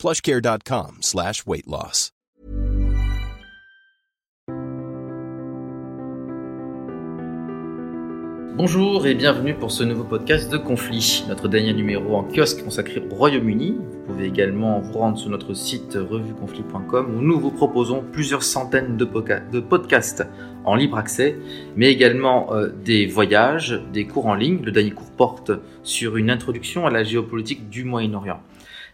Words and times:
plushcare.com 0.00 1.02
slash 1.02 1.44
weight 1.46 1.66
loss. 1.66 2.12
Bonjour 8.56 9.06
et 9.06 9.14
bienvenue 9.14 9.54
pour 9.54 9.70
ce 9.70 9.84
nouveau 9.84 10.04
podcast 10.04 10.50
de 10.50 10.56
Conflit, 10.56 11.24
notre 11.28 11.48
dernier 11.48 11.72
numéro 11.72 12.16
en 12.16 12.24
kiosque 12.24 12.64
consacré 12.64 13.02
au 13.10 13.14
Royaume-Uni. 13.14 13.78
Vous 13.78 14.12
pouvez 14.12 14.26
également 14.26 14.80
vous 14.80 14.98
rendre 14.98 15.18
sur 15.18 15.30
notre 15.30 15.54
site 15.54 15.94
revueconflit.com 15.94 17.14
où 17.16 17.20
nous 17.20 17.38
vous 17.38 17.50
proposons 17.50 18.02
plusieurs 18.12 18.42
centaines 18.42 18.96
de, 18.96 19.04
podcasts 19.04 20.26
en 20.64 20.74
libre 20.74 20.98
accès, 20.98 21.36
mais 21.76 21.90
également 21.90 22.54
euh, 22.54 22.68
des 22.68 23.06
voyages, 23.06 23.80
des 23.92 24.06
cours 24.06 24.26
en 24.26 24.34
ligne. 24.34 24.60
Le 24.62 24.72
dernier 24.72 24.90
cours 24.92 25.10
porte 25.10 25.52
sur 25.82 26.16
une 26.16 26.30
introduction 26.30 26.86
à 26.86 26.90
la 26.90 27.04
géopolitique 27.04 27.70
du 27.70 27.84
Moyen-Orient. 27.84 28.40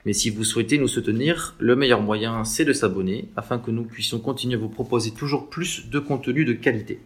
Mais 0.07 0.13
si 0.13 0.31
vous 0.31 0.45
souhaitez 0.45 0.79
nous 0.79 0.87
soutenir, 0.87 1.57
le 1.59 1.75
meilleur 1.75 2.01
moyen, 2.01 2.45
c'est 2.45 2.65
de 2.65 2.73
s'abonner 2.73 3.29
afin 3.37 3.59
que 3.59 3.73
nous 3.73 3.83
puissions 3.83 4.21
continuer 4.21 4.55
à 4.55 4.59
vous 4.59 4.69
proposer 4.69 5.11
toujours 5.11 5.51
plus 5.51 5.91
de 5.91 5.99
contenu 5.99 6.45
de 6.45 6.53
qualité. 6.53 7.01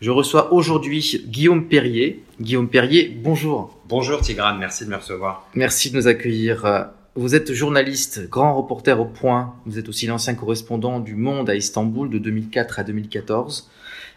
Je 0.00 0.10
reçois 0.10 0.54
aujourd'hui 0.54 1.22
Guillaume 1.26 1.68
Perrier. 1.68 2.24
Guillaume 2.40 2.70
Perrier, 2.70 3.14
bonjour. 3.22 3.78
Bonjour 3.86 4.22
Tigrane, 4.22 4.58
merci 4.58 4.86
de 4.86 4.90
me 4.90 4.96
recevoir. 4.96 5.46
Merci 5.54 5.90
de 5.90 5.96
nous 5.96 6.08
accueillir. 6.08 6.88
Vous 7.16 7.34
êtes 7.34 7.52
journaliste, 7.52 8.30
grand 8.30 8.56
reporter 8.56 8.98
au 8.98 9.04
point. 9.04 9.54
Vous 9.66 9.78
êtes 9.78 9.90
aussi 9.90 10.06
l'ancien 10.06 10.34
correspondant 10.34 11.00
du 11.00 11.16
Monde 11.16 11.50
à 11.50 11.54
Istanbul 11.54 12.08
de 12.08 12.16
2004 12.16 12.78
à 12.78 12.82
2014 12.82 13.68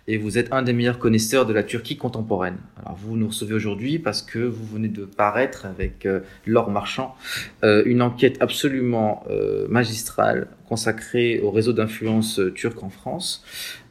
et 0.08 0.18
vous 0.18 0.38
êtes 0.38 0.52
un 0.52 0.64
des 0.64 0.74
meilleurs 0.74 1.00
connaisseurs 1.00 1.46
de 1.46 1.54
la 1.54 1.64
Turquie 1.64 1.98
contemporaine. 1.98 2.58
Alors 2.80 2.98
vous 2.98 3.18
nous 3.18 3.28
recevez 3.28 3.54
aujourd'hui 3.54 4.00
parce 4.00 4.22
que 4.22 4.40
vous 4.40 4.66
venez 4.66 4.88
de 4.88 5.06
paraître 5.06 5.66
avec 5.66 6.06
euh, 6.06 6.22
Laure 6.46 6.72
Marchand 6.72 7.16
euh, 7.64 7.84
une 7.86 8.02
enquête 8.02 8.38
absolument 8.40 9.24
euh, 9.30 9.68
magistrale 9.68 10.48
consacrée 10.68 11.40
au 11.42 11.52
réseau 11.52 11.74
d'influence 11.74 12.40
turque 12.56 12.82
en 12.82 12.90
France. 12.90 13.44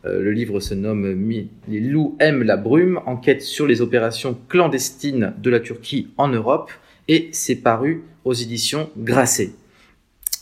le 0.05 0.33
livre 0.33 0.61
se 0.61 0.73
nomme 0.73 1.05
Les 1.69 1.81
loups 1.81 2.17
aiment 2.19 2.43
la 2.43 2.57
brume, 2.57 3.01
enquête 3.05 3.43
sur 3.43 3.67
les 3.67 3.83
opérations 3.83 4.39
clandestines 4.49 5.35
de 5.39 5.51
la 5.51 5.61
Turquie 5.61 6.09
en 6.17 6.29
Europe 6.29 6.71
et 7.07 7.29
c'est 7.33 7.57
paru 7.57 8.03
aux 8.25 8.33
éditions 8.33 8.89
Grasset. 8.97 9.51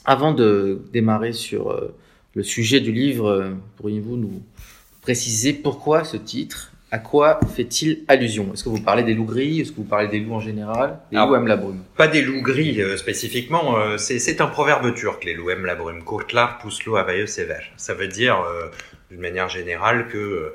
Avant 0.05 0.33
de 0.33 0.81
démarrer 0.93 1.33
sur 1.33 1.77
le 2.35 2.43
sujet 2.45 2.79
du 2.79 2.93
livre, 2.93 3.57
pourriez-vous 3.77 4.17
nous 4.17 4.41
préciser 5.09 5.55
pourquoi 5.55 6.05
ce 6.05 6.19
titre 6.19 6.71
à 6.91 6.99
quoi 6.99 7.41
fait-il 7.57 8.05
allusion? 8.09 8.51
Est-ce 8.53 8.63
que 8.63 8.69
vous 8.69 8.83
parlez 8.83 9.03
des 9.05 9.15
loups 9.15 9.25
gris? 9.25 9.61
Est-ce 9.61 9.73
que 9.73 9.77
vous 9.77 9.85
parlez 9.85 10.09
des 10.09 10.21
loups 10.21 10.35
en 10.35 10.41
général? 10.41 10.99
Les 11.11 11.19
loups 11.19 11.35
aiment 11.35 11.47
la 11.47 11.57
brume 11.57 11.83
Pas 11.97 12.09
des 12.09 12.21
loups 12.21 12.43
gris 12.43 12.83
euh, 12.83 12.99
spécifiquement. 12.99 13.79
Euh, 13.79 13.97
c'est 13.97 14.41
un 14.43 14.49
proverbe 14.49 14.95
turc, 14.95 15.25
les 15.25 15.33
loups 15.33 15.49
aiment 15.49 15.65
la 15.65 15.77
brume. 15.77 16.05
Kurtlar 16.05 16.59
puslu 16.59 16.99
avaye 16.99 17.27
sévère. 17.27 17.65
Ça 17.79 17.95
veut 17.95 18.09
dire, 18.09 18.39
euh, 18.43 18.69
d'une 19.11 19.21
manière 19.21 19.49
générale, 19.49 20.09
que 20.09 20.53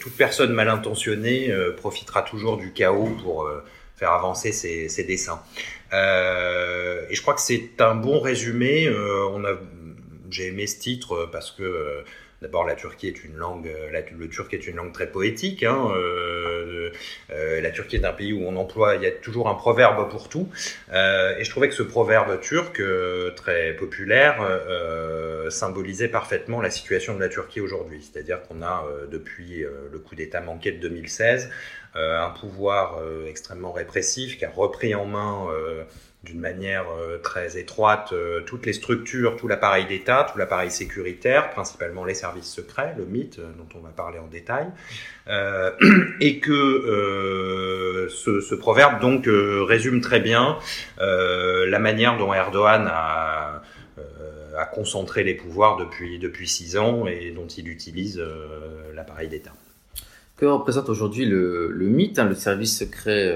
toute 0.00 0.16
personne 0.16 0.54
mal 0.54 0.70
intentionnée 0.70 1.52
profitera 1.76 2.22
toujours 2.22 2.56
du 2.56 2.72
chaos 2.72 3.14
pour 3.22 3.50
faire 3.96 4.12
avancer 4.12 4.50
ses, 4.50 4.88
ses 4.88 5.04
dessins. 5.04 5.42
et 5.92 7.14
je 7.14 7.20
crois 7.20 7.34
que 7.34 7.42
c'est 7.42 7.80
un 7.80 7.94
bon 7.94 8.18
résumé. 8.20 8.90
on 9.32 9.44
a, 9.44 9.52
j'ai 10.30 10.48
aimé 10.48 10.66
ce 10.66 10.78
titre 10.78 11.28
parce 11.32 11.50
que 11.50 12.04
D'abord, 12.42 12.64
la 12.64 12.74
Turquie 12.74 13.08
est 13.08 13.24
une 13.24 13.36
langue, 13.36 13.68
euh, 13.68 14.02
le 14.18 14.28
turc 14.28 14.52
est 14.52 14.66
une 14.66 14.76
langue 14.76 14.92
très 14.92 15.10
poétique. 15.10 15.62
Hein, 15.62 15.92
euh, 15.96 16.90
euh, 17.30 17.60
la 17.60 17.70
Turquie 17.70 17.96
est 17.96 18.04
un 18.04 18.12
pays 18.12 18.32
où 18.32 18.46
on 18.46 18.56
emploie, 18.56 18.96
il 18.96 19.02
y 19.02 19.06
a 19.06 19.10
toujours 19.10 19.48
un 19.48 19.54
proverbe 19.54 20.08
pour 20.10 20.28
tout. 20.28 20.48
Euh, 20.92 21.36
et 21.38 21.44
je 21.44 21.50
trouvais 21.50 21.68
que 21.68 21.74
ce 21.74 21.82
proverbe 21.82 22.40
turc, 22.40 22.80
euh, 22.80 23.30
très 23.32 23.74
populaire, 23.74 24.38
euh, 24.42 25.50
symbolisait 25.50 26.08
parfaitement 26.08 26.60
la 26.60 26.70
situation 26.70 27.14
de 27.14 27.20
la 27.20 27.28
Turquie 27.28 27.60
aujourd'hui. 27.60 28.02
C'est-à-dire 28.02 28.42
qu'on 28.42 28.62
a, 28.62 28.86
depuis 29.10 29.64
le 29.92 29.98
coup 29.98 30.14
d'État 30.14 30.40
manqué 30.40 30.72
de 30.72 30.78
2016, 30.78 31.50
un 31.94 32.30
pouvoir 32.30 33.00
extrêmement 33.28 33.72
répressif 33.72 34.38
qui 34.38 34.44
a 34.44 34.50
repris 34.50 34.94
en 34.94 35.04
main 35.04 35.46
d'une 36.24 36.40
manière 36.40 36.86
euh, 36.98 37.18
très 37.18 37.58
étroite 37.58 38.10
euh, 38.12 38.40
toutes 38.40 38.66
les 38.66 38.72
structures, 38.72 39.36
tout 39.36 39.46
l'appareil 39.46 39.86
d'État, 39.86 40.26
tout 40.30 40.38
l'appareil 40.38 40.70
sécuritaire, 40.70 41.50
principalement 41.50 42.04
les 42.04 42.14
services 42.14 42.50
secrets, 42.50 42.94
le 42.96 43.04
mythe 43.04 43.38
euh, 43.38 43.50
dont 43.58 43.78
on 43.78 43.82
va 43.82 43.90
parler 43.90 44.18
en 44.18 44.26
détail, 44.26 44.66
et 46.20 46.38
que 46.40 48.08
ce, 48.10 48.40
ce, 48.40 48.54
proverbe 48.54 49.00
donc 49.00 49.24
résume 49.26 50.02
très 50.02 50.20
bien 50.20 50.58
la 50.98 51.78
manière 51.78 52.18
dont 52.18 52.34
Erdogan 52.34 52.86
a, 52.90 53.62
a 54.58 54.64
concentré 54.66 55.24
les 55.24 55.32
pouvoirs 55.32 55.78
depuis, 55.78 56.18
depuis 56.18 56.46
six 56.46 56.76
ans 56.76 57.06
et 57.06 57.30
dont 57.30 57.46
il 57.46 57.68
utilise 57.70 58.22
l'appareil 58.94 59.28
d'État. 59.28 59.52
Que 60.36 60.44
représente 60.44 60.90
aujourd'hui 60.90 61.24
le, 61.24 61.70
le 61.70 61.86
mythe, 61.86 62.18
hein, 62.18 62.28
le 62.28 62.34
service 62.34 62.78
secret 62.78 63.34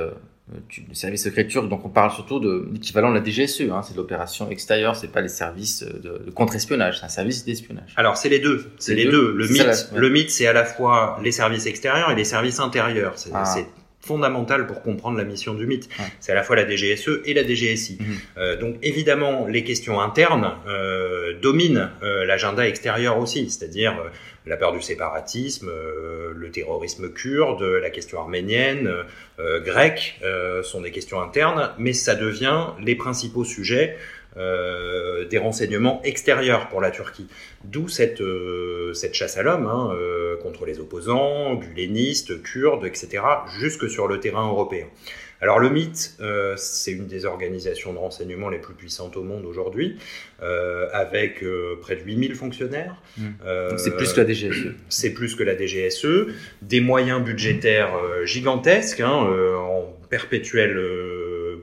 le 0.89 0.95
service 0.95 1.25
secret 1.25 1.47
turc, 1.47 1.69
donc 1.69 1.85
on 1.85 1.91
parle 1.91 2.11
surtout 2.11 2.41
de 2.41 2.69
l'équivalent 2.73 3.11
de 3.11 3.19
la 3.19 3.25
DGSE, 3.25 3.63
hein, 3.71 3.83
c'est 3.83 3.93
de 3.93 3.99
l'opération 3.99 4.51
extérieure, 4.51 4.97
c'est 4.97 5.13
pas 5.13 5.21
les 5.21 5.29
services 5.29 5.83
de, 5.83 6.23
de 6.25 6.31
contre-espionnage, 6.31 7.01
c'est 7.01 7.05
un 7.05 7.11
service 7.11 7.45
d'espionnage. 7.45 7.93
Alors 7.97 8.17
c'est 8.17 8.29
les 8.29 8.39
deux, 8.39 8.71
c'est 8.79 8.95
les, 8.95 9.05
deux. 9.05 9.33
Le 9.33 9.47
mythe, 9.47 9.91
le 9.95 10.09
mythe, 10.09 10.31
c'est 10.31 10.47
à 10.47 10.53
la 10.53 10.65
fois 10.65 11.19
les 11.23 11.33
services 11.33 11.67
extérieurs 11.67 12.11
et 12.11 12.15
les 12.15 12.25
services 12.25 12.61
intérieurs. 12.61 13.15
C'est 13.17 13.31
ah. 13.35 13.45
fondamental 14.01 14.67
pour 14.67 14.81
comprendre 14.83 15.19
la 15.19 15.25
mission 15.25 15.55
du 15.55 15.67
mythe. 15.67 15.89
C'est 16.21 16.33
à 16.33 16.35
la 16.35 16.43
fois 16.43 16.57
la 16.57 16.67
DGSE 16.67 17.21
et 17.27 17.35
la 17.35 17.45
DGSI. 17.45 17.99
Mhm. 18.01 18.07
euh, 18.39 18.57
donc 18.57 18.77
évidemment, 18.83 19.47
les 19.47 19.65
questions 19.65 20.01
internes 20.01 20.55
euh, 20.67 21.39
dominent 21.43 21.91
euh, 22.03 22.25
l'agenda 22.25 22.67
extérieur 22.67 23.19
aussi, 23.19 23.51
c'est-à-dire 23.51 23.99
euh, 24.01 24.09
la 24.49 24.57
peur 24.57 24.73
du 24.73 24.81
séparatisme, 24.81 25.69
euh, 25.69 26.33
le 26.35 26.51
terrorisme 26.51 27.13
kurde, 27.13 27.63
la 27.63 27.91
question 27.91 28.19
arménienne, 28.19 28.91
euh, 29.39 29.61
grecque, 29.61 30.19
euh, 30.25 30.63
sont 30.63 30.81
des 30.81 30.91
questions 30.91 31.21
internes, 31.21 31.71
mais 31.79 31.93
ça 31.93 32.15
devient 32.15 32.69
les 32.83 32.97
principaux 32.97 33.45
sujets 33.45 33.97
des 34.39 35.39
renseignements 35.39 36.01
extérieurs 36.05 36.69
pour 36.69 36.81
la 36.81 36.91
Turquie. 36.91 37.27
D'où 37.65 37.89
cette, 37.89 38.23
cette 38.95 39.15
chasse 39.15 39.37
à 39.37 39.43
l'homme 39.43 39.67
hein, 39.67 39.97
contre 40.43 40.65
les 40.65 40.79
opposants, 40.81 41.55
gulénistes, 41.55 42.43
kurdes, 42.43 42.87
etc., 42.87 43.23
jusque 43.59 43.91
sur 43.91 44.07
le 44.07 44.21
terrain 44.21 44.49
européen. 44.49 44.87
Alors 45.41 45.61
le 45.61 45.71
mythe, 45.71 46.17
euh, 46.21 46.55
c'est 46.57 46.91
une 46.91 47.07
des 47.07 47.25
organisations 47.25 47.93
de 47.93 47.99
renseignement 47.99 48.49
les 48.49 48.59
plus 48.59 48.75
puissantes 48.75 49.17
au 49.17 49.23
monde 49.23 49.47
aujourd'hui, 49.47 49.97
euh, 50.43 50.89
avec 50.93 51.45
euh, 51.45 51.79
près 51.81 51.95
de 51.95 52.03
8000 52.03 52.35
fonctionnaires. 52.35 52.97
Mmh. 53.17 53.77
c'est 53.77 53.97
plus 53.97 54.13
que 54.13 54.21
la 54.21 54.27
DGSE. 54.27 54.75
C'est 54.89 55.11
plus 55.11 55.37
que 55.37 55.45
la 55.45 55.57
DGSE, 55.57 56.35
des 56.63 56.81
moyens 56.81 57.23
budgétaires 57.23 57.93
gigantesques, 58.25 59.01
hein, 59.01 59.09
en 59.11 59.85
perpétuelle 60.11 60.77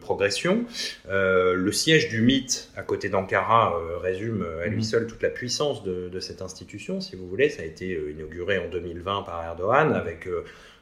progression. 0.06 0.66
le 1.10 1.72
siège 1.72 2.10
du 2.10 2.22
mythe 2.22 2.70
à 2.78 2.84
côté 2.84 3.10
d'Ankara 3.10 3.74
résume 4.02 4.46
à 4.64 4.68
lui 4.68 4.80
mmh. 4.80 4.84
seul 4.84 5.08
toute 5.08 5.22
la 5.22 5.30
puissance 5.30 5.84
de, 5.84 6.10
de, 6.10 6.20
cette 6.20 6.42
institution, 6.42 7.02
si 7.02 7.16
vous 7.16 7.28
voulez. 7.28 7.50
Ça 7.50 7.64
a 7.64 7.66
été 7.66 8.00
inauguré 8.12 8.60
en 8.60 8.70
2020 8.70 9.24
par 9.24 9.44
Erdogan 9.44 9.94
avec 9.94 10.28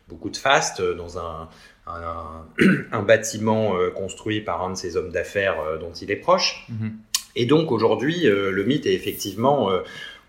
beaucoup 0.07 0.29
de 0.29 0.37
faste 0.37 0.81
dans 0.81 1.17
un, 1.17 1.49
un, 1.87 2.45
un 2.91 3.01
bâtiment 3.01 3.77
euh, 3.77 3.89
construit 3.89 4.41
par 4.41 4.63
un 4.63 4.71
de 4.71 4.77
ces 4.77 4.97
hommes 4.97 5.11
d'affaires 5.11 5.59
euh, 5.61 5.77
dont 5.77 5.91
il 5.91 6.11
est 6.11 6.17
proche. 6.17 6.65
Mhm. 6.69 6.97
Et 7.35 7.45
donc 7.45 7.71
aujourd'hui, 7.71 8.27
euh, 8.27 8.51
le 8.51 8.63
mythe 8.63 8.85
est 8.85 8.93
effectivement, 8.93 9.71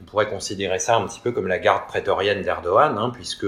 on 0.01 0.05
pourrait 0.05 0.29
considérer 0.29 0.79
ça 0.79 0.97
un 0.97 1.07
petit 1.07 1.21
peu 1.21 1.33
comme 1.33 1.47
la 1.47 1.59
garde 1.59 1.87
prétorienne 1.87 2.43
d'Erdogan, 2.43 2.97
hein, 2.99 3.11
puisque 3.15 3.47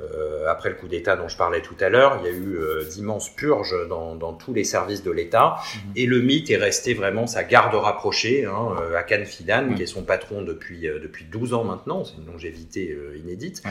euh, 0.00 0.46
après 0.48 0.70
le 0.70 0.74
coup 0.74 0.88
d'État 0.88 1.16
dont 1.16 1.28
je 1.28 1.36
parlais 1.36 1.62
tout 1.62 1.76
à 1.80 1.88
l'heure, 1.88 2.18
il 2.20 2.26
y 2.26 2.28
a 2.28 2.36
eu 2.36 2.56
euh, 2.56 2.84
d'immenses 2.84 3.28
purges 3.34 3.76
dans, 3.88 4.16
dans, 4.16 4.32
tous 4.32 4.52
les 4.52 4.64
services 4.64 5.02
de 5.02 5.10
l'État, 5.10 5.56
mhm. 5.56 5.92
et 5.96 6.06
le 6.06 6.20
mythe 6.20 6.50
est 6.50 6.56
resté 6.56 6.94
vraiment 6.94 7.26
sa 7.26 7.44
garde 7.44 7.74
rapprochée, 7.74 8.44
hein, 8.44 8.76
euh, 8.80 8.96
Hakan 8.96 9.24
Fidan, 9.24 9.74
qui 9.74 9.82
est 9.82 9.86
son 9.86 10.02
patron 10.02 10.42
depuis, 10.42 10.88
euh, 10.88 10.98
depuis 10.98 11.24
12 11.24 11.54
ans 11.54 11.64
maintenant, 11.64 12.04
c'est 12.04 12.16
une 12.16 12.26
longévité 12.26 12.96
inédite. 13.16 13.62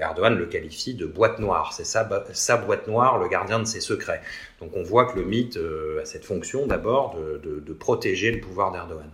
Erdogan 0.00 0.36
le 0.36 0.46
qualifie 0.46 0.94
de 0.94 1.06
boîte 1.06 1.38
noire, 1.38 1.72
c'est 1.72 1.84
sa, 1.84 2.08
sa 2.32 2.56
boîte 2.56 2.88
noire, 2.88 3.18
le 3.18 3.28
gardien 3.28 3.58
de 3.58 3.64
ses 3.64 3.80
secrets. 3.80 4.20
Donc 4.60 4.76
on 4.76 4.82
voit 4.82 5.06
que 5.06 5.18
le 5.18 5.24
mythe 5.24 5.58
a 6.00 6.04
cette 6.04 6.24
fonction 6.24 6.66
d'abord 6.66 7.16
de, 7.16 7.38
de, 7.38 7.60
de 7.60 7.72
protéger 7.72 8.32
le 8.32 8.40
pouvoir 8.40 8.72
d'Erdogan. 8.72 9.10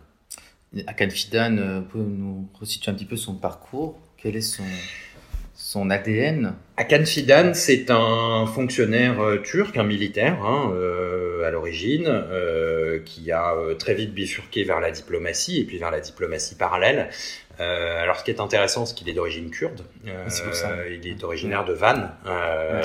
Akan 0.86 1.10
Fidan, 1.10 1.58
euh, 1.58 1.80
pouvez 1.80 2.04
nous 2.04 2.48
resituer 2.54 2.90
un 2.92 2.94
petit 2.94 3.04
peu 3.04 3.16
son 3.16 3.34
parcours? 3.34 3.98
Quel 4.16 4.36
est 4.36 4.40
son, 4.40 4.62
son 5.60 5.90
ADN 5.90 6.54
Akan 6.78 7.04
Fidan, 7.04 7.52
c'est 7.52 7.90
un 7.90 8.46
fonctionnaire 8.46 9.20
euh, 9.20 9.36
turc, 9.36 9.76
un 9.76 9.84
militaire 9.84 10.42
hein, 10.42 10.72
euh, 10.74 11.46
à 11.46 11.50
l'origine, 11.50 12.06
euh, 12.08 13.00
qui 13.04 13.30
a 13.30 13.54
très 13.78 13.92
vite 13.92 14.14
bifurqué 14.14 14.64
vers 14.64 14.80
la 14.80 14.90
diplomatie 14.90 15.60
et 15.60 15.64
puis 15.64 15.76
vers 15.76 15.90
la 15.90 16.00
diplomatie 16.00 16.54
parallèle. 16.54 17.10
Alors, 17.58 18.16
ce 18.16 18.24
qui 18.24 18.30
est 18.30 18.40
intéressant, 18.40 18.86
c'est 18.86 18.94
qu'il 18.94 19.10
est 19.10 19.12
d'origine 19.12 19.50
kurde. 19.50 19.82
C'est 20.28 20.44
pour 20.44 20.54
ça. 20.54 20.70
Il 20.88 21.06
est 21.06 21.22
originaire 21.22 21.66
de 21.66 21.74
Van, 21.74 22.08
euh, 22.24 22.80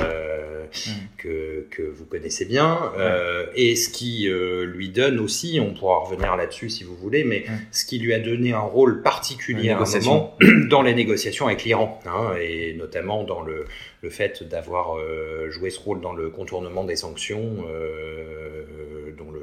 que, 1.18 1.66
que 1.72 1.82
vous 1.84 2.06
connaissez 2.06 2.46
bien. 2.46 2.92
Euh, 2.98 3.46
et 3.56 3.76
ce 3.76 3.90
qui 3.90 4.28
euh, 4.30 4.66
lui 4.66 4.90
donne 4.90 5.20
aussi, 5.20 5.60
on 5.62 5.74
pourra 5.74 6.00
revenir 6.00 6.36
là-dessus 6.36 6.70
si 6.70 6.84
vous 6.84 6.96
voulez, 6.96 7.24
mais 7.24 7.36
Ouais. 7.46 7.58
ce 7.72 7.86
qui 7.86 8.00
lui 8.00 8.14
a 8.14 8.20
donné 8.20 8.54
un 8.54 8.60
rôle 8.60 9.02
particulier 9.02 9.70
à 9.70 9.78
un 9.80 9.86
moment 10.06 10.38
dans 10.70 10.82
les 10.82 10.94
négociations 10.96 11.48
avec 11.48 11.64
l'Iran, 11.64 12.00
hein, 12.06 12.34
et 12.42 12.74
notamment 12.74 13.24
dans 13.24 13.42
le, 13.42 13.66
le 14.02 14.10
fait 14.10 14.44
d'avoir 14.44 14.98
euh, 14.98 15.50
joué 15.52 15.70
ce 15.70 15.80
rôle 15.80 16.02
dans 16.02 16.14
le 16.14 16.30
contournement 16.30 16.84
des 16.86 16.96
sanctions, 16.96 17.66
euh, 17.70 18.64
dont 19.18 19.32
le, 19.32 19.42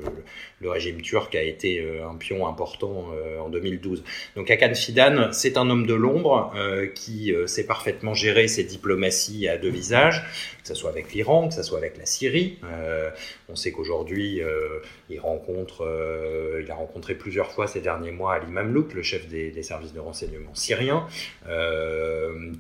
le 0.61 0.71
régime 0.71 1.01
turc 1.01 1.35
a 1.35 1.43
été 1.43 1.81
euh, 1.81 2.07
un 2.09 2.15
pion 2.17 2.47
important 2.47 3.07
euh, 3.15 3.39
en 3.41 3.49
2012. 3.49 4.03
Donc 4.37 4.51
Hakan 4.51 4.75
Fidan, 4.75 5.29
c'est 5.33 5.57
un 5.57 5.69
homme 5.71 5.87
de 5.87 5.95
l'ombre 5.95 6.53
euh, 6.57 6.87
qui 6.87 7.33
euh, 7.33 7.47
sait 7.47 7.65
parfaitement 7.67 8.15
gérer 8.15 8.49
ses 8.49 8.65
diplomaties 8.65 9.49
à 9.49 9.57
deux 9.57 9.71
visages, 9.71 10.23
que 10.63 10.69
ce 10.69 10.75
soit 10.75 10.91
avec 10.91 11.12
que 11.49 11.55
ce 11.55 11.63
soit 11.63 11.79
avec 11.79 11.99
la 11.99 12.07
Syrie. 12.07 12.59
Euh, 12.65 13.11
on 13.49 13.57
sait 13.57 13.73
qu'aujourd'hui, 13.73 14.43
euh, 14.43 14.81
il 15.11 15.21
rencontre, 15.21 15.85
euh, 15.85 16.63
il 16.65 16.71
a 16.71 16.75
rencontré 16.75 17.15
plusieurs 17.15 17.51
fois 17.51 17.67
ces 17.67 17.81
derniers 17.81 18.11
mois 18.11 18.35
Ali 18.35 18.51
Mamlouk, 18.51 18.95
le 18.95 19.03
chef 19.03 19.29
des, 19.29 19.63
services 19.63 19.93
de 19.93 20.01
renseignement 20.01 20.55
syriens, 20.55 21.07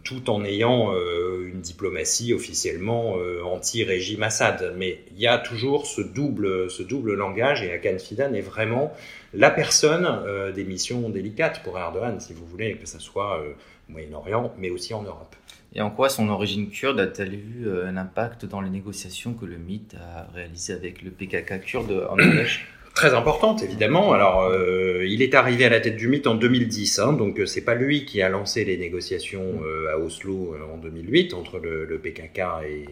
tout 0.04 0.30
en 0.30 0.44
ayant 0.44 0.94
une 0.94 1.60
diplomatie 1.60 2.32
officiellement 2.32 3.16
anti-régime 3.44 4.22
Assad. 4.22 4.74
Mais 4.76 5.00
il 5.10 5.20
y 5.20 5.26
a 5.26 5.38
toujours 5.38 5.86
ce 5.86 6.00
double, 6.00 6.70
ce 6.70 6.82
double 6.82 7.14
langage 7.14 7.62
et 7.62 7.72
Hakan 7.72 7.98
Fidan 7.98 8.34
est 8.34 8.40
vraiment 8.40 8.92
la 9.34 9.50
personne 9.50 10.52
des 10.54 10.64
missions 10.64 11.08
délicates 11.08 11.62
pour 11.64 11.76
Erdogan, 11.76 12.20
si 12.20 12.34
vous 12.34 12.46
voulez, 12.46 12.76
que 12.76 12.86
ce 12.86 13.00
soit 13.00 13.40
au 13.40 13.92
Moyen-Orient, 13.92 14.54
mais 14.58 14.70
aussi 14.70 14.94
en 14.94 15.02
Europe. 15.02 15.34
Et 15.74 15.80
en 15.80 15.90
quoi 15.90 16.08
son 16.08 16.28
origine 16.28 16.68
kurde 16.68 17.00
a-t-elle 17.00 17.34
eu 17.34 17.66
euh, 17.66 17.88
un 17.88 17.96
impact 17.96 18.44
dans 18.44 18.60
les 18.60 18.70
négociations 18.70 19.32
que 19.32 19.46
le 19.46 19.56
MIT 19.56 19.94
a 19.96 20.30
réalisées 20.34 20.74
avec 20.74 21.02
le 21.02 21.10
PKK 21.10 21.60
kurde 21.60 22.06
en 22.10 22.16
Norvège 22.16 22.66
Très 22.94 23.14
importante, 23.14 23.62
évidemment. 23.62 24.12
Alors, 24.12 24.42
euh, 24.42 25.04
il 25.06 25.22
est 25.22 25.34
arrivé 25.34 25.64
à 25.64 25.70
la 25.70 25.80
tête 25.80 25.96
du 25.96 26.08
mythe 26.08 26.26
en 26.26 26.34
2010, 26.34 26.98
hein, 26.98 27.12
donc 27.14 27.40
euh, 27.40 27.46
c'est 27.46 27.62
pas 27.62 27.74
lui 27.74 28.04
qui 28.04 28.20
a 28.20 28.28
lancé 28.28 28.64
les 28.64 28.76
négociations 28.76 29.62
euh, 29.64 29.92
à 29.92 29.98
Oslo 29.98 30.54
euh, 30.54 30.74
en 30.74 30.76
2008 30.76 31.32
entre 31.32 31.58
le, 31.58 31.86
le 31.86 31.98
PKK 31.98 32.40
et, 32.68 32.84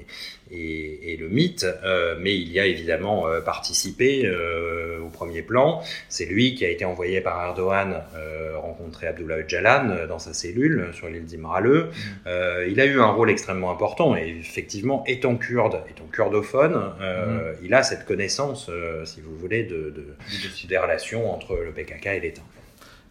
et, 0.53 1.13
et 1.13 1.17
le 1.17 1.29
mythe, 1.29 1.67
euh, 1.85 2.17
mais 2.19 2.35
il 2.35 2.51
y 2.51 2.59
a 2.59 2.67
évidemment 2.67 3.29
euh, 3.29 3.41
participé 3.41 4.23
euh, 4.25 4.99
au 5.01 5.09
premier 5.09 5.43
plan. 5.43 5.83
C'est 6.09 6.25
lui 6.25 6.55
qui 6.55 6.65
a 6.65 6.71
été 6.71 6.85
envoyé 6.85 7.21
par 7.21 7.41
Erdogan 7.43 8.03
euh, 8.17 8.57
rencontrer 8.59 9.07
Abdullah 9.07 9.39
Öcalan 9.39 10.07
dans 10.09 10.19
sa 10.19 10.33
cellule 10.33 10.89
sur 10.93 11.09
l'île 11.09 11.25
d'Imraleux. 11.25 11.89
Euh, 12.27 12.67
il 12.71 12.81
a 12.81 12.87
eu 12.87 13.01
un 13.01 13.11
rôle 13.11 13.31
extrêmement 13.31 13.71
important 13.71 14.17
et 14.17 14.37
effectivement, 14.41 15.05
étant 15.07 15.37
kurde, 15.37 15.81
étant 15.91 16.07
kurdophone, 16.13 16.93
euh, 17.01 17.53
il 17.63 17.75
a 17.75 17.83
cette 17.83 18.05
connaissance, 18.07 18.69
euh, 18.71 19.05
si 19.05 19.21
vous 19.21 19.37
voulez, 19.37 19.65
de, 19.65 19.90
de, 19.91 20.69
des 20.69 20.79
relations 20.79 21.33
entre 21.33 21.57
le 21.57 21.73
PKK 21.73 22.07
et 22.07 22.21
l'État. 22.21 22.43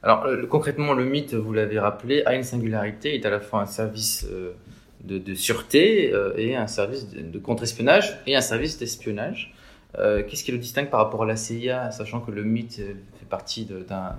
Alors 0.02 0.26
euh, 0.26 0.46
concrètement, 0.46 0.94
le 0.94 1.04
MIT, 1.04 1.36
vous 1.36 1.54
l'avez 1.54 1.80
rappelé, 1.80 2.24
a 2.26 2.36
une 2.36 2.44
singularité, 2.44 3.16
est 3.16 3.26
à 3.26 3.30
la 3.30 3.40
fois 3.40 3.62
un 3.62 3.66
service 3.66 4.26
euh, 4.30 4.54
de, 5.04 5.34
sûreté 5.34 6.14
euh, 6.14 6.34
et 6.38 6.56
un 6.56 6.68
service 6.68 7.10
de, 7.10 7.40
contre-espionnage 7.40 8.20
et 8.28 8.36
un 8.36 8.42
service 8.42 8.78
d'espionnage. 8.78 9.54
Qu'est-ce 9.96 10.44
qui 10.44 10.52
le 10.52 10.60
distingue 10.60 10.90
par 10.90 11.00
rapport 11.00 11.24
à 11.24 11.26
la 11.26 11.36
CIA, 11.36 11.90
sachant 11.90 12.20
que 12.20 12.30
le 12.30 12.44
euh, 12.44 12.68
fait 12.78 13.26
partie 13.28 13.68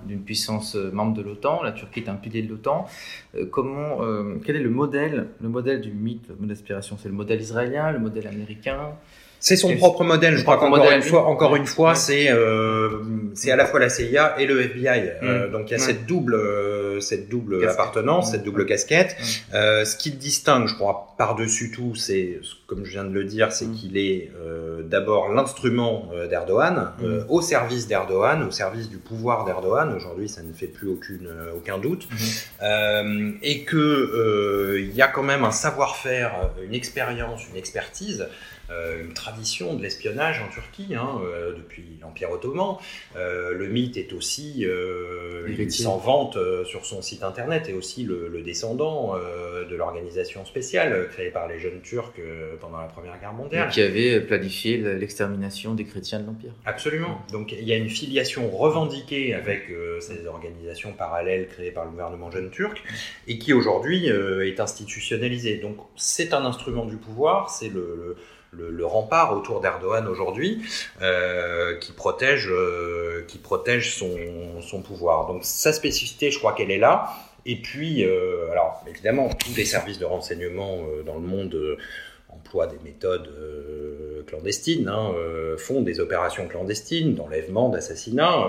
d'une 0.05 0.21
puissance 0.21 0.75
membre 0.75 1.13
de 1.13 1.21
l'OTAN, 1.21 1.63
la 1.63 1.71
Turquie 1.71 2.01
est 2.01 2.09
un 2.09 2.15
pilier 2.15 2.41
de 2.41 2.49
l'OTAN. 2.49 2.87
Comment, 3.51 3.99
quel 4.45 4.57
est 4.57 4.61
le 4.61 4.69
modèle, 4.69 5.27
le 5.39 5.47
modèle 5.47 5.79
du 5.79 5.91
MIT, 5.91 6.23
le 6.27 6.35
mode 6.35 6.49
d'aspiration 6.49 6.97
C'est 7.01 7.07
le 7.07 7.15
modèle 7.15 7.39
israélien, 7.39 7.91
le 7.91 7.99
modèle 7.99 8.27
américain? 8.27 8.95
C'est 9.43 9.55
son 9.57 9.75
propre 9.75 10.03
modèle. 10.03 10.37
Je 10.37 10.43
crois 10.43 10.57
qu'encore 10.57 10.91
une 10.91 11.01
fois, 11.01 11.25
encore 11.25 11.55
une 11.55 11.65
fois, 11.65 11.95
c'est 11.95 12.29
euh, 12.31 12.89
c'est 13.33 13.51
à 13.51 13.55
la 13.55 13.65
fois 13.65 13.79
la 13.79 13.89
CIA 13.89 14.35
et 14.39 14.45
le 14.45 14.61
FBI. 14.61 14.87
Euh, 15.23 15.47
Mm. 15.47 15.51
donc 15.51 15.69
il 15.69 15.73
y 15.73 15.75
a 15.75 15.79
cette 15.79 16.05
double 16.05 16.35
cette 17.01 17.01
cette 17.01 17.29
double 17.29 17.59
Casquette. 17.59 17.71
appartenance, 17.79 18.25
Ouais. 18.27 18.31
cette 18.33 18.43
double 18.43 18.65
casquette. 18.67 19.15
Euh, 19.55 19.83
ce 19.85 19.95
qui 19.97 20.11
le 20.11 20.17
distingue, 20.17 20.67
je 20.67 20.75
crois, 20.75 21.15
par-dessus 21.17 21.71
tout, 21.71 21.95
c'est, 21.95 22.39
comme 22.67 22.85
je 22.85 22.91
viens 22.91 23.03
de 23.03 23.13
le 23.13 23.23
dire, 23.23 23.51
c'est 23.51 23.65
Mm. 23.65 23.73
qu'il 23.75 23.97
est 23.97 24.29
euh, 24.39 24.83
d'abord 24.83 25.33
l'instrument 25.33 26.09
euh, 26.13 26.27
d'Erdogan, 26.27 26.91
euh, 27.03 27.23
au 27.27 27.41
service 27.41 27.87
d'Erdogan, 27.87 28.43
au 28.43 28.51
service 28.51 28.89
du 28.89 28.97
pouvoir 28.97 29.45
d'Erdogan. 29.45 29.91
Aujourd'hui, 29.95 30.29
ça 30.29 30.41
ne 30.43 30.53
fait 30.53 30.67
plus 30.67 30.87
aucune, 30.89 31.25
euh, 31.27 31.51
aucun 31.57 31.79
doute. 31.79 32.07
Euh, 32.61 33.31
et 33.41 33.63
que 33.63 33.77
euh, 33.77 34.79
il 34.81 34.95
y 34.95 35.01
a 35.01 35.07
quand 35.07 35.23
même 35.23 35.43
un 35.43 35.51
savoir-faire, 35.51 36.31
euh, 36.59 36.65
une 36.67 36.75
expérience, 36.75 37.41
une 37.51 37.57
expertise, 37.57 38.21
euh, 38.21 38.25
une 39.01 39.13
tradition 39.13 39.75
de 39.75 39.81
l'espionnage 39.81 40.41
en 40.41 40.49
Turquie 40.49 40.95
hein, 40.95 41.19
euh, 41.23 41.53
depuis 41.55 41.83
l'Empire 42.01 42.31
ottoman. 42.31 42.77
Euh, 43.15 43.53
le 43.53 43.67
mythe 43.67 43.97
est 43.97 44.13
aussi, 44.13 44.65
euh, 44.65 45.47
il 45.57 45.71
s'en 45.71 45.97
vante 45.97 46.37
euh, 46.37 46.63
sur 46.65 46.85
son 46.85 47.01
site 47.01 47.23
internet, 47.23 47.67
et 47.69 47.73
aussi 47.73 48.03
le, 48.03 48.27
le 48.27 48.41
descendant 48.41 49.15
euh, 49.15 49.65
de 49.65 49.75
l'organisation 49.75 50.45
spéciale 50.45 50.93
euh, 50.93 51.05
créée 51.05 51.31
par 51.31 51.47
les 51.47 51.59
jeunes 51.59 51.81
Turcs 51.81 52.13
euh, 52.19 52.55
pendant 52.59 52.79
la 52.79 52.87
Première 52.87 53.19
Guerre 53.19 53.33
mondiale. 53.33 53.69
qui 53.69 53.81
avait 53.81 54.21
planifié 54.21 54.77
l'extermination 54.77 55.73
des 55.73 55.85
chrétiens 55.85 56.19
de 56.19 56.27
l'Empire. 56.27 56.53
Absolument. 56.65 57.21
Donc 57.31 57.51
il 57.51 57.67
y 57.67 57.73
a 57.73 57.77
une 57.77 57.89
filiation 57.89 58.49
revendiquée 58.49 59.33
avec 59.33 59.69
euh, 59.69 59.99
ces 59.99 60.25
organisations 60.27 60.93
parallèles 60.93 61.47
créées 61.47 61.71
par 61.71 61.85
le 61.85 61.91
gouvernement 61.91 62.31
jeune 62.31 62.49
turc 62.49 62.81
et 63.27 63.37
qui 63.37 63.53
aujourd'hui 63.53 64.09
euh, 64.09 64.47
est 64.47 64.59
institutionnalisée. 64.59 65.57
Donc 65.57 65.77
c'est 65.95 66.33
un 66.33 66.45
instrument 66.45 66.85
du 66.85 66.97
pouvoir, 66.97 67.49
c'est 67.49 67.69
le, 67.69 67.81
le, 67.81 68.15
le 68.51 68.85
rempart 68.85 69.35
autour 69.35 69.61
d'Erdogan 69.61 70.07
aujourd'hui 70.07 70.61
euh, 71.01 71.77
qui 71.77 71.93
protège, 71.93 72.49
euh, 72.49 73.23
qui 73.27 73.37
protège 73.37 73.95
son, 73.95 74.61
son 74.61 74.81
pouvoir. 74.81 75.27
Donc 75.27 75.41
sa 75.43 75.73
spécificité, 75.73 76.31
je 76.31 76.39
crois 76.39 76.53
qu'elle 76.53 76.71
est 76.71 76.79
là. 76.79 77.13
Et 77.45 77.55
puis, 77.55 78.03
euh, 78.05 78.51
alors 78.51 78.83
évidemment, 78.87 79.29
tous 79.29 79.55
les 79.55 79.65
services 79.65 79.99
de 79.99 80.05
renseignement 80.05 80.79
dans 81.05 81.15
le 81.15 81.21
monde 81.21 81.77
emploient 82.29 82.67
des 82.67 82.77
méthodes 82.83 83.29
clandestines, 84.27 84.87
hein, 84.87 85.13
font 85.57 85.81
des 85.81 85.99
opérations 85.99 86.47
clandestines 86.47 87.15
d'enlèvement, 87.15 87.69
d'assassinat, 87.69 88.47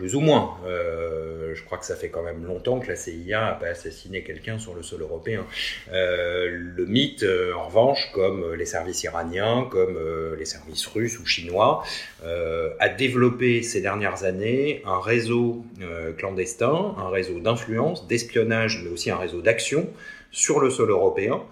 plus 0.00 0.14
ou 0.14 0.20
moins. 0.20 0.56
Euh, 0.66 1.54
je 1.54 1.62
crois 1.62 1.76
que 1.76 1.84
ça 1.84 1.94
fait 1.94 2.08
quand 2.08 2.22
même 2.22 2.42
longtemps 2.46 2.80
que 2.80 2.88
la 2.88 2.96
CIA 2.96 3.44
n'a 3.44 3.52
pas 3.52 3.66
assassiné 3.66 4.22
quelqu'un 4.22 4.58
sur 4.58 4.74
le 4.74 4.82
sol 4.82 5.02
européen. 5.02 5.44
Euh, 5.92 6.48
le 6.50 6.86
mythe, 6.86 7.22
euh, 7.22 7.52
en 7.52 7.66
revanche, 7.66 8.10
comme 8.14 8.54
les 8.54 8.64
services 8.64 9.02
iraniens, 9.02 9.68
comme 9.70 9.98
les 10.38 10.46
services 10.46 10.86
russes 10.86 11.18
ou 11.18 11.26
chinois, 11.26 11.84
a 12.24 12.88
développé 12.88 13.62
ces 13.62 13.82
dernières 13.82 14.24
années 14.24 14.82
un 14.86 15.00
réseau 15.00 15.64
clandestin, 16.16 16.94
un 16.96 17.10
réseau 17.10 17.38
d'influence, 17.40 18.06
d'espionnage, 18.08 18.80
mais 18.82 18.90
aussi 18.90 19.10
un 19.10 19.18
réseau 19.18 19.42
d'action 19.42 19.86
sur 20.30 20.60
le 20.60 20.70
sol 20.70 20.90
européen. 20.90 21.42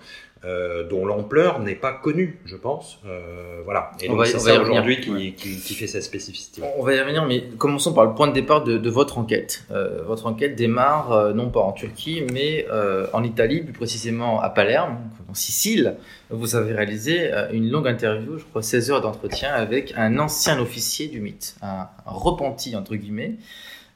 Euh, 0.45 0.85
dont 0.88 1.04
l'ampleur 1.04 1.59
n'est 1.59 1.75
pas 1.75 1.92
connue, 1.92 2.38
je 2.45 2.57
pense. 2.57 3.00
Euh, 3.07 3.61
voilà. 3.64 3.90
Et 4.00 4.09
On 4.09 4.12
donc 4.12 4.21
va 4.21 4.25
c'est 4.26 4.38
ça 4.38 4.61
aujourd'hui 4.61 5.00
qui, 5.00 5.11
Ouais. 5.11 5.33
qui, 5.37 5.57
qui 5.61 5.75
fait 5.75 5.87
sa 5.88 6.00
spécificité. 6.00 6.62
On 6.78 6.83
va 6.85 6.95
y 6.95 7.00
revenir, 7.00 7.26
mais 7.26 7.42
commençons 7.59 7.92
par 7.92 8.04
le 8.04 8.14
point 8.14 8.28
de 8.28 8.33
départ 8.33 8.62
de, 8.62 8.78
de 8.78 8.90
votre 8.90 9.18
enquête. 9.18 9.64
Euh, 9.71 10.02
votre 10.07 10.26
enquête 10.26 10.54
démarre 10.54 11.12
euh, 11.12 11.33
non 11.33 11.50
pas 11.50 11.61
en 11.61 11.73
Turquie, 11.73 12.23
mais 12.33 12.66
euh, 12.71 13.07
en 13.12 13.25
Italie, 13.25 13.62
plus 13.62 13.73
précisément 13.73 14.40
à 14.40 14.49
Palerme, 14.50 14.99
en 15.28 15.35
Sicile. 15.35 15.97
Vous 16.30 16.54
avez 16.57 16.73
réalisé 16.75 17.33
euh, 17.33 17.49
une 17.52 17.71
longue 17.71 17.88
interview, 17.88 18.38
je 18.38 18.45
crois 18.45 18.62
16 18.62 18.90
heures 18.90 19.00
d'entretien, 19.00 19.52
avec 19.52 19.92
un 19.97 20.18
ancien 20.18 20.61
officier 20.61 21.09
du 21.09 21.21
mythe, 21.21 21.57
un, 21.62 21.88
un 22.07 22.11
repenti 22.12 22.76
entre 22.76 22.95
guillemets, 22.95 23.33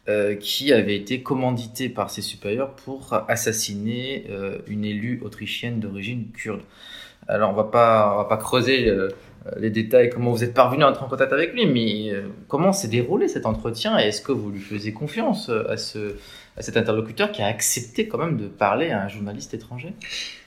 euh, 0.08 0.34
qui 0.34 0.72
avait 0.72 0.96
été 0.96 1.22
commandité 1.22 1.88
par 1.88 2.10
ses 2.10 2.22
supérieurs 2.22 2.74
pour 2.74 3.14
assassiner 3.28 4.26
euh, 4.30 4.58
une 4.66 4.84
élue 4.84 5.20
autrichienne 5.24 5.78
d'origine 5.78 6.26
kurde. 6.32 6.62
Alors 7.28 7.50
on 7.50 7.54
va 7.54 7.62
pas, 7.62 8.12
on 8.14 8.16
va 8.18 8.24
pas 8.24 8.36
creuser 8.36 8.88
euh, 8.88 9.10
les 9.58 9.70
détails, 9.70 10.10
comment 10.10 10.32
vous 10.32 10.42
êtes 10.42 10.54
parvenu 10.54 10.82
à 10.82 10.88
entrer 10.88 11.04
en 11.04 11.08
contact 11.08 11.32
avec 11.32 11.52
lui, 11.52 11.66
mais 11.66 12.12
comment 12.48 12.72
s'est 12.72 12.88
déroulé 12.88 13.28
cet 13.28 13.46
entretien 13.46 13.96
et 13.98 14.08
est-ce 14.08 14.22
que 14.22 14.32
vous 14.32 14.50
lui 14.50 14.60
faisiez 14.60 14.92
confiance 14.92 15.48
à 15.48 15.76
ce, 15.76 16.16
à 16.56 16.62
cet 16.62 16.76
interlocuteur 16.76 17.30
qui 17.30 17.42
a 17.42 17.46
accepté 17.46 18.08
quand 18.08 18.18
même 18.18 18.36
de 18.36 18.46
parler 18.46 18.90
à 18.90 19.02
un 19.02 19.08
journaliste 19.08 19.54
étranger? 19.54 19.94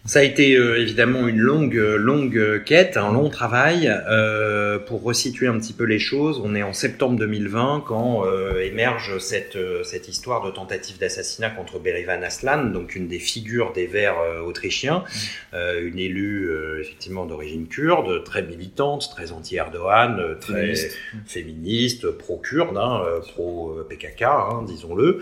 Ça 0.05 0.19
a 0.19 0.23
été 0.23 0.55
euh, 0.55 0.79
évidemment 0.79 1.27
une 1.27 1.39
longue, 1.39 1.73
longue 1.73 2.63
quête, 2.63 2.95
un 2.95 3.11
long 3.11 3.29
travail. 3.29 3.91
Euh, 4.07 4.77
pour 4.77 5.01
resituer 5.01 5.47
un 5.47 5.57
petit 5.57 5.73
peu 5.73 5.85
les 5.85 5.97
choses, 5.97 6.39
on 6.43 6.53
est 6.53 6.61
en 6.61 6.73
septembre 6.73 7.17
2020 7.17 7.83
quand 7.87 8.23
euh, 8.25 8.59
émerge 8.61 9.17
cette, 9.17 9.55
euh, 9.55 9.83
cette 9.83 10.07
histoire 10.07 10.45
de 10.45 10.51
tentative 10.51 10.99
d'assassinat 10.99 11.49
contre 11.49 11.79
Berivan 11.79 12.21
Aslan, 12.21 12.65
donc 12.65 12.95
une 12.95 13.07
des 13.07 13.17
figures 13.19 13.73
des 13.73 13.87
Verts 13.87 14.17
autrichiens, 14.45 15.03
une 15.53 15.99
élue 15.99 16.49
effectivement 16.81 17.25
d'origine 17.25 17.67
kurde, 17.67 18.23
très 18.23 18.43
militante, 18.43 19.09
très 19.09 19.31
anti-Erdogan, 19.31 20.37
très 20.39 20.75
féministe, 20.75 20.97
féministe 21.25 22.09
pro-kurde, 22.11 22.77
hein, 22.77 23.03
pro-PKK, 23.33 24.23
hein, 24.23 24.65
disons-le, 24.67 25.21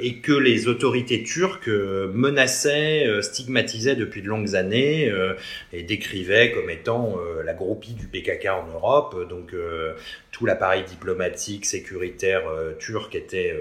et 0.00 0.16
que 0.16 0.32
les 0.32 0.68
autorités 0.68 1.22
turques 1.22 1.68
menaçaient, 1.68 3.22
stigmatisaient 3.22 3.61
depuis 3.62 4.22
de 4.22 4.28
longues 4.28 4.54
années 4.54 5.08
euh, 5.08 5.34
et 5.72 5.82
décrivait 5.82 6.52
comme 6.52 6.70
étant 6.70 7.16
euh, 7.18 7.42
la 7.42 7.54
groupie 7.54 7.94
du 7.94 8.06
PKK 8.06 8.46
en 8.46 8.66
Europe. 8.72 9.28
Donc 9.28 9.54
euh, 9.54 9.94
tout 10.30 10.46
l'appareil 10.46 10.84
diplomatique, 10.84 11.64
sécuritaire 11.66 12.42
turc 12.78 13.14
était 13.14 13.54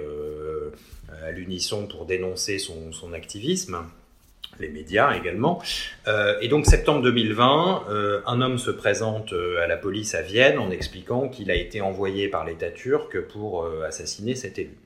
à 1.25 1.31
l'unisson 1.31 1.85
pour 1.85 2.05
dénoncer 2.05 2.59
son, 2.59 2.91
son, 2.91 3.13
activisme. 3.13 3.77
Les 4.59 4.69
médias 4.69 5.15
également. 5.15 5.61
et 6.41 6.47
donc 6.47 6.65
septembre 6.65 7.01
2020, 7.03 8.23
un 8.25 8.41
homme 8.41 8.57
se 8.57 8.71
présente 8.71 9.33
à 9.61 9.67
la 9.67 9.77
police 9.77 10.15
à 10.15 10.21
Vienne 10.21 10.59
en 10.59 10.71
expliquant 10.71 11.29
qu'il 11.29 11.51
a 11.51 11.55
été 11.55 11.81
envoyé 11.81 12.27
par 12.27 12.45
l'État 12.45 12.69
turc 12.69 13.19
pour 13.19 13.67
assassiner 13.85 14.35
cet 14.35 14.59
élu. 14.59 14.77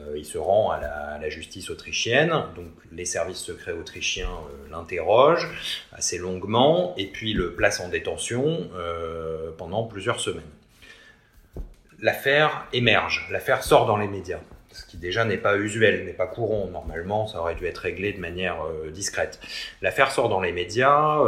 Euh, 0.00 0.16
il 0.16 0.24
se 0.24 0.38
rend 0.38 0.70
à 0.70 0.80
la, 0.80 1.28
justice 1.28 1.70
autrichienne, 1.70 2.28
donc 2.54 2.66
les 2.92 3.06
services 3.06 3.38
secrets 3.38 3.72
autrichiens 3.72 4.28
euh, 4.28 4.70
l'interrogent 4.70 5.48
assez 5.90 6.18
longuement 6.18 6.94
et 6.98 7.06
puis 7.06 7.32
le 7.32 7.54
placent 7.54 7.80
en 7.80 7.88
détention 7.88 8.68
euh, 8.76 9.50
pendant 9.56 9.84
plusieurs 9.84 10.20
semaines. 10.20 10.42
L'affaire 12.00 12.66
émerge, 12.74 13.26
l'affaire 13.30 13.62
sort 13.62 13.86
dans 13.86 13.96
les 13.96 14.06
médias, 14.06 14.40
ce 14.70 14.84
qui 14.84 14.98
déjà 14.98 15.24
n'est 15.24 15.38
pas 15.38 15.56
usuel, 15.56 16.04
n'est 16.04 16.12
pas 16.12 16.26
courant. 16.26 16.68
Normalement, 16.70 17.26
ça 17.26 17.40
aurait 17.40 17.54
dû 17.54 17.64
être 17.64 17.78
réglé 17.78 18.12
de 18.12 18.20
manière 18.20 18.58
discrète. 18.92 19.40
L'affaire 19.80 20.10
sort 20.10 20.28
dans 20.28 20.40
les 20.40 20.52
médias, 20.52 21.20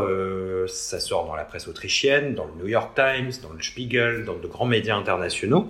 ça 0.67 1.01
sort 1.01 1.27
dans 1.27 1.37
la 1.37 1.45
presse 1.45 1.69
autrichienne, 1.69 2.35
dans 2.35 2.45
le 2.45 2.53
New 2.59 2.69
York 2.69 2.95
Times, 2.95 3.31
dans 3.43 3.53
le 3.53 3.63
Spiegel, 3.63 4.25
dans 4.25 4.35
de 4.35 4.47
grands 4.47 4.67
médias 4.67 4.97
internationaux. 4.97 5.69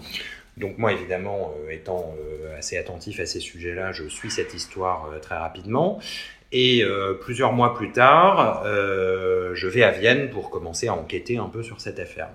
Donc 0.56 0.78
moi, 0.78 0.92
évidemment, 0.92 1.54
euh, 1.58 1.70
étant 1.70 2.14
euh, 2.18 2.56
assez 2.58 2.78
attentif 2.78 3.20
à 3.20 3.26
ces 3.26 3.40
sujets-là, 3.40 3.92
je 3.92 4.04
suis 4.08 4.30
cette 4.30 4.54
histoire 4.54 5.10
euh, 5.12 5.18
très 5.18 5.36
rapidement. 5.36 6.00
Et 6.52 6.84
plusieurs 7.22 7.52
mois 7.52 7.74
plus 7.74 7.90
tard, 7.90 8.62
je 8.64 9.66
vais 9.66 9.82
à 9.82 9.90
Vienne 9.90 10.30
pour 10.30 10.48
commencer 10.48 10.86
à 10.86 10.94
enquêter 10.94 11.38
un 11.38 11.48
peu 11.48 11.64
sur 11.64 11.80
cette 11.80 11.98
affaire. 11.98 12.28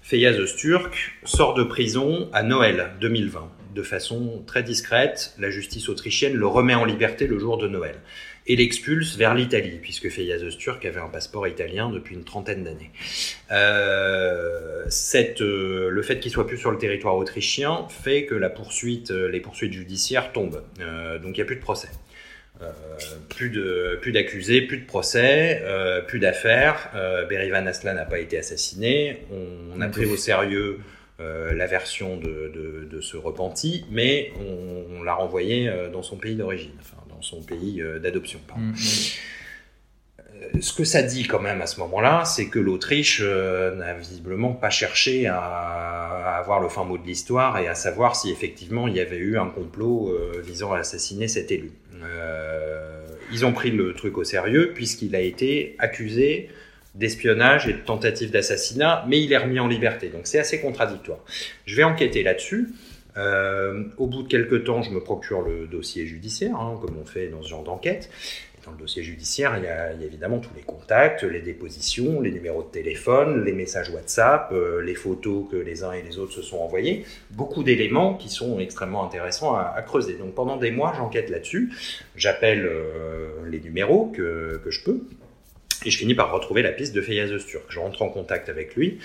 Feyyaz 0.00 0.38
Öztürk 0.38 1.18
sort 1.24 1.52
de 1.52 1.64
prison 1.64 2.30
à 2.32 2.44
Noël 2.44 2.92
2020 3.00 3.50
de 3.74 3.82
façon 3.82 4.44
très 4.46 4.62
discrète. 4.62 5.34
La 5.38 5.50
justice 5.50 5.88
autrichienne 5.88 6.34
le 6.34 6.46
remet 6.46 6.76
en 6.76 6.84
liberté 6.84 7.26
le 7.26 7.40
jour 7.40 7.58
de 7.58 7.66
Noël 7.66 7.96
et 8.46 8.56
l'expulse 8.56 9.16
vers 9.16 9.34
l'Italie, 9.34 9.78
puisque 9.80 10.08
Feyyaz 10.08 10.42
Öztürk 10.42 10.84
avait 10.84 11.00
un 11.00 11.08
passeport 11.08 11.48
italien 11.48 11.90
depuis 11.90 12.14
une 12.14 12.24
trentaine 12.24 12.64
d'années. 12.64 12.90
Euh, 13.50 14.84
euh, 15.14 15.88
le 15.90 16.02
fait 16.02 16.20
qu'il 16.20 16.30
soit 16.30 16.46
plus 16.46 16.58
sur 16.58 16.70
le 16.70 16.78
territoire 16.78 17.16
autrichien 17.16 17.86
fait 17.88 18.26
que 18.26 18.34
la 18.34 18.50
poursuite, 18.50 19.10
euh, 19.10 19.28
les 19.28 19.40
poursuites 19.40 19.72
judiciaires 19.72 20.32
tombent. 20.32 20.62
Euh, 20.80 21.18
donc 21.18 21.36
il 21.36 21.40
n'y 21.40 21.42
a 21.42 21.46
plus 21.46 21.56
de 21.56 21.62
procès. 21.62 21.88
Euh, 22.62 22.70
plus 23.28 23.50
de 23.50 23.98
plus 24.00 24.12
d'accusés, 24.12 24.60
plus 24.62 24.78
de 24.78 24.86
procès, 24.86 25.60
euh, 25.64 26.00
plus 26.02 26.20
d'affaires. 26.20 26.90
Euh, 26.94 27.26
Berivan 27.26 27.66
Aslan 27.66 27.94
n'a 27.94 28.04
pas 28.04 28.20
été 28.20 28.38
assassiné. 28.38 29.24
On, 29.74 29.80
a 29.80 29.88
pris 29.88 30.06
au 30.06 30.16
sérieux 30.16 30.78
la 31.18 31.66
version 31.66 32.16
de, 32.16 32.52
de, 32.54 32.88
de, 32.90 33.00
ce 33.00 33.16
repenti, 33.16 33.86
mais 33.90 34.30
on, 34.38 35.02
l'a 35.02 35.14
renvoyé 35.14 35.70
dans 35.92 36.02
son 36.02 36.16
pays 36.16 36.34
d'origine. 36.34 36.72
Son 37.20 37.42
pays 37.42 37.80
euh, 37.80 37.98
d'adoption. 37.98 38.40
Mm. 38.56 38.72
Euh, 40.18 40.60
ce 40.60 40.72
que 40.72 40.84
ça 40.84 41.02
dit 41.02 41.24
quand 41.24 41.40
même 41.40 41.60
à 41.60 41.66
ce 41.66 41.80
moment-là, 41.80 42.24
c'est 42.24 42.48
que 42.48 42.58
l'Autriche 42.58 43.20
euh, 43.22 43.74
n'a 43.74 43.94
visiblement 43.94 44.52
pas 44.52 44.70
cherché 44.70 45.26
à, 45.26 46.36
avoir 46.38 46.60
le 46.60 46.68
fin 46.68 46.84
mot 46.84 46.98
de 46.98 47.06
l'histoire 47.06 47.58
et 47.58 47.68
à 47.68 47.74
savoir 47.74 48.16
si 48.16 48.30
effectivement 48.30 48.88
il 48.88 48.96
y 48.96 49.00
avait 49.00 49.18
eu 49.18 49.38
un 49.38 49.46
complot 49.46 50.14
visant 50.44 50.72
à 50.72 50.80
assassiner 50.80 51.26
cet 51.26 51.50
élu. 51.50 51.70
ils 53.32 53.46
ont 53.46 53.52
pris 53.52 53.70
le 53.70 53.94
truc 53.94 54.18
au 54.18 54.24
sérieux 54.24 54.72
puisqu'il 54.74 55.14
a 55.16 55.20
été 55.20 55.74
accusé 55.78 56.50
d'espionnage 56.94 57.68
et 57.68 57.72
de 57.72 57.78
tentative 57.78 58.30
d'assassinat, 58.30 59.04
mais 59.08 59.22
il 59.22 59.32
est 59.32 59.38
remis 59.38 59.60
en 59.60 59.66
liberté. 59.66 60.08
Donc 60.08 60.22
c'est 60.24 60.38
assez 60.38 60.60
contradictoire. 60.60 61.18
Je 61.66 61.76
vais 61.76 61.84
enquêter 61.84 62.22
là-dessus. 62.22 62.68
Euh, 63.16 63.84
au 63.96 64.06
bout 64.06 64.22
de 64.22 64.28
quelques 64.28 64.64
temps, 64.64 64.82
je 64.82 64.90
me 64.90 65.00
procure 65.00 65.42
le 65.42 65.66
dossier 65.66 66.06
judiciaire, 66.06 66.56
hein, 66.56 66.78
comme 66.80 66.96
on 67.00 67.04
fait 67.04 67.28
dans 67.28 67.42
ce 67.42 67.48
genre 67.48 67.62
d'enquête. 67.62 68.10
Dans 68.64 68.72
le 68.72 68.78
dossier 68.78 69.02
judiciaire, 69.02 69.58
il 69.58 69.64
y, 69.64 69.66
a, 69.66 69.92
évidemment 69.92 70.38
tous 70.38 70.54
les 70.56 70.62
contacts, 70.62 71.22
les 71.22 71.42
dépositions, 71.42 72.22
les 72.22 72.30
numéros 72.30 72.62
de 72.62 72.68
téléphone, 72.68 73.44
les 73.44 73.52
messages 73.52 73.90
WhatsApp, 73.90 74.50
euh, 74.52 74.80
les 74.80 74.94
photos 74.94 75.44
que 75.50 75.56
les 75.56 75.84
uns 75.84 75.92
et 75.92 76.00
les 76.00 76.18
autres 76.18 76.32
se 76.32 76.40
sont 76.40 76.56
envoyés. 76.56 77.04
Beaucoup 77.30 77.62
d'éléments 77.62 78.14
qui 78.14 78.30
sont 78.30 78.58
extrêmement 78.60 79.04
intéressants 79.04 79.54
à, 79.54 79.82
creuser. 79.82 80.14
Donc 80.14 80.34
pendant 80.34 80.56
des 80.56 80.70
mois, 80.70 80.94
j'enquête 80.96 81.28
là-dessus. 81.28 81.72
J'appelle 82.16 82.64
euh, 82.64 83.28
les 83.50 83.60
numéros 83.60 84.06
que, 84.06 84.58
que 84.64 84.70
je 84.70 84.82
peux. 84.82 85.02
Et 85.84 85.90
je 85.90 85.98
finis 85.98 86.14
par 86.14 86.32
retrouver 86.32 86.62
la 86.62 86.72
piste 86.72 86.94
de 86.94 87.00
Feyyaz 87.00 87.30
Öztürk. 87.30 87.64
Je 87.68 87.78
rentre 87.78 88.02
en 88.02 88.08
contact 88.08 88.48
avec 88.48 88.74
lui 88.74 88.98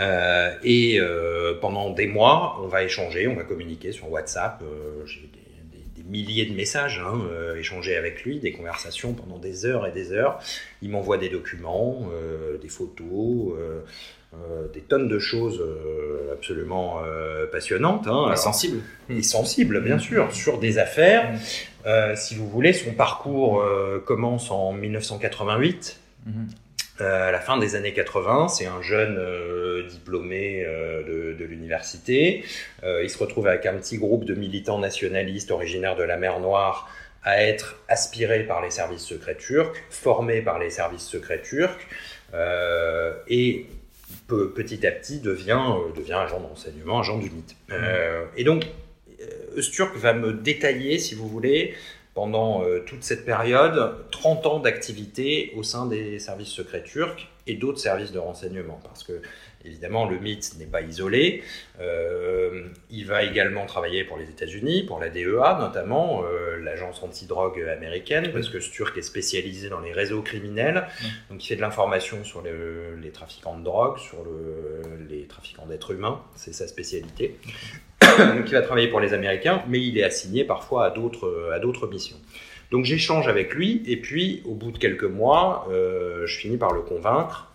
euh, 0.00 0.50
et 0.64 0.98
euh, 0.98 1.54
pendant 1.60 1.90
des 1.90 2.06
mois, 2.06 2.58
on 2.62 2.66
va 2.66 2.82
échanger, 2.82 3.28
on 3.28 3.34
va 3.34 3.44
communiquer 3.44 3.92
sur 3.92 4.10
WhatsApp. 4.10 4.62
Euh, 4.62 5.06
J'ai 5.06 5.20
des, 5.20 5.78
des, 5.78 6.02
des, 6.02 6.08
milliers 6.08 6.46
de 6.46 6.54
messages 6.54 7.00
hein, 7.04 7.20
échangés 7.56 7.96
avec 7.96 8.24
lui, 8.24 8.40
des 8.40 8.52
conversations 8.52 9.12
pendant 9.12 9.38
des 9.38 9.64
heures 9.64 9.86
et 9.86 9.92
des 9.92 10.12
heures. 10.12 10.40
Il 10.82 10.90
m'envoie 10.90 11.18
des 11.18 11.28
documents, 11.28 12.08
des 12.60 12.68
photos. 12.68 13.54
Euh, 14.34 14.66
des 14.72 14.80
tonnes 14.80 15.06
de 15.06 15.20
choses 15.20 15.62
absolument 16.32 17.00
passionnantes. 17.52 18.08
Hein. 18.08 18.32
Et 19.08 19.22
sensibles, 19.22 19.80
bien 19.80 19.98
sûr, 19.98 20.32
sur 20.32 20.58
des 20.58 20.78
affaires. 20.78 21.38
Euh, 21.86 22.16
si 22.16 22.34
vous 22.34 22.48
voulez, 22.48 22.72
son 22.72 22.92
parcours 22.92 23.64
commence 24.04 24.50
en 24.50 24.72
1988. 24.72 26.00
Euh, 27.00 27.28
à 27.28 27.32
la 27.32 27.40
fin 27.40 27.58
des 27.58 27.74
années 27.74 27.92
80, 27.92 28.48
c'est 28.48 28.66
un 28.66 28.80
jeune 28.80 29.16
euh, 29.18 29.82
diplômé 29.88 30.64
euh, 30.64 31.02
de, 31.02 31.36
de 31.36 31.44
l'université. 31.44 32.44
il 32.82 33.10
se 33.10 33.18
retrouve 33.18 33.48
avec 33.48 33.66
un 33.66 33.74
petit 33.74 33.98
groupe 33.98 34.24
de 34.24 34.34
militants 34.34 34.78
nationalistes 34.78 35.50
originaires 35.50 35.96
de 35.96 36.04
la 36.04 36.16
mer 36.16 36.38
Noire 36.38 36.88
à 37.24 37.42
être 37.42 37.80
aspiré 37.88 38.44
par 38.44 38.62
les 38.62 38.70
services 38.70 39.02
secrets 39.02 39.36
turcs, 39.36 39.74
formé 39.90 40.42
par 40.42 40.58
les 40.58 40.70
services 40.70 41.06
secrets 41.06 41.40
turcs, 41.40 41.88
et 43.28 43.66
peu, 44.28 44.50
petit 44.50 44.86
à 44.86 44.90
petit 44.90 45.20
devient, 45.20 45.62
devient 45.96 46.12
agent 46.12 46.38
de 46.38 46.46
renseignement, 46.46 47.00
agent 47.00 47.18
d'unité. 47.18 47.54
Mmh. 47.70 47.74
et 48.36 48.44
donc, 48.44 48.66
Öztürk 49.56 49.96
va 49.96 50.12
me 50.12 50.34
détailler, 50.34 50.98
si 50.98 51.14
vous 51.14 51.26
voulez, 51.26 51.74
pendant 52.14 52.62
euh, 52.62 52.80
toute 52.86 53.02
cette 53.02 53.24
période 53.24 53.96
30 54.12 54.46
ans 54.46 54.58
d'activité 54.60 55.52
au 55.56 55.62
sein 55.62 55.86
des 55.86 56.18
services 56.18 56.48
secrets 56.48 56.84
turcs 56.84 57.28
et 57.46 57.54
d'autres 57.54 57.80
services 57.80 58.12
de 58.12 58.18
renseignement. 58.18 58.80
Parce 58.84 59.02
que, 59.02 59.20
évidemment, 59.64 60.08
le 60.08 60.18
mythe 60.18 60.56
n'est 60.58 60.66
pas 60.66 60.82
isolé. 60.82 61.42
Euh, 61.80 62.68
il 62.90 63.06
va 63.06 63.22
également 63.22 63.66
travailler 63.66 64.04
pour 64.04 64.16
les 64.16 64.24
États-Unis, 64.24 64.84
pour 64.84 65.00
la 65.00 65.08
DEA 65.08 65.58
notamment, 65.58 66.22
euh, 66.24 66.58
l'agence 66.58 67.02
antidrogue 67.02 67.60
américaine, 67.62 68.30
parce 68.32 68.48
que 68.48 68.60
ce 68.60 68.70
Turc 68.70 68.96
est 68.98 69.02
spécialisé 69.02 69.68
dans 69.68 69.80
les 69.80 69.92
réseaux 69.92 70.22
criminels. 70.22 70.86
Donc, 71.30 71.44
il 71.44 71.48
fait 71.48 71.56
de 71.56 71.60
l'information 71.60 72.24
sur 72.24 72.42
les 72.42 73.10
trafiquants 73.10 73.58
de 73.58 73.64
drogue, 73.64 73.98
sur 73.98 74.24
le, 74.24 74.82
les 75.08 75.26
trafiquants 75.26 75.66
d'êtres 75.66 75.92
humains, 75.92 76.20
c'est 76.34 76.54
sa 76.54 76.66
spécialité. 76.66 77.36
donc 78.18 78.44
il 78.46 78.52
va 78.52 78.62
travailler 78.62 78.88
pour 78.88 79.00
les 79.00 79.12
Américains, 79.12 79.62
mais 79.68 79.80
il 79.80 79.96
est 79.98 80.04
assigné 80.04 80.44
parfois 80.44 80.86
à 80.86 80.90
d'autres 80.90 81.50
à 81.52 81.58
d'autres 81.58 81.86
missions. 81.86 82.16
Donc 82.70 82.84
j'échange 82.84 83.28
avec 83.28 83.54
lui, 83.54 83.82
et 83.86 83.96
puis 83.96 84.42
au 84.44 84.54
bout 84.54 84.72
de 84.72 84.78
quelques 84.78 85.04
mois, 85.04 85.66
euh, 85.70 86.26
je 86.26 86.38
finis 86.38 86.56
par 86.56 86.72
le 86.72 86.80
convaincre 86.80 87.50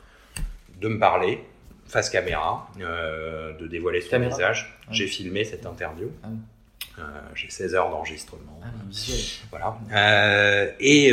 de 0.79 0.87
me 0.87 0.99
parler 0.99 1.43
face 1.89 2.09
caméra, 2.09 2.69
euh, 2.79 3.57
de 3.57 3.67
dévoiler 3.67 4.01
son 4.01 4.19
visage. 4.19 4.79
J'ai 4.91 5.07
filmé 5.07 5.43
cette 5.43 5.65
interview. 5.65 6.11
Ah 6.23 6.27
J'ai 7.35 7.49
16 7.49 7.75
heures 7.75 7.89
d'enregistrement. 7.89 8.59
Ah. 8.63 8.67
Voilà. 9.49 10.75
et 10.79 11.11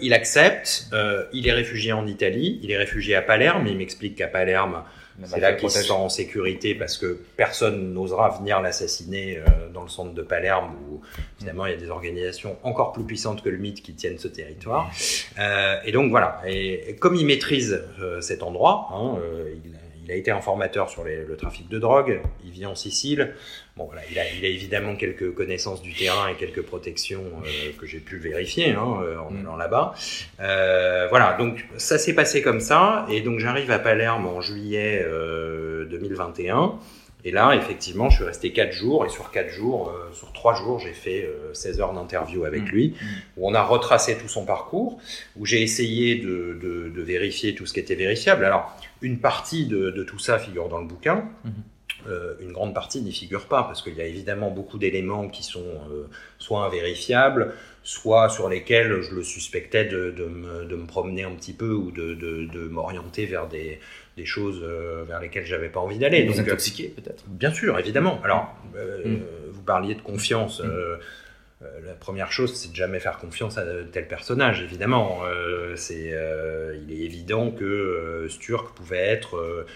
il 0.00 0.14
accepte. 0.14 0.88
il 1.32 1.46
est 1.46 1.52
réfugié 1.52 1.92
en 1.92 2.06
Italie. 2.06 2.58
Il 2.62 2.70
est 2.70 2.76
réfugié 2.76 3.14
à 3.14 3.22
Palerme. 3.22 3.66
Il 3.66 3.76
m'explique 3.76 4.16
qu'à 4.16 4.28
Palerme, 4.28 4.82
c'est 5.22 5.40
là 5.40 5.52
qu'il 5.52 5.70
se 5.70 5.82
sent 5.82 5.92
en 5.92 6.08
sécurité 6.08 6.74
parce 6.74 6.98
que 6.98 7.20
personne 7.36 7.92
n'osera 7.92 8.30
venir 8.30 8.60
l'assassiner 8.60 9.38
euh, 9.38 9.68
dans 9.72 9.82
le 9.82 9.88
centre 9.88 10.12
de 10.12 10.22
Palerme 10.22 10.74
où 10.90 11.02
finalement 11.38 11.66
il 11.66 11.72
y 11.72 11.74
a 11.74 11.78
des 11.78 11.90
organisations 11.90 12.56
encore 12.64 12.92
plus 12.92 13.04
puissantes 13.04 13.42
que 13.42 13.48
le 13.48 13.58
mythe 13.58 13.82
qui 13.82 13.94
tiennent 13.94 14.18
ce 14.18 14.28
territoire. 14.28 14.90
Euh, 15.38 15.76
et 15.84 15.92
donc 15.92 16.10
voilà. 16.10 16.42
Et, 16.46 16.96
comme 16.98 17.14
il 17.14 17.26
maîtrise 17.26 17.84
euh, 18.00 18.20
cet 18.20 18.42
endroit, 18.42 18.88
hein, 18.92 19.18
il, 19.64 19.72
il, 20.04 20.10
a 20.12 20.14
été 20.14 20.30
informateur 20.30 20.88
sur 20.88 21.04
les, 21.04 21.24
le 21.24 21.36
trafic 21.36 21.68
de 21.68 21.78
drogue. 21.78 22.20
Il 22.44 22.50
vit 22.50 22.66
en 22.66 22.74
Sicile. 22.74 23.34
Bon, 23.76 23.86
voilà, 23.86 24.02
il 24.10 24.18
a, 24.18 24.22
il 24.30 24.44
a, 24.44 24.48
évidemment 24.48 24.94
quelques 24.94 25.34
connaissances 25.34 25.82
du 25.82 25.92
terrain 25.92 26.28
et 26.28 26.34
quelques 26.34 26.62
protections 26.62 27.24
euh, 27.44 27.72
que 27.78 27.86
j'ai 27.86 27.98
pu 27.98 28.18
vérifier 28.18 28.70
hein, 28.70 29.00
euh, 29.02 29.18
en 29.18 29.30
mm. 29.30 29.40
allant 29.40 29.56
là-bas. 29.56 29.94
Euh, 30.40 31.08
voilà, 31.08 31.36
donc 31.38 31.66
ça 31.76 31.98
s'est 31.98 32.14
passé 32.14 32.40
comme 32.40 32.60
ça, 32.60 33.06
et 33.10 33.20
donc 33.20 33.40
j'arrive 33.40 33.70
à 33.70 33.78
Palerme 33.78 34.26
en 34.26 34.40
juillet 34.40 35.04
2021. 35.90 36.78
Et 37.24 37.30
là, 37.30 37.54
effectivement, 37.56 38.10
je 38.10 38.16
suis 38.16 38.24
resté 38.24 38.52
4 38.52 38.72
jours, 38.72 39.06
et 39.06 39.08
sur 39.08 39.30
4 39.30 39.48
jours, 39.48 39.90
sur 40.12 40.32
3 40.32 40.54
jours, 40.56 40.78
j'ai 40.78 40.92
fait 40.92 41.26
16 41.54 41.80
heures 41.80 41.94
d'interview 41.94 42.44
avec 42.44 42.64
mm. 42.64 42.66
lui, 42.66 42.88
mm. 42.88 43.06
où 43.38 43.48
on 43.48 43.54
a 43.54 43.62
retracé 43.62 44.18
tout 44.18 44.28
son 44.28 44.44
parcours, 44.44 44.98
où 45.36 45.46
j'ai 45.46 45.62
essayé 45.62 46.16
de, 46.16 46.58
de, 46.60 46.90
de, 46.90 47.02
vérifier 47.02 47.54
tout 47.54 47.64
ce 47.64 47.72
qui 47.72 47.80
était 47.80 47.94
vérifiable. 47.94 48.44
Alors, 48.44 48.76
une 49.00 49.20
partie 49.20 49.66
de, 49.66 49.90
de 49.90 50.04
tout 50.04 50.18
ça 50.18 50.38
figure 50.38 50.68
dans 50.68 50.80
le 50.80 50.86
bouquin. 50.86 51.24
Mm-hmm. 51.46 51.50
Euh, 52.06 52.34
une 52.40 52.52
grande 52.52 52.74
partie 52.74 53.00
n'y 53.00 53.12
figure 53.12 53.46
pas, 53.46 53.62
parce 53.62 53.80
qu'il 53.80 53.94
y 53.94 54.00
a 54.00 54.04
évidemment 54.04 54.50
beaucoup 54.50 54.76
d'éléments 54.76 55.28
qui 55.28 55.42
sont 55.42 55.64
euh, 55.90 56.06
soit 56.38 56.64
invérifiables, 56.66 57.54
soit 57.82 58.28
sur 58.28 58.48
lesquels 58.48 59.00
je 59.00 59.14
le 59.14 59.22
suspectais 59.22 59.86
de, 59.86 60.10
de, 60.10 60.24
me, 60.24 60.64
de 60.66 60.76
me, 60.76 60.86
promener 60.86 61.22
un 61.22 61.32
petit 61.32 61.54
peu 61.54 61.72
ou 61.72 61.90
de, 61.90 62.14
de 62.14 62.68
m'orienter 62.68 63.24
vers 63.24 63.46
des, 63.46 63.80
des 64.16 64.24
choses 64.24 64.60
euh, 64.62 65.04
vers 65.06 65.20
lesquelles 65.20 65.46
j'avais 65.46 65.68
pas 65.68 65.80
envie 65.80 65.98
d'aller. 65.98 66.26
Vous 66.26 66.40
intoxiquer 66.40 66.88
peut-être 66.88 67.24
Bien 67.26 67.52
sûr, 67.52 67.78
évidemment. 67.78 68.20
Alors, 68.24 68.54
mm. 68.74 69.16
vous 69.50 69.62
parliez 69.62 69.94
de 69.94 70.02
confiance. 70.02 70.62
Mm. 70.62 71.66
la 71.84 71.94
première 71.94 72.30
chose, 72.32 72.54
c'est 72.54 72.70
de 72.70 72.76
jamais 72.76 73.00
faire 73.00 73.18
confiance 73.18 73.58
à 73.58 73.64
tel 73.92 74.06
personnage, 74.06 74.62
évidemment. 74.62 75.20
c'est, 75.76 76.12
il 76.86 76.92
est 76.92 77.04
évident 77.04 77.50
que 77.50 78.26
Sturck 78.28 78.74
pouvait 78.74 79.06
être 79.06 79.66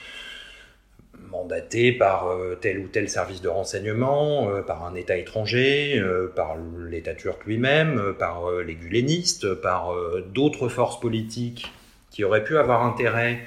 mandaté 1.30 1.92
par 1.92 2.28
euh, 2.28 2.56
tel 2.60 2.78
ou 2.78 2.88
tel 2.88 3.08
service 3.08 3.40
de 3.40 3.48
renseignement, 3.48 4.50
euh, 4.50 4.62
par 4.62 4.84
un 4.84 4.94
État 4.94 5.16
étranger, 5.16 5.98
euh, 5.98 6.32
par 6.34 6.56
l'État 6.78 7.14
turc 7.14 7.44
lui-même, 7.44 8.14
par 8.18 8.50
les 8.50 8.74
gulénistes, 8.74 9.54
par 9.54 9.94
d'autres 10.32 10.68
forces 10.68 11.00
politiques 11.00 11.70
qui 12.10 12.24
auraient 12.24 12.44
pu 12.44 12.56
avoir 12.56 12.84
intérêt 12.84 13.40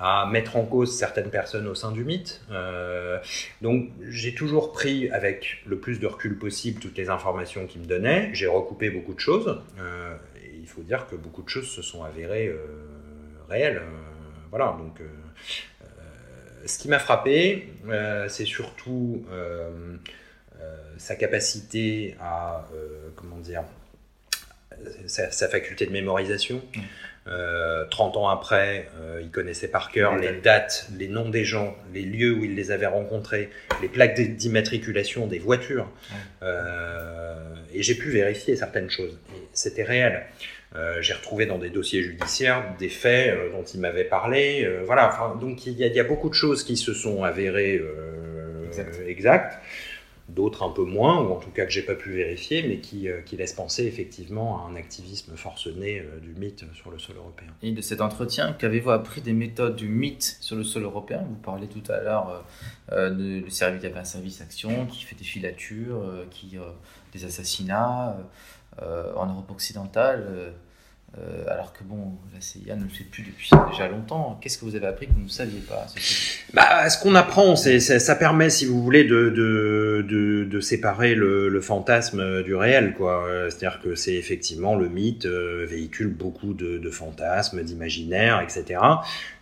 à 0.00 0.26
mettre 0.26 0.56
en 0.56 0.64
cause 0.64 0.96
certaines 0.96 1.30
personnes 1.30 1.66
au 1.68 1.74
sein 1.74 1.92
du 1.92 2.04
mythe. 2.04 2.40
donc 3.60 3.90
j'ai 4.08 4.34
toujours 4.34 4.72
pris 4.72 5.10
avec 5.10 5.62
le 5.66 5.78
plus 5.78 6.00
de 6.00 6.06
recul 6.06 6.38
possible 6.38 6.80
toutes 6.80 6.96
les 6.96 7.10
informations 7.10 7.66
qu'il 7.66 7.82
me 7.82 7.86
donnait. 7.86 8.30
J'ai 8.32 8.46
recoupé 8.46 8.90
beaucoup 8.90 9.14
de 9.14 9.20
choses. 9.20 9.60
et 10.42 10.56
il 10.58 10.66
faut 10.66 10.82
dire 10.82 11.06
que 11.06 11.16
beaucoup 11.16 11.42
de 11.42 11.48
choses 11.48 11.68
se 11.68 11.82
sont 11.82 12.02
avérées 12.02 12.50
réelles. 13.48 13.82
voilà, 14.50 14.76
donc 14.78 15.00
ce 16.66 16.78
qui 16.78 16.88
m'a 16.88 16.98
frappé, 16.98 17.68
euh, 17.88 18.28
c'est 18.28 18.44
surtout 18.44 19.24
euh, 19.30 19.96
euh, 20.60 20.76
sa 20.98 21.16
capacité 21.16 22.16
à, 22.20 22.66
comment 23.16 23.38
dire, 23.38 23.64
sa, 25.06 25.48
faculté 25.48 25.86
de 25.86 25.92
mémorisation. 25.92 26.62
30 27.90 28.16
ans 28.16 28.28
après, 28.28 28.88
il 29.20 29.30
connaissait 29.30 29.68
par 29.68 29.90
cœur 29.90 30.16
les 30.16 30.32
dates, 30.40 30.88
les 30.98 31.08
noms 31.08 31.28
des 31.28 31.44
gens, 31.44 31.76
les 31.94 32.02
lieux 32.02 32.32
où 32.32 32.44
il 32.44 32.56
les 32.56 32.70
avait 32.72 32.86
rencontrés, 32.86 33.50
les 33.82 33.88
plaques 33.88 34.20
d'immatriculation 34.20 35.26
des 35.26 35.38
voitures. 35.38 35.88
et 36.42 37.82
j'ai 37.82 37.94
pu 37.94 38.10
vérifier 38.10 38.56
certaines 38.56 38.90
choses. 38.90 39.18
C'était 39.52 39.84
réel. 39.84 40.26
Euh, 40.76 41.02
j'ai 41.02 41.14
retrouvé 41.14 41.46
dans 41.46 41.58
des 41.58 41.70
dossiers 41.70 42.02
judiciaires 42.02 42.76
des 42.78 42.88
faits 42.88 43.34
euh, 43.34 43.50
dont 43.50 43.64
il 43.64 43.80
m'avait 43.80 44.04
parlé. 44.04 44.64
Euh, 44.64 44.82
voilà, 44.84 45.08
enfin, 45.08 45.36
donc 45.40 45.66
il 45.66 45.72
y, 45.72 45.82
a, 45.82 45.88
il 45.88 45.94
y, 45.94 45.98
a, 45.98 46.04
beaucoup 46.04 46.28
de 46.28 46.34
choses 46.34 46.62
qui 46.62 46.76
se 46.76 46.94
sont 46.94 47.24
avérées 47.24 47.82
exactes, 49.08 49.58
d'autres 50.34 50.62
un 50.62 50.70
peu 50.70 50.84
moins, 50.84 51.20
ou 51.22 51.32
en 51.32 51.38
tout 51.38 51.50
cas 51.50 51.64
que 51.64 51.70
j'ai 51.70 51.82
pas 51.82 51.94
pu 51.94 52.12
vérifier, 52.12 52.62
mais 52.66 52.78
qui, 52.78 53.08
qui 53.26 53.36
laissent 53.36 53.52
penser 53.52 53.84
effectivement 53.84 54.64
à 54.64 54.70
un 54.70 54.76
activisme 54.76 55.36
forcené 55.36 56.02
du 56.22 56.34
mythe 56.38 56.64
sur 56.74 56.90
le 56.90 56.98
sol 56.98 57.16
européen. 57.16 57.48
Et 57.62 57.72
de 57.72 57.80
cet 57.80 58.00
entretien, 58.00 58.52
qu'avez-vous 58.52 58.90
appris 58.90 59.20
des 59.20 59.32
méthodes 59.32 59.76
du 59.76 59.88
mythe 59.88 60.38
sur 60.40 60.56
le 60.56 60.64
sol 60.64 60.84
européen? 60.84 61.24
Vous 61.28 61.36
parlez 61.36 61.68
tout 61.68 61.82
à 61.90 62.00
l'heure 62.00 62.44
de, 62.90 63.40
du 63.40 63.50
service, 63.50 63.84
un 63.84 64.04
service 64.04 64.40
action 64.40 64.86
qui 64.86 65.04
fait 65.04 65.16
des 65.16 65.24
filatures, 65.24 66.02
qui, 66.30 66.56
des 67.12 67.24
assassinats. 67.24 68.16
Euh, 68.82 69.12
en 69.16 69.26
Europe 69.26 69.50
occidentale, 69.50 70.54
euh, 71.18 71.20
euh, 71.20 71.44
alors 71.52 71.72
que 71.72 71.82
bon, 71.82 72.12
la 72.32 72.40
CIA 72.40 72.76
ne 72.76 72.84
le 72.84 72.88
fait 72.88 73.04
plus 73.04 73.22
depuis 73.22 73.50
déjà 73.70 73.88
longtemps. 73.88 74.38
Qu'est-ce 74.40 74.58
que 74.58 74.64
vous 74.64 74.76
avez 74.76 74.86
appris 74.86 75.06
que 75.08 75.12
vous 75.12 75.24
ne 75.24 75.28
saviez 75.28 75.60
pas 75.60 75.86
bah, 76.54 76.88
Ce 76.88 77.02
qu'on 77.02 77.14
apprend, 77.14 77.56
c'est, 77.56 77.80
ça, 77.80 78.14
permet, 78.14 78.48
si 78.48 78.64
vous 78.64 78.82
voulez, 78.82 79.04
de, 79.04 79.28
de, 79.30 80.04
de, 80.08 80.44
de 80.44 80.60
séparer 80.60 81.14
le, 81.14 81.48
le, 81.48 81.60
fantasme 81.60 82.42
du 82.42 82.54
réel. 82.54 82.94
Quoi. 82.94 83.26
C'est-à-dire 83.48 83.80
que 83.80 83.94
c'est 83.94 84.14
effectivement 84.14 84.76
le 84.76 84.88
mythe 84.88 85.26
véhicule 85.26 86.08
beaucoup 86.08 86.54
de, 86.54 86.78
de 86.78 86.90
fantasmes, 86.90 87.62
d'imaginaires, 87.62 88.40
etc. 88.40 88.78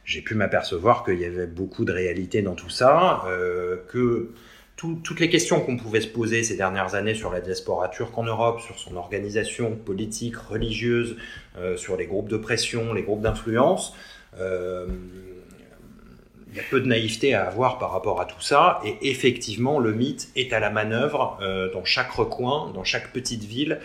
J'ai 0.09 0.23
pu 0.23 0.35
m'apercevoir 0.35 1.05
qu'il 1.05 1.21
y 1.21 1.27
avait 1.27 1.47
beaucoup 1.47 1.85
de 1.85 1.93
réalité 1.93 2.41
dans 2.41 2.55
tout 2.55 2.71
ça, 2.71 3.25
euh, 3.27 3.77
que 3.89 4.31
toutes 4.79 5.19
les 5.19 5.29
questions 5.29 5.61
qu'on 5.61 5.77
pouvait 5.77 6.01
se 6.01 6.07
poser 6.07 6.45
ces 6.45 6.57
dernières 6.57 6.95
années 6.95 7.15
sur 7.15 7.33
la 7.33 7.41
diaspora 7.41 7.89
turque 7.89 8.17
en 8.17 8.23
Europe, 8.23 8.61
sur 8.61 8.79
son 8.79 8.97
organisation 8.97 9.75
politique, 9.75 10.37
religieuse, 10.37 11.17
euh, 11.59 11.77
sur 11.77 11.97
les 11.97 12.07
groupes 12.07 12.29
de 12.29 12.37
pression, 12.37 12.93
les 12.93 13.03
groupes 13.03 13.21
d'influence, 13.21 13.97
euh, 14.39 14.87
il 16.51 16.57
y 16.57 16.61
a 16.61 16.63
peu 16.71 16.81
de 16.81 16.87
naïveté 16.87 17.35
à 17.35 17.47
avoir 17.49 17.79
par 17.79 17.91
rapport 17.91 18.21
à 18.21 18.25
tout 18.25 18.41
ça. 18.41 18.81
Et 18.85 19.11
effectivement, 19.11 19.81
le 19.81 19.93
mythe 19.93 20.29
est 20.37 20.53
à 20.53 20.61
la 20.61 20.71
manœuvre 20.71 21.39
euh, 21.43 21.71
dans 21.73 21.85
chaque 21.85 22.11
recoin, 22.13 22.71
dans 22.73 22.85
chaque 22.85 23.13
petite 23.13 23.45
ville, 23.45 23.81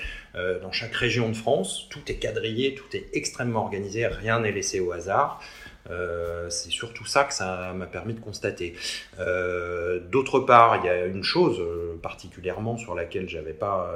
dans 0.64 0.72
chaque 0.72 0.96
région 0.96 1.30
de 1.30 1.36
France. 1.36 1.88
Tout 1.92 2.00
est 2.08 2.16
quadrillé, 2.16 2.74
tout 2.74 2.98
est 2.98 3.08
extrêmement 3.14 3.62
organisé, 3.62 4.08
rien 4.08 4.40
n'est 4.40 4.52
laissé 4.52 4.80
au 4.80 4.92
hasard. 4.92 5.40
Euh, 5.90 6.50
c'est 6.50 6.70
surtout 6.70 7.06
ça 7.06 7.24
que 7.24 7.34
ça 7.34 7.74
m'a 7.74 7.86
permis 7.86 8.14
de 8.14 8.20
constater. 8.20 8.76
Euh, 9.20 10.00
d'autre 10.00 10.40
part, 10.40 10.78
il 10.78 10.86
y 10.86 10.90
a 10.90 11.06
une 11.06 11.24
chose 11.24 11.60
euh, 11.60 11.98
particulièrement 12.02 12.78
sur 12.78 12.96
laquelle 12.96 13.28
j'avais 13.28 13.54
pas 13.54 13.92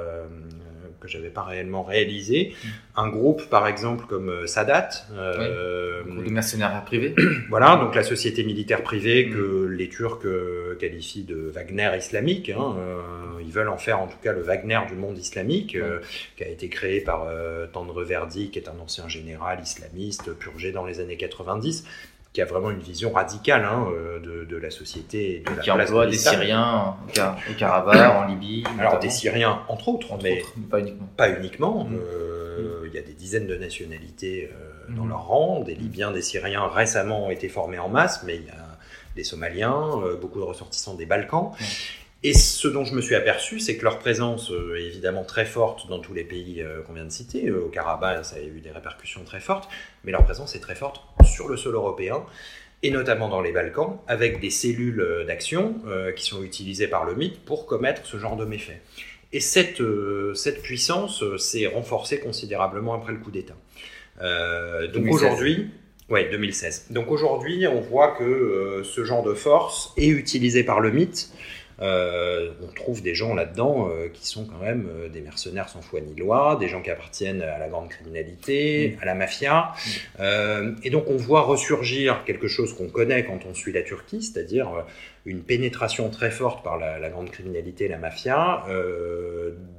que 1.00 1.08
j'avais 1.08 1.30
pas 1.30 1.42
réellement 1.42 1.82
réalisé. 1.82 2.54
Mm. 2.62 2.68
Un 2.96 3.08
groupe, 3.08 3.48
par 3.48 3.66
exemple, 3.66 4.06
comme 4.06 4.46
Sadat, 4.46 4.88
euh, 5.12 6.02
de 6.04 6.30
mercenaires 6.30 6.84
privés. 6.84 7.14
voilà, 7.48 7.76
donc 7.76 7.94
la 7.94 8.02
société 8.02 8.44
militaire 8.44 8.82
privée 8.82 9.26
mm. 9.26 9.34
que 9.34 9.66
les 9.66 9.88
Turcs 9.88 10.26
qualifient 10.78 11.24
de 11.24 11.50
Wagner 11.54 11.90
islamique. 11.96 12.50
Hein, 12.50 12.76
ils 13.48 13.54
veulent 13.54 13.68
en 13.68 13.78
faire 13.78 14.00
en 14.00 14.06
tout 14.06 14.18
cas 14.22 14.32
le 14.32 14.42
Wagner 14.42 14.80
du 14.88 14.94
monde 14.94 15.18
islamique, 15.18 15.74
euh, 15.74 16.00
qui 16.36 16.44
a 16.44 16.48
été 16.48 16.68
créé 16.68 17.00
par 17.00 17.24
euh, 17.26 17.66
Tendre 17.66 18.02
Verdi, 18.02 18.50
qui 18.50 18.58
est 18.58 18.68
un 18.68 18.78
ancien 18.78 19.08
général 19.08 19.60
islamiste 19.62 20.32
purgé 20.34 20.70
dans 20.70 20.84
les 20.84 21.00
années 21.00 21.16
90 21.16 21.84
qui 22.38 22.42
a 22.42 22.44
vraiment 22.44 22.70
une 22.70 22.78
vision 22.78 23.12
radicale 23.12 23.64
hein, 23.64 23.88
euh, 23.90 24.20
de, 24.20 24.44
de, 24.44 24.56
la 24.56 24.70
société 24.70 25.38
et 25.38 25.40
de 25.40 25.60
qui 25.60 25.72
emploie 25.72 26.06
des 26.06 26.16
Syriens 26.16 26.94
au 27.08 27.54
Karabakh, 27.58 28.14
en 28.14 28.26
Libye. 28.28 28.62
Alors 28.78 29.00
des 29.00 29.10
Syriens 29.10 29.62
entre 29.66 29.88
autres, 29.88 30.16
mais, 30.22 30.44
pas 30.70 30.78
uniquement. 30.78 31.08
Pas 31.16 31.30
uniquement. 31.30 31.82
Mm. 31.82 31.98
Il 32.86 32.94
y 32.94 32.98
a 32.98 33.02
des 33.02 33.12
dizaines 33.12 33.48
de 33.48 33.56
nationalités 33.56 34.52
dans 34.90 35.02
mm. 35.02 35.08
leur 35.08 35.26
rang. 35.26 35.60
Des 35.62 35.74
Libyens, 35.74 36.12
des 36.12 36.22
Syriens 36.22 36.68
récemment 36.68 37.26
ont 37.26 37.30
été 37.30 37.48
formés 37.48 37.80
en 37.80 37.88
masse, 37.88 38.22
mais 38.24 38.36
il 38.36 38.44
y 38.44 38.50
a 38.50 38.78
des 39.16 39.24
Somaliens, 39.24 40.00
beaucoup 40.20 40.38
de 40.38 40.44
ressortissants 40.44 40.94
des 40.94 41.06
Balkans. 41.06 41.50
Et 42.24 42.32
ce 42.32 42.66
dont 42.66 42.84
je 42.84 42.94
me 42.94 43.00
suis 43.00 43.14
aperçu, 43.14 43.60
c'est 43.60 43.76
que 43.76 43.84
leur 43.84 44.00
présence 44.00 44.50
euh, 44.50 44.76
est 44.76 44.86
évidemment 44.86 45.22
très 45.22 45.44
forte 45.44 45.88
dans 45.88 46.00
tous 46.00 46.14
les 46.14 46.24
pays 46.24 46.60
euh, 46.60 46.82
qu'on 46.82 46.92
vient 46.92 47.04
de 47.04 47.12
citer. 47.12 47.46
Euh, 47.46 47.66
au 47.66 47.68
Karabakh, 47.68 48.24
ça 48.24 48.36
a 48.36 48.40
eu 48.40 48.60
des 48.60 48.72
répercussions 48.72 49.22
très 49.22 49.38
fortes, 49.38 49.68
mais 50.02 50.10
leur 50.10 50.24
présence 50.24 50.56
est 50.56 50.60
très 50.60 50.74
forte 50.74 51.00
sur 51.22 51.48
le 51.48 51.56
sol 51.56 51.76
européen, 51.76 52.24
et 52.82 52.90
notamment 52.90 53.28
dans 53.28 53.40
les 53.40 53.52
Balkans, 53.52 53.98
avec 54.08 54.40
des 54.40 54.50
cellules 54.50 55.24
d'action 55.26 55.74
qui 56.14 56.24
sont 56.24 56.44
utilisées 56.44 56.86
par 56.86 57.04
le 57.04 57.16
mythe 57.16 57.40
pour 57.44 57.66
commettre 57.66 58.06
ce 58.06 58.18
genre 58.18 58.36
de 58.36 58.44
méfaits. 58.44 58.80
Et 59.32 59.40
cette, 59.40 59.82
cette 60.34 60.62
puissance 60.62 61.24
s'est 61.38 61.66
renforcée 61.66 62.20
considérablement 62.20 62.94
après 62.94 63.12
le 63.12 63.18
coup 63.18 63.32
d'État. 63.32 63.56
donc 64.92 65.12
aujourd'hui, 65.12 65.70
ouais, 66.08 66.28
2016. 66.30 66.86
Donc 66.90 67.10
aujourd'hui, 67.10 67.66
on 67.66 67.80
voit 67.80 68.12
que 68.12 68.82
ce 68.84 69.04
genre 69.04 69.24
de 69.24 69.34
force 69.34 69.92
est 69.96 70.06
utilisé 70.06 70.62
par 70.62 70.78
le 70.78 70.92
mythe 70.92 71.32
euh, 71.80 72.50
on 72.62 72.72
trouve 72.72 73.02
des 73.02 73.14
gens 73.14 73.34
là-dedans 73.34 73.88
euh, 73.88 74.08
qui 74.08 74.26
sont 74.26 74.44
quand 74.46 74.58
même 74.58 74.88
euh, 74.90 75.08
des 75.08 75.20
mercenaires 75.20 75.68
sans 75.68 75.80
foi 75.80 76.00
ni 76.00 76.14
loi, 76.16 76.56
des 76.58 76.68
gens 76.68 76.82
qui 76.82 76.90
appartiennent 76.90 77.42
à 77.42 77.58
la 77.58 77.68
grande 77.68 77.88
criminalité, 77.88 78.96
Mm. 78.96 79.02
à 79.02 79.04
la 79.06 79.14
mafia. 79.14 79.72
Et 80.82 80.90
donc 80.90 81.08
on 81.08 81.16
voit 81.16 81.42
ressurgir 81.42 82.24
quelque 82.24 82.48
chose 82.48 82.74
qu'on 82.74 82.88
connaît 82.88 83.24
quand 83.24 83.40
on 83.46 83.54
suit 83.54 83.72
la 83.72 83.82
Turquie, 83.82 84.22
c'est-à-dire 84.22 84.84
une 85.26 85.42
pénétration 85.42 86.10
très 86.10 86.30
forte 86.30 86.64
par 86.64 86.78
la, 86.78 86.98
la 86.98 87.08
grande 87.10 87.30
criminalité 87.30 87.88
la 87.88 87.98
mafia 87.98 88.64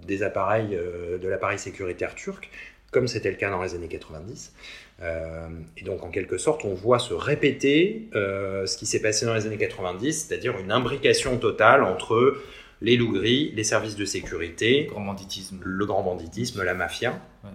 des 0.07 0.23
appareils, 0.23 0.77
de 1.21 1.27
l'appareil 1.27 1.59
sécuritaire 1.59 2.15
turc, 2.15 2.49
comme 2.91 3.07
c'était 3.07 3.31
le 3.31 3.38
cas 3.38 3.49
dans 3.49 3.62
les 3.62 3.75
années 3.75 3.88
90. 3.88 4.53
Euh, 5.01 5.47
et 5.77 5.83
donc, 5.83 6.03
en 6.03 6.09
quelque 6.09 6.38
sorte, 6.38 6.65
on 6.65 6.73
voit 6.73 6.99
se 6.99 7.13
répéter 7.13 8.09
euh, 8.15 8.65
ce 8.65 8.77
qui 8.77 8.85
s'est 8.85 9.01
passé 9.01 9.25
dans 9.25 9.33
les 9.33 9.45
années 9.45 9.57
90, 9.57 10.27
c'est-à-dire 10.27 10.57
une 10.59 10.71
imbrication 10.71 11.38
totale 11.38 11.83
entre 11.83 12.38
les 12.81 12.95
loups 12.97 13.12
gris, 13.12 13.51
les 13.55 13.63
services 13.63 13.95
de 13.95 14.05
sécurité, 14.05 14.88
Grand 14.89 15.01
banditisme. 15.01 15.59
le 15.63 15.85
grand 15.85 16.03
banditisme, 16.03 16.63
la 16.63 16.73
mafia. 16.73 17.19
Ouais. 17.43 17.49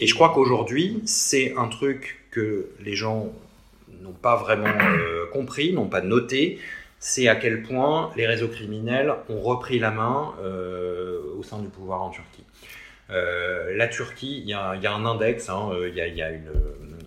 Et 0.00 0.06
je 0.06 0.14
crois 0.14 0.32
qu'aujourd'hui, 0.34 1.02
c'est 1.04 1.54
un 1.56 1.68
truc 1.68 2.20
que 2.30 2.70
les 2.80 2.94
gens 2.94 3.32
n'ont 4.02 4.12
pas 4.12 4.36
vraiment 4.36 4.66
euh, 4.66 5.26
compris, 5.32 5.72
n'ont 5.72 5.88
pas 5.88 6.00
noté, 6.00 6.58
c'est 6.98 7.28
à 7.28 7.36
quel 7.36 7.62
point 7.62 8.10
les 8.16 8.26
réseaux 8.26 8.48
criminels 8.48 9.14
ont 9.28 9.40
repris 9.40 9.78
la 9.78 9.90
main 9.90 10.34
euh, 10.42 11.18
au 11.38 11.42
sein 11.42 11.58
du 11.58 11.68
pouvoir 11.68 12.02
en 12.02 12.10
Turquie. 12.10 12.44
Euh, 13.10 13.76
la 13.76 13.88
Turquie, 13.88 14.38
il 14.38 14.48
y, 14.48 14.54
a 14.54 14.74
il 14.76 14.82
y 14.82 14.86
a 14.86 14.92
un 14.92 15.04
index, 15.04 15.48
hein, 15.48 15.70
euh, 15.72 15.88
il 15.88 15.94
y, 15.94 16.00
a, 16.00 16.06
y 16.06 16.20
une, 16.34 16.50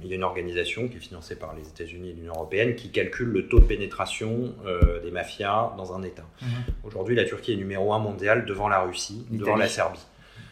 il 0.03 0.09
y 0.09 0.13
a 0.13 0.15
une 0.15 0.23
organisation 0.23 0.87
qui 0.87 0.97
est 0.97 0.99
financée 0.99 1.35
par 1.35 1.55
les 1.55 1.67
États-Unis 1.67 2.09
et 2.09 2.13
l'Union 2.13 2.33
européenne 2.33 2.75
qui 2.75 2.89
calcule 2.89 3.29
le 3.29 3.47
taux 3.47 3.59
de 3.59 3.65
pénétration 3.65 4.53
euh, 4.65 5.01
des 5.01 5.11
mafias 5.11 5.73
dans 5.77 5.95
un 5.95 6.03
État. 6.03 6.25
Mhm. 6.41 6.47
Aujourd'hui, 6.83 7.15
la 7.15 7.23
Turquie 7.23 7.53
est 7.53 7.57
numéro 7.57 7.93
un 7.93 7.99
mondial 7.99 8.45
devant 8.45 8.67
la 8.67 8.81
Russie, 8.81 9.25
devant 9.29 9.55
la 9.55 9.67
Serbie. 9.67 10.05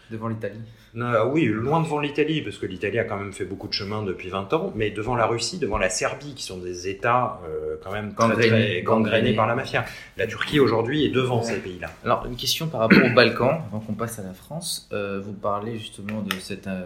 Devant 0.10 0.30
l'Italie. 0.30 0.60
Ah 1.00 1.26
oui, 1.26 1.46
loin 1.46 1.82
devant 1.82 2.00
l'Italie, 2.00 2.42
parce 2.42 2.58
que 2.58 2.66
l'Italie 2.66 3.00
a 3.00 3.06
quand 3.06 3.16
même 3.18 3.32
fait 3.32 3.46
beaucoup 3.46 3.68
de 3.70 3.74
chemin 3.74 4.04
depuis 4.04 4.28
20 4.30 4.52
ans, 4.54 4.74
mais 4.76 4.90
devant 4.92 5.16
la 5.16 5.26
Russie, 5.26 5.58
devant 5.58 5.78
la 5.78 5.90
Serbie, 5.90 6.34
qui 6.36 6.44
sont 6.44 6.58
des 6.58 6.90
États 6.90 7.40
euh, 7.48 7.76
quand 7.82 7.92
même 7.92 8.14
très, 8.14 8.28
Gangrénés. 8.28 8.48
très 8.50 8.82
gangrénés 8.82 8.84
Gangrénés. 8.84 9.34
par 9.36 9.48
la 9.48 9.56
mafia. 9.56 9.86
La 10.18 10.28
Turquie 10.28 10.60
aujourd'hui 10.60 11.06
est 11.06 11.10
devant 11.10 11.40
Ouais. 11.40 11.46
ces 11.46 11.60
pays-là. 11.60 11.92
Alors, 12.04 12.26
une 12.26 12.36
question 12.36 12.68
par 12.68 12.82
rapport 12.82 13.00
aux 13.06 13.14
Balkans, 13.16 13.62
avant 13.70 13.80
qu'on 13.80 13.94
passe 13.94 14.20
à 14.20 14.24
la 14.24 14.34
France. 14.34 14.90
Euh, 14.92 15.22
vous 15.24 15.34
parlez 15.34 15.78
justement 15.78 16.22
de 16.22 16.34
cette, 16.40 16.68
euh, 16.68 16.86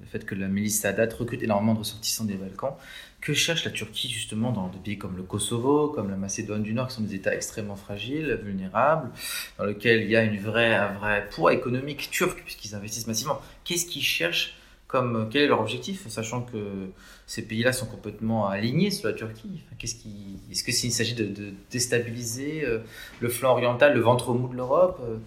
le 0.00 0.06
fait 0.06 0.24
que 0.24 0.34
la 0.36 0.46
milice 0.46 0.80
Sadat 0.80 1.08
recrute 1.18 1.42
énormément 1.42 1.74
de 1.74 1.80
ressortissants 1.80 2.24
des 2.24 2.34
Balkans. 2.34 2.74
Que 3.20 3.34
cherche 3.34 3.64
la 3.64 3.70
Turquie 3.70 4.08
justement 4.08 4.50
dans 4.50 4.68
des 4.68 4.78
pays 4.78 4.96
comme 4.96 5.16
le 5.16 5.22
Kosovo, 5.22 5.88
comme 5.88 6.08
la 6.08 6.16
Macédoine 6.16 6.62
du 6.62 6.72
Nord, 6.72 6.88
qui 6.88 6.94
sont 6.94 7.02
des 7.02 7.14
États 7.14 7.34
extrêmement 7.34 7.76
fragiles, 7.76 8.40
vulnérables, 8.42 9.10
dans 9.58 9.64
lesquels 9.64 10.02
il 10.02 10.10
y 10.10 10.16
a 10.16 10.22
une 10.22 10.38
vraie, 10.38 10.74
un 10.74 10.92
vrai 10.94 11.28
poids 11.30 11.52
économique 11.52 12.08
turc, 12.10 12.42
puisqu'ils 12.42 12.74
investissent 12.74 13.06
massivement. 13.06 13.40
Qu'est-ce 13.64 13.86
qu'ils 13.86 14.02
cherchent 14.02 14.56
comme, 14.86 15.28
Quel 15.30 15.42
est 15.42 15.46
leur 15.46 15.60
objectif, 15.60 16.08
sachant 16.08 16.42
que 16.42 16.88
ces 17.26 17.42
pays-là 17.42 17.72
sont 17.72 17.86
complètement 17.86 18.48
alignés 18.48 18.90
sur 18.90 19.06
la 19.06 19.14
Turquie? 19.14 19.62
Qui, 19.78 20.38
Est-ce 20.50 20.64
qu'il 20.64 20.92
s'agit 20.92 21.14
de, 21.14 21.26
de 21.26 21.52
déstabiliser 21.70 22.64
euh, 22.64 22.78
le 23.20 23.28
flanc 23.28 23.52
oriental, 23.52 23.94
le 23.94 24.00
ventre 24.00 24.32
mou 24.32 24.48
de 24.48 24.56
l'Europe 24.56 25.00
euh, 25.04 25.18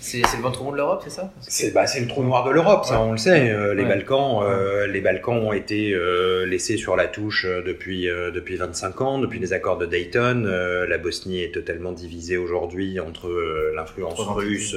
c'est, 0.00 0.22
le 0.36 0.42
ventre 0.42 0.62
mou 0.64 0.72
de 0.72 0.76
l'Europe, 0.76 1.02
c'est 1.04 1.10
ça? 1.10 1.32
C'est 1.40 1.72
bah, 1.72 1.86
c'est 1.86 2.00
le 2.00 2.08
trou 2.08 2.22
noir 2.24 2.44
de 2.44 2.50
l'Europe, 2.50 2.84
ça 2.84 2.94
Ouais. 2.94 3.06
on 3.06 3.12
le 3.12 3.18
sait. 3.18 3.50
Euh, 3.50 3.74
les 3.74 3.82
Ouais. 3.82 3.88
Balkans, 3.88 4.42
euh, 4.42 4.86
les 4.86 5.00
Balkans 5.00 5.36
ont 5.36 5.52
été 5.52 5.92
euh, 5.92 6.46
laissés 6.46 6.76
sur 6.76 6.96
la 6.96 7.06
touche 7.06 7.44
depuis 7.46 8.06
depuis 8.06 8.56
25 8.56 9.00
ans, 9.00 9.18
depuis 9.18 9.38
les 9.38 9.52
accords 9.52 9.78
de 9.78 9.86
Dayton. 9.86 10.44
La 10.88 10.98
Bosnie 10.98 11.42
est 11.42 11.52
totalement 11.52 11.92
divisée 11.92 12.36
aujourd'hui 12.36 12.98
entre 13.00 13.28
l'influence 13.74 14.20
russe 14.20 14.74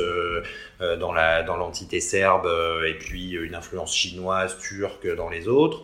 dans 1.00 1.14
la 1.14 1.44
dans 1.44 1.58
l'entité 1.58 2.00
serbe 2.02 2.48
et 2.86 2.94
puis 2.94 3.32
une 3.32 3.56
influence 3.56 3.96
chinoise, 3.96 4.58
turque 4.60 5.08
dans 5.16 5.30
les 5.30 5.48
autres. 5.48 5.82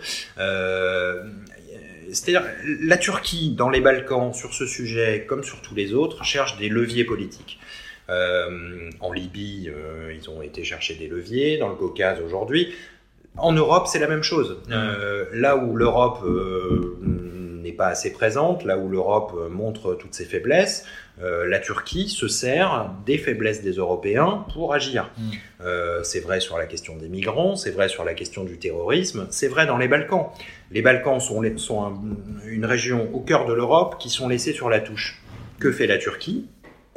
C'est-à-dire, 2.12 2.44
la 2.82 2.98
Turquie, 2.98 3.54
dans 3.56 3.70
les 3.70 3.82
Balkans, 3.82 4.34
sur 4.34 4.54
ce 4.54 4.66
sujet, 4.66 5.26
comme 5.28 5.44
sur 5.44 5.62
tous 5.62 5.76
les 5.76 5.94
autres, 5.94 6.24
cherche 6.24 6.58
des 6.58 6.68
leviers 6.70 7.04
politiques. 7.04 7.60
Euh, 8.10 8.90
en 9.02 9.12
Libye, 9.14 9.70
euh, 9.70 10.12
ils 10.14 10.30
ont 10.30 10.42
été 10.42 10.64
chercher 10.64 10.96
des 10.96 11.08
leviers, 11.08 11.58
dans 11.58 11.70
le 11.70 11.76
Caucase 11.76 12.20
aujourd'hui. 12.22 12.74
En 13.38 13.54
Europe, 13.54 13.86
c'est 13.88 14.00
la 14.00 14.08
même 14.08 14.24
chose. 14.24 14.58
Euh, 14.72 15.26
là 15.34 15.56
où 15.56 15.76
l'Europe 15.76 16.20
n'est 17.02 17.72
pas 17.74 17.88
assez 17.88 18.12
présente, 18.12 18.64
là 18.66 18.78
où 18.78 18.90
l'Europe 18.90 19.34
montre 19.52 19.94
toutes 19.94 20.14
ses 20.14 20.26
faiblesses, 20.26 20.86
la 21.22 21.60
Turquie 21.60 22.08
se 22.10 22.28
sert 22.28 22.92
des 23.06 23.18
faiblesses 23.18 23.62
des 23.62 23.74
Européens 23.74 24.46
pour 24.54 24.74
agir. 24.74 25.12
Mm. 25.18 25.64
C'est 26.04 26.22
vrai 26.22 26.40
sur 26.40 26.58
la 26.58 26.66
question 26.66 26.96
des 26.96 27.10
migrants, 27.10 27.56
c'est 27.56 27.72
vrai 27.72 27.90
sur 27.90 28.04
la 28.06 28.14
question 28.14 28.44
du 28.46 28.58
terrorisme, 28.58 29.28
c'est 29.30 29.48
vrai 29.50 29.66
dans 29.66 29.78
les 29.78 29.88
Balkans. 29.88 30.28
Les 30.72 30.82
Balkans 30.82 31.20
sont, 31.20 31.42
les- 31.42 31.58
sont 31.58 31.84
un- 31.84 31.94
une 32.48 32.66
région 32.66 33.10
au 33.14 33.20
cœur 33.20 33.46
de 33.46 33.54
l'Europe 33.54 33.98
qui 34.00 34.10
sont 34.10 34.28
laissés 34.30 34.54
sur 34.54 34.70
la 34.70 34.80
touche. 34.80 35.22
Que 35.60 35.72
fait 35.74 35.88
la 35.88 35.98
Turquie? 35.98 36.48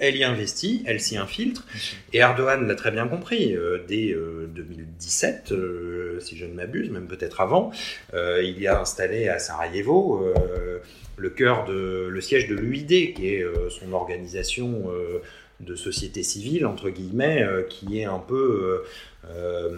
Elle 0.05 0.17
y 0.17 0.25
investit, 0.25 0.83
elle 0.85 1.01
s'y 1.01 1.17
infiltre, 1.17 1.65
et 2.13 2.19
Erdogan 2.19 2.67
l'a 2.67 2.75
très 2.75 2.91
bien 2.91 3.07
compris. 3.07 3.55
euh, 3.55 3.79
dès 3.87 4.11
euh, 4.11 4.49
2017, 4.53 5.53
euh, 5.53 6.19
si 6.19 6.37
je 6.37 6.45
ne 6.45 6.55
m'abuse, 6.55 6.91
même 6.91 7.07
peut-être 7.07 7.41
avant, 7.41 7.71
euh, 8.13 8.43
il 8.43 8.61
y 8.61 8.67
a 8.67 8.81
installé 8.81 9.29
à 9.29 9.39
Sarajevo 9.39 10.27
euh, 10.27 10.79
le 11.17 11.31
cœur 11.31 11.65
de 11.67 12.09
le 12.11 12.21
siège 12.21 12.49
de 12.49 12.57
l'UID, 12.57 13.15
qui 13.15 13.35
est 13.35 13.45
euh, 13.45 13.71
son 13.71 13.93
organisation 13.93 14.91
euh, 14.91 15.21
de 15.63 15.75
société 15.77 16.23
civile 16.23 16.67
entre 16.67 16.91
guillemets, 16.91 17.43
euh, 17.43 17.63
qui 17.63 18.01
est 18.01 18.05
un 18.05 18.19
peu 18.19 18.35
euh, 18.35 18.85
euh, 19.31 19.71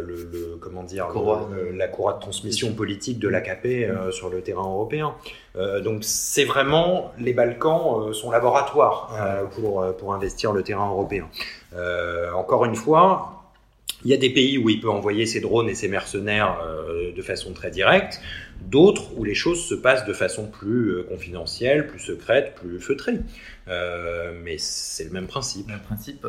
le, 0.00 0.14
le- 0.32 0.56
comment 0.60 0.82
dire 0.82 1.08
Courroie. 1.08 1.48
le- 1.54 1.70
le- 1.70 1.76
la 1.76 1.88
courroie 1.88 2.14
de 2.14 2.20
transmission 2.20 2.72
politique 2.72 3.18
de 3.18 3.28
l'AKP 3.28 3.66
euh, 3.66 4.10
sur 4.10 4.30
le 4.30 4.40
terrain 4.40 4.64
européen. 4.66 5.14
Donc 5.84 6.04
c'est 6.04 6.44
vraiment 6.44 7.12
les 7.18 7.32
Balkans 7.32 8.12
sont 8.12 8.30
laboratoires 8.30 9.10
euh, 9.18 9.44
pour 9.44 9.84
pour 9.96 10.12
investir 10.14 10.52
le 10.52 10.62
terrain 10.62 10.88
européen. 10.90 11.28
Encore 12.34 12.64
une 12.64 12.74
fois. 12.76 13.35
Il 14.06 14.10
y 14.10 14.14
a 14.14 14.18
des 14.18 14.30
pays 14.30 14.56
où 14.56 14.70
il 14.70 14.78
peut 14.78 14.88
envoyer 14.88 15.26
ses 15.26 15.40
drones 15.40 15.68
et 15.68 15.74
ses 15.74 15.88
mercenaires 15.88 16.60
euh, 16.64 17.12
de 17.12 17.22
façon 17.22 17.52
très 17.52 17.72
directe, 17.72 18.20
d'autres 18.60 19.10
où 19.16 19.24
les 19.24 19.34
choses 19.34 19.66
se 19.66 19.74
passent 19.74 20.06
de 20.06 20.12
façon 20.12 20.46
plus 20.46 20.90
euh, 20.90 21.02
confidentielle, 21.02 21.88
plus 21.88 21.98
secrète, 21.98 22.54
plus 22.54 22.78
feutrée. 22.78 23.18
Euh, 23.66 24.40
mais 24.44 24.58
c'est 24.58 25.02
le 25.02 25.10
même 25.10 25.26
principe. 25.26 25.72
Le 25.72 25.80
principe, 25.80 26.24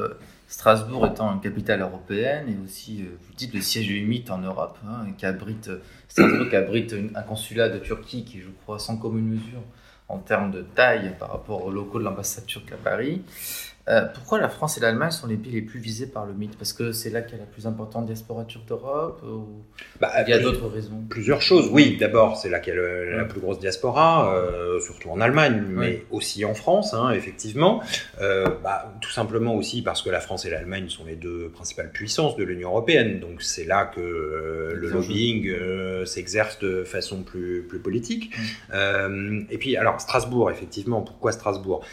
Strasbourg 0.47 1.05
étant 1.05 1.31
une 1.31 1.39
capitale 1.39 1.81
européenne 1.81 2.49
et 2.49 2.65
aussi, 2.65 3.03
vous 3.03 3.33
dites, 3.35 3.53
le 3.53 3.61
siège 3.61 3.91
mythe 3.91 4.31
en 4.31 4.39
Europe, 4.39 4.79
hein, 4.87 5.05
qui 5.15 5.27
abrite, 5.27 5.69
qui 6.09 6.55
abrite 6.55 6.95
un 7.13 7.21
consulat 7.21 7.69
de 7.69 7.77
Turquie 7.77 8.25
qui 8.25 8.39
je 8.39 8.49
crois, 8.63 8.79
sans 8.79 8.97
commune 8.97 9.27
mesure 9.27 9.61
en 10.09 10.17
termes 10.17 10.49
de 10.49 10.61
taille 10.63 11.13
par 11.19 11.31
rapport 11.31 11.63
aux 11.63 11.71
locaux 11.71 11.99
de 11.99 12.05
l'ambassade 12.05 12.47
turque 12.47 12.71
à 12.71 12.77
Paris. 12.77 13.21
Euh, 13.89 14.01
pourquoi 14.13 14.39
la 14.39 14.49
France 14.49 14.77
et 14.77 14.81
l'Allemagne 14.81 15.11
sont 15.11 15.27
les 15.27 15.37
pays 15.37 15.53
les 15.53 15.61
plus 15.61 15.79
visés 15.79 16.07
par 16.07 16.25
le 16.25 16.33
mythe? 16.33 16.57
Parce 16.57 16.73
que 16.73 16.91
c'est 16.91 17.09
là 17.09 17.21
qu'il 17.21 17.37
y 17.37 17.39
a 17.39 17.43
la 17.45 17.49
plus 17.49 17.67
importante 17.67 18.05
diaspora 18.05 18.43
turque 18.43 18.65
d'Europe 18.67 19.21
ou 19.23 19.63
Bah, 20.01 20.11
il 20.25 20.29
y 20.29 20.33
a 20.33 20.37
plus- 20.37 20.43
d'autres 20.45 20.67
raisons? 20.67 21.03
Plusieurs 21.09 21.41
choses. 21.41 21.69
Oui, 21.71 21.95
d'abord, 21.97 22.35
c'est 22.37 22.49
là 22.49 22.59
qu'il 22.59 22.73
y 22.73 22.77
a 22.77 22.79
le- 22.81 23.15
la 23.17 23.23
plus 23.23 23.39
grosse 23.39 23.59
diaspora, 23.59 24.35
euh, 24.35 24.81
surtout 24.81 25.09
en 25.09 25.21
Allemagne, 25.21 25.63
mais 25.69 26.03
aussi 26.11 26.43
en 26.43 26.53
France, 26.53 26.93
hein, 26.93 27.11
effectivement. 27.11 27.81
Euh, 28.21 28.45
bah, 28.61 28.93
tout 28.99 29.09
simplement 29.11 29.55
aussi 29.55 29.81
parce 29.81 30.01
que 30.01 30.09
la 30.09 30.19
France 30.19 30.45
et 30.45 30.49
l'Allemagne 30.49 30.89
sont 30.89 31.05
les 31.05 31.15
deux 31.15 31.49
principales 31.49 31.91
puissances 31.91 32.35
de 32.35 32.43
l'Union 32.43 32.69
européenne. 32.69 33.19
Donc 33.21 33.41
c'est 33.41 33.63
là 33.65 33.85
que 33.85 34.01
euh, 34.01 34.73
le 34.75 34.89
lobbying 34.89 35.47
euh, 35.47 36.05
s'exerce 36.05 36.59
de 36.59 36.83
façon 36.83 37.23
plus, 37.23 37.63
plus 37.67 37.79
politique. 37.79 38.33
Euh, 38.73 39.41
et 39.49 39.57
puis, 39.57 39.77
alors, 39.77 40.01
Strasbourg, 40.01 40.51
effectivement, 40.51 41.01
pourquoi 41.01 41.31
Strasbourg? 41.31 41.85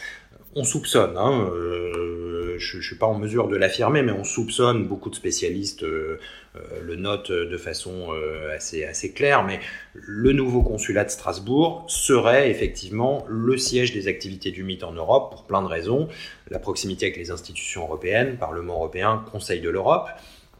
On 0.56 0.64
soupçonne, 0.64 1.16
hein, 1.16 1.50
euh, 1.52 2.56
je 2.58 2.76
ne 2.76 2.82
suis 2.82 2.96
pas 2.96 3.06
en 3.06 3.18
mesure 3.18 3.48
de 3.48 3.56
l'affirmer, 3.56 4.02
mais 4.02 4.12
on 4.12 4.24
soupçonne, 4.24 4.86
beaucoup 4.86 5.10
de 5.10 5.14
spécialistes 5.14 5.82
euh, 5.82 6.18
euh, 6.56 6.60
le 6.82 6.96
notent 6.96 7.32
de 7.32 7.56
façon 7.56 8.10
assez, 8.54 8.84
assez 8.84 9.12
claire, 9.12 9.44
mais 9.44 9.60
le 9.94 10.32
nouveau 10.32 10.62
consulat 10.62 11.04
de 11.04 11.10
Strasbourg 11.10 11.84
serait 11.88 12.50
effectivement 12.50 13.24
le 13.28 13.58
siège 13.58 13.92
des 13.92 14.06
activités 14.06 14.52
du 14.52 14.62
mythe 14.62 14.84
en 14.84 14.92
Europe 14.92 15.32
pour 15.32 15.44
plein 15.44 15.62
de 15.62 15.66
raisons. 15.66 16.08
La 16.50 16.58
proximité 16.58 17.06
avec 17.06 17.16
les 17.16 17.30
institutions 17.30 17.82
européennes, 17.82 18.36
Parlement 18.38 18.74
européen, 18.74 19.24
Conseil 19.32 19.60
de 19.60 19.70
l'Europe. 19.70 20.08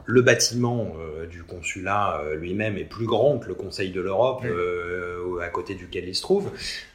Le 0.07 0.21
bâtiment 0.21 0.95
euh, 0.99 1.27
du 1.27 1.43
consulat 1.45 2.21
euh, 2.23 2.35
lui-même 2.37 2.77
est 2.77 2.85
plus 2.85 3.07
grand 3.07 3.39
que 3.39 3.49
le 3.49 3.55
Conseil 3.55 3.91
de 3.91 4.01
l'Europe 4.03 4.43
euh, 4.45 5.39
à 5.41 5.49
côté 5.49 5.75
duquel 5.75 6.07
il 6.09 6.15
se 6.15 6.23
trouve. 6.23 6.51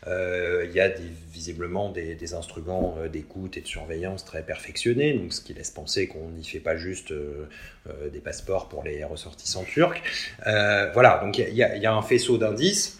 Il 0.08 0.72
y 0.74 0.80
a 0.80 0.90
des- 0.90 1.04
visiblement 1.32 1.90
des, 1.92 2.16
des 2.16 2.34
instruments 2.34 2.98
d'écoute 3.12 3.58
et 3.58 3.62
de 3.62 3.68
surveillance 3.68 4.26
très 4.26 4.44
perfectionnés, 4.44 5.14
donc 5.14 5.34
ce 5.34 5.42
qui 5.42 5.54
laisse 5.54 5.72
penser 5.72 6.08
qu'on 6.08 6.30
n'y 6.30 6.44
fait 6.44 6.60
pas 6.60 6.76
juste 6.76 7.14
des 8.12 8.20
passeports 8.20 8.68
pour 8.70 8.84
les 8.84 9.04
ressortissants 9.04 9.64
turcs. 9.64 10.02
Voilà, 10.46 11.20
donc 11.24 11.38
y 11.38 11.42
y, 11.44 11.66
il 11.76 11.82
y 11.82 11.86
a 11.86 11.94
un 11.94 12.02
faisceau 12.02 12.38
d'indices. 12.38 12.99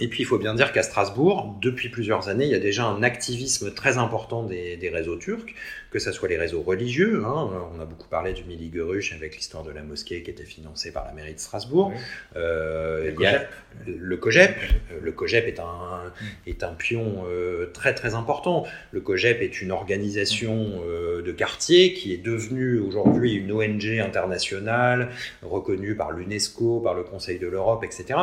Et 0.00 0.08
puis 0.08 0.22
il 0.22 0.26
faut 0.26 0.38
bien 0.38 0.54
dire 0.54 0.72
qu'à 0.72 0.82
Strasbourg, 0.82 1.56
depuis 1.60 1.88
plusieurs 1.88 2.28
années, 2.28 2.44
il 2.44 2.50
y 2.50 2.54
a 2.54 2.60
déjà 2.60 2.84
un 2.84 3.02
activisme 3.02 3.72
très 3.74 3.98
important 3.98 4.44
des, 4.44 4.76
des 4.76 4.90
réseaux 4.90 5.16
turcs, 5.16 5.54
que 5.90 5.98
ce 5.98 6.12
soit 6.12 6.28
les 6.28 6.36
réseaux 6.36 6.62
religieux. 6.62 7.22
Hein, 7.24 7.50
on 7.74 7.80
a 7.80 7.84
beaucoup 7.84 8.08
parlé 8.08 8.32
du 8.32 8.44
Mili 8.44 8.68
Gurush 8.68 9.12
avec 9.12 9.36
l'histoire 9.36 9.64
de 9.64 9.70
la 9.70 9.82
mosquée 9.82 10.22
qui 10.22 10.30
était 10.30 10.44
financée 10.44 10.92
par 10.92 11.04
la 11.04 11.12
mairie 11.12 11.34
de 11.34 11.40
Strasbourg. 11.40 11.92
Euh, 12.36 13.12
il 13.12 13.20
y 13.20 13.26
a 13.26 13.46
le 13.86 14.16
COGEP. 14.16 14.56
Le 15.02 15.12
COGEP 15.12 15.46
est 15.46 15.60
un, 15.60 16.12
est 16.46 16.62
un 16.62 16.74
pion 16.74 17.24
euh, 17.26 17.70
très 17.72 17.94
très 17.94 18.14
important. 18.14 18.66
Le 18.92 19.00
COGEP 19.00 19.42
est 19.42 19.62
une 19.62 19.72
organisation 19.72 20.82
euh, 20.86 21.22
de 21.22 21.32
quartier 21.32 21.94
qui 21.94 22.12
est 22.12 22.18
devenue 22.18 22.78
aujourd'hui 22.78 23.34
une 23.34 23.50
ONG 23.52 24.00
internationale 24.00 25.10
reconnue 25.42 25.96
par 25.96 26.12
l'UNESCO, 26.12 26.80
par 26.80 26.94
le 26.94 27.02
Conseil 27.02 27.38
de 27.38 27.46
l'Europe, 27.46 27.82
etc 27.84 28.16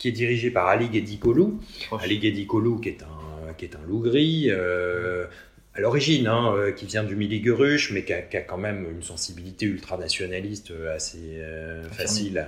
qui 0.00 0.08
est 0.08 0.12
dirigé 0.12 0.50
par 0.50 0.66
Ali 0.66 0.88
Ghedikolou. 0.88 1.60
Ali 2.00 2.18
Ghedikolou, 2.18 2.78
qui 2.78 2.88
est 2.88 3.02
un, 3.02 3.52
qui 3.52 3.66
est 3.66 3.76
un 3.76 3.86
loup 3.86 4.00
gris, 4.00 4.46
euh, 4.48 5.26
à 5.74 5.80
l'origine, 5.80 6.26
hein, 6.26 6.52
euh, 6.56 6.72
qui 6.72 6.86
vient 6.86 7.04
du 7.04 7.14
Miligurush, 7.14 7.92
mais 7.92 8.02
qui 8.02 8.14
a, 8.14 8.22
qui 8.22 8.38
a, 8.38 8.40
quand 8.40 8.56
même 8.56 8.86
une 8.90 9.02
sensibilité 9.02 9.66
ultranationaliste 9.66 10.70
euh, 10.70 10.96
assez 10.96 11.18
euh, 11.36 11.84
facile 11.90 12.46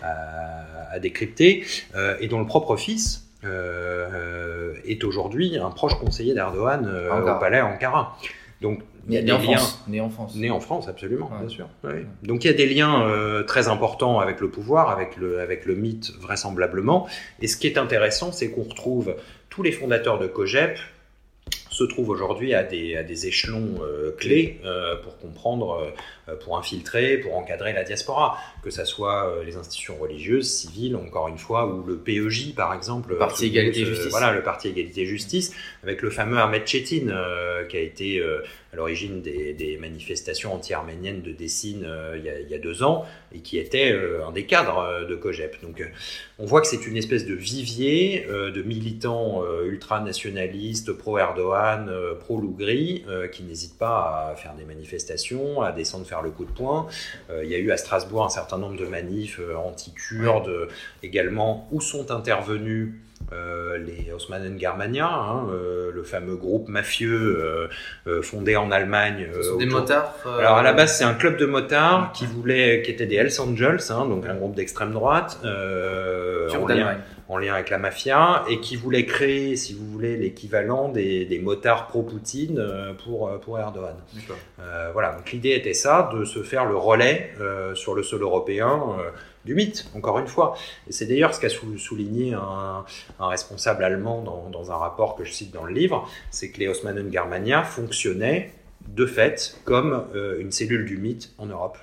à, 0.00 0.06
à, 0.06 0.92
à 0.92 0.98
décrypter, 1.00 1.64
et 2.20 2.28
dont 2.28 2.38
le 2.38 2.46
propre 2.46 2.76
fils 2.76 3.26
euh, 3.44 4.74
est 4.86 5.02
aujourd'hui 5.02 5.58
un 5.58 5.70
proche 5.70 5.98
conseiller 5.98 6.34
d'Erdogan 6.34 6.86
au 6.86 7.38
palais 7.40 7.60
Ankara. 7.60 8.16
Donc 8.60 8.80
il 9.08 9.14
y 9.14 9.16
a 9.16 9.20
né, 9.20 9.26
des 9.26 9.32
en 9.32 9.38
liens, 9.38 9.56
France. 9.56 9.84
né 9.88 10.00
en 10.00 10.10
France. 10.10 10.36
Né 10.36 10.50
en 10.50 10.60
France, 10.60 10.88
absolument, 10.88 11.30
ouais. 11.32 11.40
bien 11.40 11.48
sûr. 11.48 11.68
Ouais. 11.82 12.04
Donc 12.22 12.44
il 12.44 12.48
y 12.48 12.50
a 12.50 12.56
des 12.56 12.66
liens 12.66 13.06
euh, 13.06 13.42
très 13.42 13.68
importants 13.68 14.20
avec 14.20 14.40
le 14.40 14.50
pouvoir, 14.50 14.90
avec 14.90 15.16
le, 15.16 15.40
avec 15.40 15.64
le 15.64 15.74
mythe 15.74 16.12
vraisemblablement. 16.20 17.08
Et 17.40 17.46
ce 17.48 17.56
qui 17.56 17.66
est 17.66 17.78
intéressant, 17.78 18.32
c'est 18.32 18.50
qu'on 18.50 18.62
retrouve 18.62 19.16
tous 19.48 19.62
les 19.62 19.72
fondateurs 19.72 20.18
de 20.18 20.26
COGEP 20.26 20.78
se 21.80 21.84
trouvent 21.84 22.10
aujourd'hui 22.10 22.52
à 22.52 22.62
des, 22.62 22.96
à 22.96 23.02
des 23.02 23.26
échelons 23.26 23.80
euh, 23.82 24.10
clés 24.18 24.60
euh, 24.66 24.96
pour 24.96 25.16
comprendre, 25.18 25.92
euh, 26.28 26.34
pour 26.36 26.58
infiltrer, 26.58 27.16
pour 27.16 27.36
encadrer 27.36 27.72
la 27.72 27.84
diaspora, 27.84 28.38
que 28.62 28.70
ce 28.70 28.84
soit 28.84 29.42
les 29.46 29.56
institutions 29.56 29.96
religieuses, 29.98 30.50
civiles, 30.52 30.94
encore 30.94 31.28
une 31.28 31.38
fois, 31.38 31.66
ou 31.66 31.82
le 31.82 31.96
PEJ 31.96 32.54
par 32.54 32.74
exemple. 32.74 33.10
Le 33.10 33.18
Parti 33.18 33.46
Égalité 33.46 33.86
Justice. 33.86 34.10
Voilà, 34.10 34.32
le 34.32 34.42
Parti 34.42 34.68
Égalité 34.68 35.06
Justice, 35.06 35.54
avec 35.82 36.02
le 36.02 36.10
fameux 36.10 36.38
Ahmed 36.38 36.66
Chetin, 36.66 37.06
qui 37.68 37.76
a 37.76 37.80
été 37.80 38.22
à 38.72 38.76
l'origine 38.76 39.22
des, 39.22 39.52
des, 39.52 39.76
manifestations 39.76 40.54
anti-arméniennes 40.54 41.22
de 41.22 41.32
Dessine 41.32 41.86
il, 42.16 42.24
y 42.24 42.28
a, 42.28 42.40
il, 42.40 42.48
y 42.48 42.54
a, 42.54 42.58
deux 42.58 42.82
ans, 42.82 43.04
et 43.34 43.40
qui 43.40 43.58
était 43.58 43.98
un 44.26 44.32
des 44.32 44.44
cadres 44.44 45.06
de 45.08 45.14
COGEP. 45.14 45.62
Donc 45.62 45.82
on 46.38 46.46
voit 46.46 46.60
que 46.60 46.66
c'est 46.66 46.86
une 46.86 46.96
espèce 46.96 47.26
de 47.26 47.34
vivier 47.34 48.26
de 48.28 48.62
militants 48.62 49.42
ultranationalistes, 49.64 50.92
pro-Erdogan, 50.92 51.88
euh, 51.88 52.14
pro-Lougri, 52.14 53.04
euh, 53.08 53.28
qui 53.28 53.42
n'hésitent 53.42 53.78
pas 53.78 54.30
à 54.30 54.36
faire 54.36 54.54
des 54.54 54.64
manifestations, 54.64 55.62
à 55.62 55.72
descendre 55.72 56.06
faire 56.06 56.22
le 56.22 56.30
coup 56.30 56.44
de 56.44 56.50
poing. 56.50 56.86
Euh, 57.30 57.44
il 57.44 57.50
y 57.50 57.54
a 57.54 57.58
eu 57.58 57.70
à 57.70 57.76
Strasbourg 57.76 58.24
un 58.24 58.28
certain 58.28 58.58
nombre 58.58 58.76
de 58.76 58.86
manifs 58.86 59.40
anti-kurdes 59.56 60.68
également, 61.02 61.68
où 61.70 61.80
sont 61.80 62.10
intervenus 62.10 62.94
euh, 63.32 63.78
les 63.78 64.12
Osmanen 64.12 64.58
Germania, 64.58 65.08
hein, 65.08 65.46
euh, 65.52 65.92
le 65.94 66.02
fameux 66.02 66.34
groupe 66.34 66.68
mafieux 66.68 67.68
euh, 68.06 68.22
fondé 68.22 68.56
en 68.56 68.72
Allemagne. 68.72 69.28
des 69.58 69.66
motards. 69.66 70.14
Alors 70.24 70.56
à 70.56 70.62
la 70.62 70.72
base 70.72 70.98
c'est 70.98 71.04
un 71.04 71.14
club 71.14 71.36
de 71.36 71.46
motards 71.46 72.10
qui 72.12 72.26
voulait, 72.26 72.82
qui 72.82 72.90
était 72.90 73.06
des 73.06 73.16
Hells 73.16 73.40
Angels, 73.40 73.80
hein, 73.90 74.06
donc 74.06 74.26
un 74.26 74.34
groupe 74.34 74.56
d'extrême 74.56 74.92
droite, 74.92 75.38
en 75.44 76.66
lien, 76.66 76.96
en, 77.28 77.38
lien, 77.38 77.54
avec 77.54 77.70
la 77.70 77.78
mafia, 77.78 78.44
et 78.48 78.58
qui 78.58 78.74
voulait 78.74 79.06
créer, 79.06 79.54
si 79.54 79.74
vous 79.74 79.86
voulez, 79.86 80.16
l'équivalent 80.16 80.88
des, 80.88 81.24
des, 81.24 81.38
motards 81.38 81.86
pro-Poutine 81.86 82.60
pour 83.04 83.30
pour 83.40 83.60
Erdogan. 83.60 83.94
voilà, 84.92 85.12
donc 85.12 85.30
l'idée 85.30 85.50
était 85.50 85.74
ça, 85.74 86.10
de 86.12 86.24
se 86.24 86.42
faire 86.42 86.64
le 86.64 86.76
relais 86.76 87.32
sur 87.74 87.94
le 87.94 88.02
sol 88.02 88.22
européen 88.22 88.96
du 89.44 89.54
mythe, 89.54 89.86
encore 89.94 90.18
une 90.18 90.26
fois. 90.26 90.56
C'est 90.88 91.06
d'ailleurs 91.06 91.34
ce 91.34 91.40
qu'a 91.40 91.48
souligné 91.48 92.34
un, 92.34 92.84
responsable 93.18 93.84
allemand 93.84 94.22
dans, 94.50 94.70
un 94.70 94.76
rapport 94.76 95.16
que 95.16 95.24
je 95.24 95.32
cite 95.32 95.52
dans 95.52 95.64
le 95.64 95.72
livre, 95.72 96.08
c'est 96.30 96.50
que 96.50 96.58
les 96.58 96.68
Osmanen 96.68 97.10
Germania 97.12 97.62
fonctionnaient 97.62 98.52
de 98.88 99.06
fait 99.06 99.58
comme 99.64 100.06
euh, 100.14 100.40
une 100.40 100.50
cellule 100.50 100.84
du 100.84 100.96
mythe 100.96 101.32
en 101.38 101.46
Europe. 101.46 101.78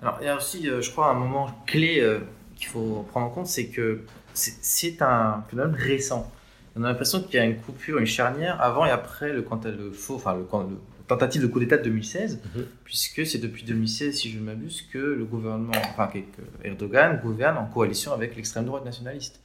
Alors 0.00 0.18
il 0.20 0.26
y 0.26 0.28
a 0.28 0.36
aussi, 0.36 0.68
euh, 0.68 0.82
je 0.82 0.90
crois, 0.90 1.08
un 1.08 1.14
moment 1.14 1.50
clé 1.66 2.00
euh, 2.00 2.18
qu'il 2.56 2.66
faut 2.66 3.06
prendre 3.10 3.26
en 3.26 3.30
compte, 3.30 3.46
c'est 3.46 3.66
que 3.66 4.00
c'est 4.34 5.02
un 5.02 5.44
phénomène 5.48 5.74
récent. 5.74 6.30
On 6.74 6.84
a 6.84 6.88
l'impression 6.88 7.22
qu'il 7.22 7.34
y 7.34 7.38
a 7.38 7.44
une 7.44 7.56
coupure, 7.56 7.98
une 7.98 8.06
charnière 8.06 8.60
avant 8.60 8.86
et 8.86 8.90
après 8.90 9.32
le, 9.32 9.42
quand 9.42 9.64
le 9.64 9.92
faux, 9.92 10.14
enfin 10.14 10.34
le, 10.34 10.40
le 10.40 10.76
tentative 11.14 11.42
de 11.42 11.46
coup 11.46 11.60
d'État 11.60 11.78
de 11.78 11.84
2016, 11.84 12.36
mm 12.36 12.38
-hmm. 12.38 12.64
puisque 12.84 13.26
c'est 13.26 13.38
depuis 13.38 13.64
2016, 13.64 14.14
si 14.20 14.30
je 14.30 14.38
ne 14.38 14.44
m'abuse, 14.44 14.82
que 14.92 14.98
le 14.98 15.24
gouvernement, 15.24 15.72
enfin 15.90 16.06
que 16.12 16.18
Erdogan 16.64 17.20
gouverne 17.22 17.56
en 17.58 17.66
coalition 17.66 18.12
avec 18.12 18.36
l'extrême 18.36 18.64
droite 18.64 18.84
nationaliste. 18.84 19.40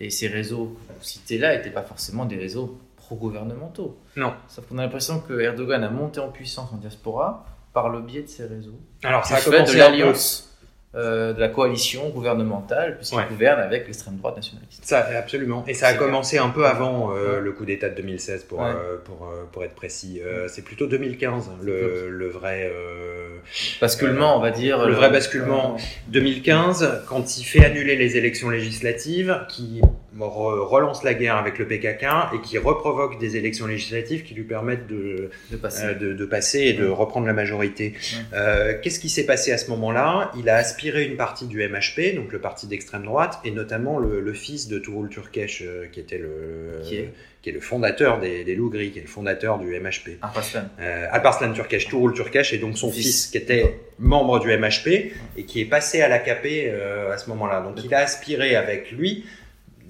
Et 0.00 0.10
ces 0.10 0.28
réseaux 0.38 0.66
que 0.88 0.92
vous 0.98 1.04
citez 1.04 1.38
là 1.38 1.56
n'étaient 1.56 1.70
pas 1.70 1.82
forcément 1.82 2.24
des 2.24 2.36
réseaux 2.36 2.68
pro-gouvernementaux. 2.96 3.96
Non. 4.16 4.32
Sauf 4.48 4.66
qu'on 4.66 4.78
a 4.78 4.82
l'impression 4.82 5.20
que 5.20 5.34
Erdogan 5.48 5.82
a 5.84 5.90
monté 5.90 6.18
en 6.20 6.30
puissance 6.30 6.72
en 6.72 6.78
diaspora 6.78 7.46
par 7.72 7.88
le 7.88 8.00
biais 8.00 8.22
de 8.22 8.28
ces 8.28 8.46
réseaux. 8.46 8.80
Alors 9.02 9.24
ça 9.24 9.36
a 9.36 9.40
commencé 9.40 9.74
de 9.74 9.78
l'alliance. 9.78 10.53
Euh, 10.96 11.32
de 11.32 11.40
la 11.40 11.48
coalition 11.48 12.08
gouvernementale, 12.10 12.96
puisqu'il 12.96 13.16
ouais. 13.16 13.26
gouverne 13.28 13.58
avec 13.60 13.86
l'extrême 13.86 14.14
droite 14.16 14.36
nationaliste. 14.36 14.84
Ça, 14.84 15.04
absolument. 15.18 15.64
Et 15.66 15.74
ça 15.74 15.88
a 15.88 15.94
commencé 15.94 16.38
un 16.38 16.50
peu 16.50 16.66
avant 16.66 17.12
euh, 17.12 17.40
le 17.40 17.50
coup 17.50 17.64
d'État 17.64 17.88
de 17.88 17.96
2016, 17.96 18.44
pour, 18.44 18.60
ouais. 18.60 18.66
euh, 18.66 18.98
pour, 19.04 19.28
pour 19.50 19.64
être 19.64 19.74
précis. 19.74 20.20
c'est 20.46 20.62
plutôt 20.62 20.86
2015, 20.86 21.50
le, 21.62 22.10
le 22.10 22.28
vrai... 22.28 22.70
basculement, 23.80 24.36
on 24.36 24.40
va 24.40 24.52
dire. 24.52 24.86
Le 24.86 24.94
vrai 24.94 25.10
basculement. 25.10 25.76
2015, 26.08 27.02
quand 27.08 27.38
il 27.38 27.44
fait 27.44 27.64
annuler 27.64 27.96
les 27.96 28.16
élections 28.16 28.48
législatives, 28.48 29.44
qui 29.48 29.80
relance 30.20 31.02
la 31.02 31.14
guerre 31.14 31.36
avec 31.36 31.58
le 31.58 31.66
PKK 31.66 32.34
et 32.34 32.40
qui 32.42 32.58
reprovoque 32.58 33.18
des 33.18 33.36
élections 33.36 33.66
législatives 33.66 34.22
qui 34.22 34.34
lui 34.34 34.44
permettent 34.44 34.86
de, 34.86 35.30
de, 35.50 35.56
passer. 35.56 35.84
Euh, 35.86 35.94
de, 35.94 36.12
de 36.12 36.24
passer. 36.26 36.60
et 36.60 36.72
de 36.72 36.86
reprendre 36.86 37.26
la 37.26 37.32
majorité. 37.32 37.94
Euh, 38.32 38.74
Qu'est-ce 38.82 39.00
qui 39.00 39.08
s'est 39.08 39.26
passé 39.26 39.52
à 39.52 39.58
ce 39.58 39.70
moment-là? 39.70 40.30
Il 40.38 40.48
a 40.48 40.56
aspiré 40.56 41.04
une 41.04 41.16
partie 41.16 41.46
du 41.46 41.66
MHP, 41.66 42.14
donc 42.14 42.32
le 42.32 42.38
parti 42.40 42.66
d'extrême 42.66 43.04
droite, 43.04 43.40
et 43.44 43.50
notamment 43.50 43.98
le, 43.98 44.20
le 44.20 44.32
fils 44.32 44.68
de 44.68 44.78
Tuğrul 44.78 45.08
Türkeş, 45.08 45.62
euh, 45.62 45.86
qui 45.86 46.00
était 46.00 46.18
le... 46.18 46.80
Qui 46.84 46.96
est 46.96 47.10
qui 47.42 47.50
est 47.50 47.52
le 47.52 47.60
fondateur 47.60 48.20
des, 48.20 48.42
des 48.42 48.54
loups 48.54 48.70
gris, 48.70 48.90
qui 48.90 49.00
est 49.00 49.02
le 49.02 49.06
fondateur 49.06 49.58
du 49.58 49.66
MHP. 49.78 50.16
Alparslan. 50.22 50.62
Euh, 50.80 51.06
Alparslan 51.10 51.52
Turkesh, 51.52 51.88
Tuğrul 51.88 52.14
Türkeş, 52.14 52.54
et 52.54 52.56
donc 52.58 52.78
son 52.78 52.90
fils, 52.90 53.02
fils 53.04 53.26
qui 53.26 53.36
était 53.36 53.80
membre 53.98 54.40
du 54.40 54.48
MHP 54.56 55.12
et 55.36 55.44
qui 55.44 55.60
est 55.60 55.66
passé 55.66 56.00
à 56.00 56.08
l'AKP 56.08 56.46
euh, 56.46 57.12
à 57.12 57.18
ce 57.18 57.28
moment-là. 57.28 57.60
Donc 57.60 57.84
il 57.84 57.92
a 57.92 57.98
aspiré 57.98 58.56
avec 58.56 58.90
lui 58.92 59.26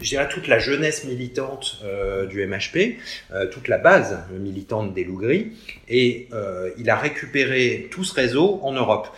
je 0.00 0.08
dirais 0.08 0.28
toute 0.28 0.48
la 0.48 0.58
jeunesse 0.58 1.04
militante 1.04 1.80
euh, 1.84 2.26
du 2.26 2.44
MHP, 2.46 2.98
euh, 3.32 3.46
toute 3.46 3.68
la 3.68 3.78
base 3.78 4.18
militante 4.38 4.94
des 4.94 5.04
loups 5.04 5.18
gris, 5.18 5.52
et 5.88 6.28
euh, 6.32 6.70
il 6.78 6.90
a 6.90 6.96
récupéré 6.96 7.88
tout 7.90 8.04
ce 8.04 8.14
réseau 8.14 8.60
en 8.62 8.72
Europe. 8.72 9.08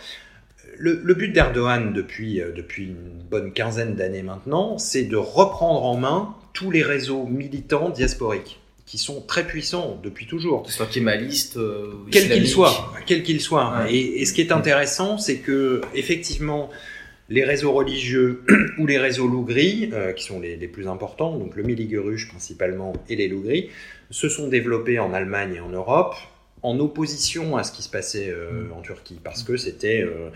Le, 0.77 1.01
le 1.03 1.13
but 1.15 1.29
d'Erdogan 1.29 1.91
depuis, 1.91 2.41
depuis 2.55 2.85
une 2.85 3.23
bonne 3.29 3.51
quinzaine 3.51 3.95
d'années 3.95 4.21
maintenant, 4.21 4.77
c'est 4.77 5.03
de 5.03 5.17
reprendre 5.17 5.83
en 5.83 5.97
main 5.97 6.35
tous 6.53 6.69
les 6.69 6.83
réseaux 6.83 7.25
militants 7.25 7.89
diasporiques 7.89 8.59
qui 8.87 8.97
sont 8.97 9.21
très 9.21 9.45
puissants 9.45 9.99
depuis 10.01 10.25
toujours. 10.25 10.63
Que 10.63 10.71
ce 10.71 10.77
soit 10.77 10.87
kémaliste, 10.87 11.57
euh, 11.57 11.91
quel 12.09 12.29
qu'il 12.31 12.47
soit, 12.47 12.93
quel 13.05 13.21
qu'il 13.21 13.41
soit. 13.41 13.83
Ouais. 13.83 13.93
Et, 13.93 14.21
et, 14.21 14.25
ce 14.25 14.33
qui 14.33 14.41
est 14.41 14.53
intéressant, 14.53 15.17
c'est 15.17 15.39
que 15.39 15.81
effectivement, 15.93 16.69
les 17.29 17.43
réseaux 17.43 17.71
religieux 17.71 18.43
ou 18.77 18.85
les 18.85 18.97
réseaux 18.97 19.27
loups 19.27 19.45
gris, 19.45 19.89
euh, 19.93 20.13
qui 20.13 20.23
sont 20.23 20.39
les, 20.39 20.55
plus 20.67 20.87
importants, 20.87 21.37
donc 21.37 21.55
le 21.55 21.63
Miligurush 21.63 22.29
principalement 22.29 22.93
et 23.09 23.15
les 23.15 23.27
loups 23.27 23.41
gris, 23.41 23.69
se 24.09 24.29
sont 24.29 24.47
développés 24.47 24.99
en 24.99 25.13
Allemagne 25.13 25.55
et 25.55 25.59
en 25.59 25.69
Europe 25.69 26.15
en 26.63 26.79
opposition 26.79 27.55
à 27.55 27.63
ce 27.63 27.71
qui 27.71 27.83
se 27.83 27.89
passait 27.89 28.29
euh, 28.29 28.63
en 28.75 28.81
Turquie, 28.81 29.19
parce 29.23 29.43
que 29.43 29.57
c'était, 29.57 30.01
euh, 30.01 30.29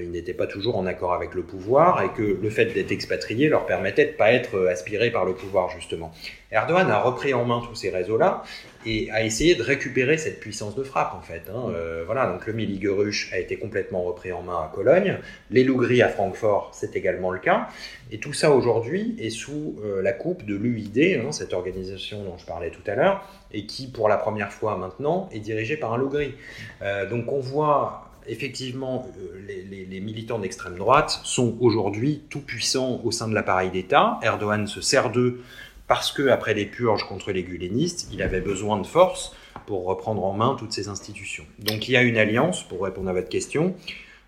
ils 0.00 0.10
n'étaient 0.10 0.34
pas 0.34 0.46
toujours 0.46 0.76
en 0.76 0.86
accord 0.86 1.12
avec 1.14 1.34
le 1.34 1.42
pouvoir 1.42 2.02
et 2.02 2.10
que 2.10 2.22
le 2.22 2.50
fait 2.50 2.66
d'être 2.66 2.92
expatriés 2.92 3.48
leur 3.48 3.66
permettait 3.66 4.06
de 4.06 4.12
pas 4.12 4.32
être 4.32 4.66
aspirés 4.66 5.10
par 5.10 5.24
le 5.24 5.34
pouvoir 5.34 5.70
justement. 5.70 6.12
Erdogan 6.52 6.90
a 6.90 7.00
repris 7.00 7.32
en 7.32 7.46
main 7.46 7.62
tous 7.66 7.74
ces 7.74 7.88
réseaux-là 7.88 8.42
et 8.84 9.10
a 9.10 9.22
essayé 9.22 9.54
de 9.54 9.62
récupérer 9.62 10.18
cette 10.18 10.38
puissance 10.40 10.74
de 10.74 10.82
frappe 10.82 11.14
en 11.14 11.22
fait. 11.22 11.44
Hein. 11.48 11.70
Euh, 11.74 12.02
voilà, 12.04 12.26
donc 12.26 12.46
le 12.46 12.52
Miligurush 12.52 13.32
a 13.32 13.38
été 13.38 13.56
complètement 13.56 14.02
repris 14.02 14.32
en 14.32 14.42
main 14.42 14.56
à 14.56 14.70
Cologne, 14.72 15.18
les 15.50 15.64
loups 15.64 15.78
gris 15.78 16.02
à 16.02 16.08
Francfort, 16.08 16.70
c'est 16.74 16.94
également 16.94 17.30
le 17.30 17.38
cas, 17.38 17.68
et 18.10 18.18
tout 18.18 18.32
ça 18.34 18.50
aujourd'hui 18.50 19.16
est 19.18 19.30
sous 19.30 19.76
euh, 19.82 20.02
la 20.02 20.12
coupe 20.12 20.44
de 20.44 20.54
l'UID, 20.54 21.22
hein, 21.24 21.32
cette 21.32 21.54
organisation 21.54 22.22
dont 22.24 22.36
je 22.36 22.44
parlais 22.44 22.70
tout 22.70 22.82
à 22.86 22.94
l'heure, 22.94 23.24
et 23.52 23.64
qui 23.66 23.86
pour 23.90 24.08
la 24.08 24.18
première 24.18 24.52
fois 24.52 24.76
maintenant 24.76 25.30
est 25.32 25.40
dirigée 25.40 25.76
par 25.76 25.94
un 25.94 25.96
loup 25.96 26.10
gris. 26.10 26.34
Euh, 26.82 27.08
donc 27.08 27.32
on 27.32 27.40
voit 27.40 28.11
effectivement, 28.26 29.06
euh, 29.18 29.40
les, 29.68 30.00
militants 30.00 30.38
d'extrême 30.38 30.76
droite 30.76 31.20
sont 31.24 31.56
aujourd'hui 31.60 32.22
tout 32.28 32.40
puissants 32.40 33.00
au 33.04 33.10
sein 33.10 33.28
de 33.28 33.34
l'appareil 33.34 33.70
d'État. 33.70 34.18
Erdogan 34.22 34.66
se 34.66 34.80
sert 34.80 35.10
d'eux 35.10 35.40
parce 35.86 36.12
que 36.12 36.28
après 36.28 36.54
les 36.54 36.66
purges 36.66 37.04
contre 37.04 37.32
les 37.32 37.42
gulenistes, 37.42 38.08
il 38.12 38.22
avait 38.22 38.40
besoin 38.40 38.80
de 38.80 38.86
force 38.86 39.34
pour 39.66 39.84
reprendre 39.84 40.24
en 40.24 40.32
main 40.32 40.56
toutes 40.58 40.72
ces 40.72 40.88
institutions. 40.88 41.44
Donc 41.58 41.88
il 41.88 41.92
y 41.92 41.96
a 41.96 42.02
une 42.02 42.16
alliance, 42.16 42.62
pour 42.62 42.82
répondre 42.82 43.10
à 43.10 43.12
votre 43.12 43.28
question, 43.28 43.74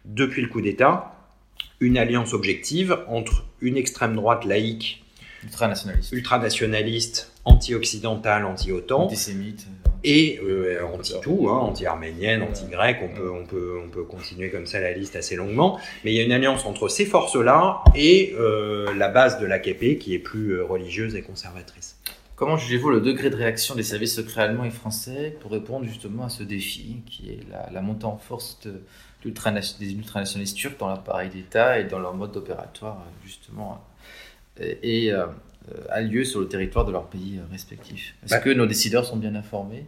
depuis 0.04 0.42
le 0.42 0.48
coup 0.48 0.61
d'État, 0.61 1.16
une 1.80 1.98
alliance 1.98 2.35
objective 2.35 2.98
entre 3.09 3.44
une 3.61 3.76
extrême 3.76 4.14
droite 4.14 4.44
laïque, 4.44 5.03
Ultranationaliste. 5.44 6.12
ultranationaliste, 6.12 7.33
anti-occidentale, 7.44 8.44
anti-OTAN, 8.44 9.02
Antisémite. 9.04 9.66
et 10.02 10.40
euh, 10.44 10.85
anti-tout, 10.87 11.48
hein, 11.48 11.59
anti-arménienne, 11.59 12.42
anti-grecque, 12.42 12.98
on 13.02 13.09
peut, 13.14 13.30
on, 13.30 13.46
peut, 13.46 13.80
on 13.85 13.88
peut 13.90 14.04
continuer 14.04 14.50
comme 14.50 14.66
ça 14.66 14.80
la 14.80 14.92
liste 14.92 15.16
assez 15.16 15.37
longuement, 15.37 15.78
mais 16.04 16.12
il 16.12 16.16
y 16.16 16.20
a 16.20 16.24
une 16.24 16.33
alliance 16.33 16.64
entre 16.66 16.88
ces 16.88 17.07
forces-là 17.07 17.83
et 17.94 18.35
euh, 18.38 18.92
la 18.94 19.09
base 19.09 19.38
de 19.40 19.46
l'AKP 19.46 19.98
qui 19.98 20.14
est 20.14 20.18
plus 20.18 20.52
euh, 20.57 20.64
religieuse 20.64 21.14
et 21.16 21.22
conservatrice. 21.22 21.96
Comment 22.37 22.57
jugez-vous 22.57 22.90
le 22.90 23.00
degré 23.00 23.30
de 23.30 23.37
réaction 23.37 23.76
des 23.76 23.85
services 23.85 24.16
secrets 24.16 24.42
allemands 24.42 24.64
et 24.64 24.70
français 24.70 25.37
pour 25.40 25.52
répondre 25.52 25.85
justement 25.87 26.24
à 26.24 26.28
ce 26.28 26.42
défi 26.42 26.96
qui 27.07 27.30
est 27.30 27.38
la, 27.50 27.70
la 27.72 27.80
montée 27.80 28.07
en 28.07 28.16
force 28.18 28.59
de- 28.64 28.83
des 29.24 29.92
ultranationalistes 29.92 30.57
turcs 30.57 30.76
dans 30.78 30.88
l'appareil 30.88 31.30
d'État 31.30 31.78
et 31.78 31.85
dans 31.85 31.98
leur 31.98 32.12
mode 32.12 32.37
opératoire 32.37 32.98
justement 33.24 33.80
et, 34.60 35.04
et, 35.06 35.12
euh, 35.12 35.26
euh, 35.72 35.84
a 35.88 36.00
lieu 36.02 36.24
sur 36.24 36.40
le 36.40 36.48
territoire 36.48 36.84
de 36.84 36.92
leur 36.92 37.08
pays 37.08 37.38
euh, 37.38 37.42
respectifs 37.50 38.14
Est-ce 38.24 38.34
Bah. 38.34 38.40
que 38.40 38.50
nos 38.50 38.66
décideurs 38.66 39.04
sont 39.06 39.16
bien 39.16 39.34
informés? 39.34 39.86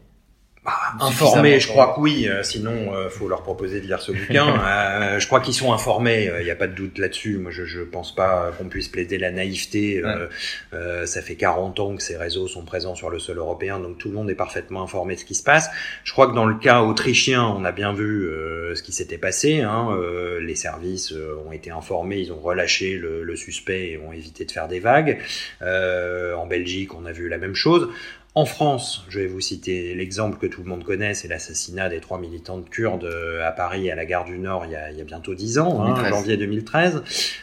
Informés, 1.01 1.61
je 1.61 1.69
crois 1.69 1.95
que 1.95 2.01
oui, 2.01 2.29
euh, 2.29 2.43
sinon 2.43 2.95
euh, 2.95 3.09
faut 3.09 3.29
leur 3.29 3.43
proposer 3.43 3.81
de 3.81 3.87
lire 3.87 4.01
ce 4.01 4.13
bouquin. 4.13 4.47
Euh, 4.67 5.21
je 5.21 5.27
crois 5.27 5.41
qu'ils 5.41 5.55
sont 5.55 5.73
informés, 5.73 6.31
il 6.41 6.45
n'y 6.45 6.51
a 6.51 6.57
pas 6.57 6.67
de 6.67 6.73
doute 6.73 6.99
là-dessus. 6.99 7.39
Moi, 7.39 7.51
je, 7.51 7.65
je 7.65 7.81
pense 7.81 8.15
pas 8.15 8.51
qu'on 8.57 8.69
puisse 8.69 8.89
plaider 8.89 9.19
la 9.19 9.31
naïveté. 9.31 10.03
Euh, 10.05 10.27
euh, 10.73 11.07
ça 11.07 11.23
fait 11.23 11.37
40 11.37 11.81
ans 11.81 11.97
que 11.97 12.03
ces 12.03 12.17
réseaux 12.17 12.49
sont 12.49 12.65
présents 12.65 12.95
sur 12.95 13.11
le 13.11 13.19
sol 13.19 13.39
européen, 13.39 13.79
donc 13.79 13.99
tout 13.99 14.09
le 14.09 14.15
monde 14.15 14.31
est 14.31 14.35
parfaitement 14.35 14.83
informé 14.83 15.15
de 15.15 15.21
ce 15.21 15.25
qui 15.25 15.35
se 15.35 15.43
passe. 15.43 15.71
Je 16.05 16.13
crois 16.13 16.29
que 16.29 16.35
dans 16.35 16.47
le 16.47 16.57
cas 16.57 16.83
autrichien, 16.83 17.45
on 17.45 17.65
a 17.65 17.73
bien 17.73 17.93
vu 17.93 18.29
euh, 18.29 18.75
ce 18.75 18.83
qui 18.83 18.93
s'était 18.93 19.19
passé. 19.19 19.61
Hein. 19.61 19.89
Euh, 19.93 20.41
les 20.41 20.55
services 20.57 21.13
euh, 21.13 21.37
ont 21.47 21.53
été 21.53 21.71
informés, 21.71 22.19
ils 22.19 22.33
ont 22.33 22.41
relâché 22.41 22.97
le, 22.97 23.23
le 23.23 23.37
suspect 23.37 23.91
et 23.91 23.99
ont 23.99 24.13
évité 24.13 24.45
de 24.45 24.53
faire 24.53 24.69
des 24.69 24.81
vagues. 24.81 25.19
Euh, 25.63 26.35
en 26.35 26.47
Belgique, 26.47 26.95
on 26.95 27.07
a 27.07 27.13
vu 27.13 27.29
la 27.29 27.39
même 27.39 27.55
chose. 27.55 27.89
En 28.37 28.45
France, 28.45 29.03
je 29.09 29.21
vais 29.21 29.27
vous 29.29 29.41
citer 29.41 29.95
l'exemple 29.95 30.37
que 30.37 30.47
tout 30.47 30.63
le 30.63 30.69
monde 30.69 30.85
connaît, 30.85 31.15
c'est 31.15 31.27
l'assassinat 31.27 31.89
des 31.89 32.01
trois 32.01 32.19
militantes 32.19 32.69
kurdes 32.69 33.05
euh, 33.05 33.43
à 33.43 33.51
Paris, 33.51 33.91
à 33.91 33.95
la 33.95 34.05
gare 34.05 34.27
du 34.27 34.37
Nord, 34.39 34.67
il 34.67 34.73
y 34.73 34.77
a, 34.77 34.91
il 34.91 34.99
y 34.99 35.01
a 35.01 35.05
bientôt 35.05 35.35
dix 35.35 35.59
ans, 35.59 35.81
hein, 35.81 35.95
2013. 35.95 36.11
janvier 36.11 36.37
2013. 36.37 37.03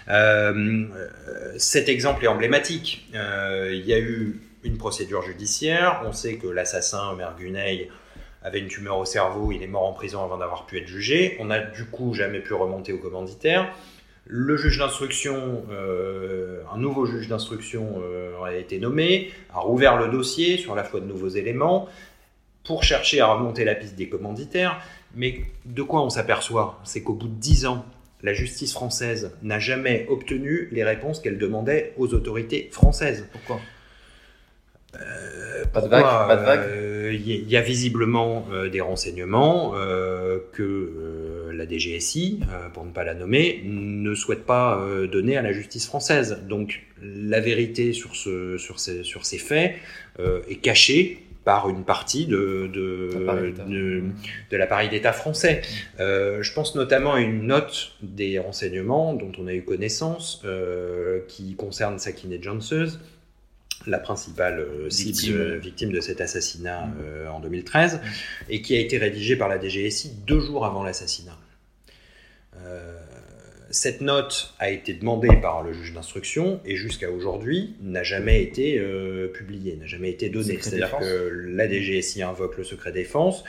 Euh, 0.09 0.85
euh, 0.95 1.53
cet 1.57 1.89
exemple 1.89 2.23
est 2.23 2.27
emblématique. 2.27 3.09
Euh, 3.15 3.71
il 3.73 3.87
y 3.87 3.93
a 3.95 3.97
eu 3.97 4.39
une 4.63 4.77
procédure 4.77 5.23
judiciaire, 5.23 6.03
on 6.05 6.13
sait 6.13 6.35
que 6.35 6.45
l'assassin, 6.45 7.09
Omer 7.09 7.35
Guney, 7.39 7.89
avait 8.43 8.59
une 8.59 8.67
tumeur 8.67 8.99
au 8.99 9.05
cerveau, 9.05 9.51
il 9.51 9.63
est 9.63 9.67
mort 9.67 9.87
en 9.87 9.93
prison 9.93 10.23
avant 10.23 10.37
d'avoir 10.37 10.67
pu 10.67 10.77
être 10.77 10.87
jugé. 10.87 11.37
On 11.39 11.45
n'a 11.45 11.59
du 11.59 11.85
coup 11.85 12.13
jamais 12.13 12.39
pu 12.39 12.53
remonter 12.53 12.93
au 12.93 12.99
commanditaire. 12.99 13.73
Le 14.25 14.55
juge 14.55 14.77
d'instruction, 14.77 15.63
euh, 15.69 16.61
un 16.73 16.77
nouveau 16.77 17.05
juge 17.05 17.27
d'instruction 17.27 18.01
euh, 18.01 18.41
a 18.43 18.55
été 18.55 18.79
nommé, 18.79 19.31
a 19.53 19.59
rouvert 19.59 19.97
le 19.97 20.07
dossier 20.07 20.57
sur 20.57 20.75
la 20.75 20.83
foi 20.85 21.01
de 21.01 21.05
nouveaux 21.05 21.27
éléments 21.29 21.89
pour 22.63 22.83
chercher 22.83 23.19
à 23.19 23.27
remonter 23.27 23.65
la 23.65 23.75
piste 23.75 23.95
des 23.95 24.07
commanditaires. 24.07 24.79
Mais 25.15 25.41
de 25.65 25.83
quoi 25.83 26.01
on 26.01 26.09
s'aperçoit? 26.09 26.79
C'est 26.85 27.03
qu'au 27.03 27.13
bout 27.13 27.27
de 27.27 27.33
dix 27.35 27.65
ans, 27.65 27.85
la 28.21 28.33
justice 28.33 28.71
française 28.71 29.31
n'a 29.43 29.59
jamais 29.59 30.05
obtenu 30.09 30.69
les 30.71 30.85
réponses 30.85 31.19
qu'elle 31.19 31.37
demandait 31.37 31.93
aux 31.97 32.13
autorités 32.13 32.69
françaises. 32.71 33.27
Pourquoi? 33.33 33.59
Euh, 34.95 35.65
Pas 35.73 35.81
de 35.81 35.87
vague, 35.89 36.03
pas 36.03 36.37
de 36.37 36.45
vague. 36.45 36.59
euh, 36.61 37.11
Il 37.13 37.27
y, 37.27 37.43
y 37.43 37.57
a 37.57 37.61
visiblement 37.61 38.47
euh, 38.53 38.69
des 38.69 38.79
renseignements 38.79 39.73
euh, 39.75 40.37
que 40.53 40.63
euh, 40.63 41.42
la 41.63 41.69
DGSI, 41.69 42.39
euh, 42.51 42.69
pour 42.69 42.85
ne 42.85 42.91
pas 42.91 43.03
la 43.03 43.13
nommer, 43.13 43.61
ne 43.65 44.13
souhaite 44.15 44.45
pas 44.45 44.79
euh, 44.79 45.07
donner 45.07 45.37
à 45.37 45.41
la 45.41 45.53
justice 45.53 45.85
française. 45.85 46.43
Donc 46.47 46.83
la 47.01 47.39
vérité 47.39 47.93
sur, 47.93 48.15
ce, 48.15 48.57
sur, 48.57 48.79
ces, 48.79 49.03
sur 49.03 49.25
ces 49.25 49.37
faits 49.37 49.75
euh, 50.19 50.41
est 50.49 50.57
cachée 50.57 51.23
par 51.43 51.69
une 51.69 51.83
partie 51.83 52.25
de, 52.25 52.69
de, 52.73 53.09
L'appareil 53.19 53.51
d'État. 53.51 53.63
de, 53.65 54.03
de 54.51 54.57
l'appareil 54.57 54.89
d'État 54.89 55.13
français. 55.13 55.61
Euh, 55.99 56.41
je 56.41 56.53
pense 56.53 56.75
notamment 56.75 57.13
à 57.13 57.19
une 57.19 57.47
note 57.47 57.93
des 58.01 58.39
renseignements 58.39 59.13
dont 59.13 59.31
on 59.37 59.47
a 59.47 59.53
eu 59.53 59.63
connaissance 59.63 60.41
euh, 60.45 61.19
qui 61.27 61.55
concerne 61.55 61.99
Sakineh 61.99 62.41
Janseuse, 62.41 62.99
la 63.87 63.99
principale 63.99 64.65
cible 64.89 65.11
Victime. 65.11 65.55
victime 65.57 65.91
de 65.91 65.99
cet 65.99 66.21
assassinat 66.21 66.87
euh, 67.01 67.27
en 67.27 67.41
2013, 67.41 67.99
et 68.49 68.61
qui 68.61 68.75
a 68.75 68.79
été 68.79 68.97
rédigée 68.97 69.35
par 69.35 69.49
la 69.49 69.59
DGSI 69.59 70.11
deux 70.25 70.39
jours 70.39 70.65
avant 70.65 70.83
l'assassinat. 70.83 71.37
Euh, 72.65 72.99
cette 73.69 74.01
note 74.01 74.53
a 74.59 74.69
été 74.69 74.93
demandée 74.93 75.35
par 75.41 75.63
le 75.63 75.73
juge 75.73 75.93
d'instruction 75.93 76.59
et 76.63 76.75
jusqu'à 76.75 77.09
aujourd'hui 77.09 77.75
n'a 77.81 78.03
jamais 78.03 78.43
été 78.43 78.77
euh, 78.77 79.27
publiée, 79.27 79.75
n'a 79.77 79.87
jamais 79.87 80.11
été 80.11 80.29
donnée. 80.29 80.59
C'est-à-dire 80.61 80.95
que 80.99 81.29
la 81.29 81.67
DGSI 81.67 82.21
invoque 82.21 82.57
le 82.57 82.63
secret 82.63 82.91
défense 82.91 83.43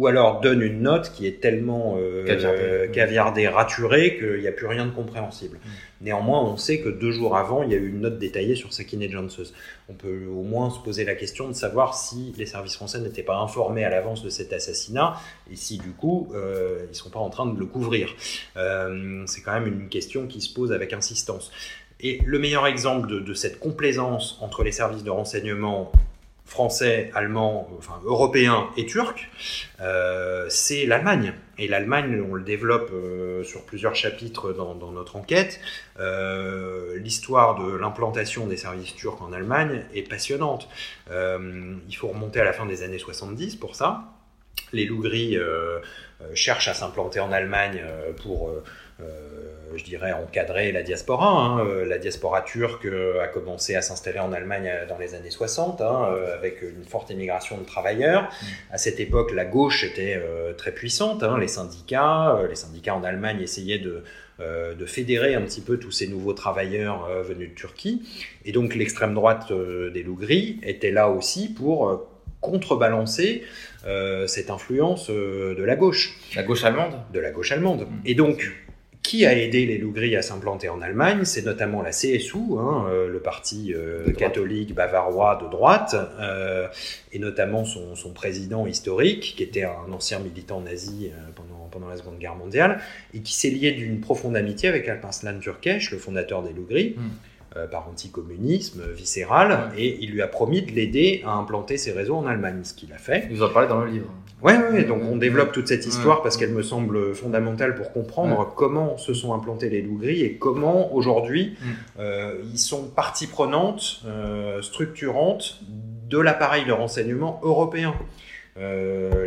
ou 0.00 0.06
alors 0.06 0.40
donne 0.40 0.62
une 0.62 0.80
note 0.80 1.12
qui 1.12 1.26
est 1.26 1.42
tellement 1.42 1.98
euh, 1.98 2.24
Caviardée. 2.24 2.90
caviardée, 2.90 3.48
raturée 3.48 4.16
qu'il 4.16 4.40
n'y 4.40 4.48
a 4.48 4.52
plus 4.52 4.66
rien 4.66 4.86
de 4.86 4.92
compréhensible. 4.92 5.58
Néanmoins, 6.00 6.42
on 6.42 6.56
sait 6.56 6.80
que 6.80 6.88
deux 6.88 7.12
jours 7.12 7.36
avant, 7.36 7.62
il 7.62 7.70
y 7.70 7.74
a 7.74 7.76
eu 7.76 7.86
une 7.86 8.00
note 8.00 8.18
détaillée 8.18 8.54
sur 8.54 8.72
Sakineh 8.72 9.10
Janseuse. 9.10 9.52
On 9.90 9.92
peut 9.92 10.24
au 10.24 10.42
moins 10.42 10.70
se 10.70 10.78
poser 10.78 11.04
la 11.04 11.14
question 11.14 11.48
de 11.48 11.52
savoir 11.52 11.94
si 11.94 12.32
les 12.38 12.46
services 12.46 12.76
français 12.76 12.98
n'étaient 12.98 13.22
pas 13.22 13.36
informés 13.36 13.84
à 13.84 13.90
l'avance 13.90 14.24
de 14.24 14.30
cet 14.30 14.54
assassinat 14.54 15.16
et 15.52 15.56
si 15.56 15.76
du 15.76 15.90
coup 15.90 16.30
euh, 16.34 16.78
ils 16.86 16.92
ne 16.92 16.94
sont 16.94 17.10
pas 17.10 17.20
en 17.20 17.28
train 17.28 17.44
de 17.44 17.60
le 17.60 17.66
couvrir. 17.66 18.08
Euh, 18.56 19.22
c'est 19.26 19.42
quand 19.42 19.52
même 19.52 19.66
une 19.66 19.90
question 19.90 20.26
qui 20.26 20.40
se 20.40 20.54
pose 20.54 20.72
avec 20.72 20.94
insistance. 20.94 21.52
Et 22.02 22.22
le 22.24 22.38
meilleur 22.38 22.66
exemple 22.66 23.06
de, 23.06 23.20
de 23.20 23.34
cette 23.34 23.60
complaisance 23.60 24.38
entre 24.40 24.64
les 24.64 24.72
services 24.72 25.04
de 25.04 25.10
renseignement 25.10 25.92
français, 26.44 27.10
allemands, 27.14 27.70
enfin 27.78 28.00
européens 28.04 28.70
et 28.76 28.84
turcs, 28.84 29.28
euh, 29.80 30.46
c'est 30.48 30.84
l'Allemagne. 30.84 31.32
Et 31.58 31.68
l'Allemagne, 31.68 32.24
on 32.28 32.34
le 32.34 32.42
développe 32.42 32.90
euh, 32.92 33.44
sur 33.44 33.64
plusieurs 33.64 33.94
chapitres 33.94 34.52
dans, 34.52 34.74
notre 34.90 35.16
enquête. 35.16 35.60
Euh, 36.00 36.98
L'histoire 36.98 37.54
de 37.54 37.76
l'implantation 37.76 38.46
des 38.46 38.56
services 38.56 38.94
turcs 38.96 39.22
en 39.22 39.32
Allemagne 39.32 39.84
est 39.94 40.08
passionnante. 40.08 40.68
Il 41.08 41.96
faut 41.96 42.08
remonter 42.08 42.40
à 42.40 42.44
la 42.44 42.52
fin 42.52 42.66
des 42.66 42.82
années 42.82 42.98
70 42.98 43.56
pour 43.56 43.76
ça. 43.76 44.04
Les 44.72 44.84
loups 44.84 45.02
gris 45.02 45.38
cherchent 46.34 46.68
à 46.68 46.74
s'implanter 46.74 47.20
en 47.20 47.32
Allemagne 47.32 47.82
pour, 48.22 48.50
je 49.76 49.84
dirais, 49.84 50.12
encadrer 50.12 50.72
la 50.72 50.82
diaspora. 50.82 51.28
hein. 51.28 51.64
Euh, 51.64 51.84
La 51.86 51.98
diaspora 51.98 52.42
turque 52.42 52.86
euh, 52.86 53.22
a 53.22 53.28
commencé 53.28 53.76
à 53.76 53.82
s'installer 53.82 54.18
en 54.18 54.32
Allemagne 54.32 54.68
euh, 54.68 54.84
dans 54.86 54.98
les 54.98 55.14
années 55.14 55.30
60, 55.30 55.80
hein, 55.80 56.08
euh, 56.10 56.34
avec 56.34 56.60
une 56.62 56.84
forte 56.84 57.10
immigration 57.10 57.56
de 57.56 57.64
travailleurs. 57.64 58.28
À 58.72 58.78
cette 58.78 58.98
époque, 58.98 59.32
la 59.32 59.44
gauche 59.44 59.84
était 59.84 60.16
euh, 60.20 60.52
très 60.54 60.72
puissante. 60.72 61.22
hein. 61.22 61.38
Les 61.38 61.46
syndicats, 61.48 62.34
euh, 62.36 62.48
les 62.48 62.56
syndicats 62.56 62.96
en 62.96 63.04
Allemagne 63.04 63.40
essayaient 63.40 63.78
de, 63.78 64.02
euh, 64.40 64.74
de 64.74 64.86
fédérer 64.86 65.34
un 65.36 65.42
petit 65.42 65.60
peu 65.60 65.78
tous 65.78 65.92
ces 65.92 66.08
nouveaux 66.08 66.32
travailleurs 66.34 67.06
euh, 67.08 67.22
venus 67.22 67.50
de 67.50 67.54
Turquie. 67.54 68.02
Et 68.44 68.50
donc 68.50 68.74
l'extrême 68.74 69.14
droite 69.14 69.52
euh, 69.52 69.90
des 69.90 70.02
loups 70.02 70.16
gris 70.16 70.58
était 70.64 70.90
là 70.90 71.08
aussi 71.10 71.48
pour 71.48 71.88
euh, 71.88 72.08
contrebalancer 72.40 73.44
euh, 73.86 74.26
cette 74.26 74.50
influence 74.50 75.10
euh, 75.10 75.54
de 75.54 75.62
la 75.62 75.76
gauche, 75.76 76.16
La 76.34 76.42
gauche 76.42 76.64
allemande? 76.64 76.94
De 77.12 77.20
la 77.20 77.30
gauche 77.30 77.52
allemande. 77.52 77.82
Mm. 77.82 77.94
Et 78.06 78.14
donc, 78.14 78.50
qui 79.02 79.24
a 79.24 79.36
aidé 79.36 79.66
les 79.66 79.78
loups 79.78 79.92
gris 79.92 80.14
à 80.16 80.22
s'implanter 80.22 80.68
en 80.68 80.80
Allemagne? 80.82 81.24
C'est 81.24 81.44
notamment 81.44 81.82
la 81.82 81.90
CSU, 81.90 82.36
hein, 82.58 82.86
euh, 82.88 83.08
le 83.08 83.20
parti 83.20 83.72
euh, 83.74 84.12
catholique 84.12 84.74
bavarois 84.74 85.40
de 85.42 85.50
droite, 85.50 85.96
euh, 86.20 86.68
et 87.12 87.18
notamment 87.18 87.64
son, 87.64 87.96
son 87.96 88.12
président 88.12 88.66
historique, 88.66 89.34
qui 89.36 89.42
était 89.42 89.64
un 89.64 89.90
ancien 89.92 90.18
militant 90.18 90.60
nazi 90.60 91.10
pendant, 91.34 91.68
pendant 91.70 91.88
la 91.88 91.96
Seconde 91.96 92.18
Guerre 92.18 92.36
mondiale, 92.36 92.80
et 93.14 93.20
qui 93.20 93.32
s'est 93.32 93.50
lié 93.50 93.72
d'une 93.72 94.00
profonde 94.00 94.36
amitié 94.36 94.68
avec 94.68 94.88
Alparslan 94.88 95.38
Türkeş, 95.40 95.90
le 95.92 95.98
fondateur 95.98 96.42
des 96.42 96.52
loups 96.52 96.66
gris. 96.68 96.94
Mm. 96.96 97.00
Euh, 97.56 97.66
par 97.66 97.88
anticommunisme 97.88 98.82
viscéral, 98.92 99.70
et 99.76 99.98
il 100.00 100.10
lui 100.12 100.22
a 100.22 100.28
promis 100.28 100.62
de 100.62 100.70
l'aider 100.70 101.22
à 101.26 101.32
implanter 101.32 101.78
ses 101.78 101.92
réseaux 101.92 102.14
en 102.16 102.26
Allemagne, 102.26 102.60
ce 102.62 102.74
qu'il 102.74 102.92
a 102.92 102.98
fait. 102.98 103.28
Vous 103.30 103.42
en 103.42 103.48
parlez 103.48 103.68
dans 103.68 103.80
le 103.80 103.90
livre. 103.90 104.06
Ouais, 104.42 104.56
ouais, 104.56 104.84
donc 104.84 105.02
on 105.10 105.16
développe 105.16 105.52
toute 105.52 105.68
cette 105.68 105.84
histoire 105.86 106.18
Ouais. 106.18 106.22
parce 106.22 106.36
qu'elle 106.38 106.52
me 106.52 106.62
semble 106.62 107.14
fondamentale 107.14 107.74
pour 107.74 107.92
comprendre 107.92 108.54
comment 108.56 108.96
se 108.96 109.12
sont 109.12 109.34
implantés 109.34 109.68
les 109.68 109.82
loups 109.82 109.98
gris 109.98 110.22
et 110.22 110.36
comment 110.36 110.94
aujourd'hui 110.94 111.56
Mm. 111.60 111.66
euh, 111.98 112.34
ils 112.52 112.58
sont 112.58 112.84
partie 112.88 113.26
prenante, 113.26 114.00
euh, 114.06 114.62
structurante 114.62 115.60
de 116.08 116.18
l'appareil 116.18 116.64
de 116.64 116.72
renseignement 116.72 117.40
européen. 117.42 117.94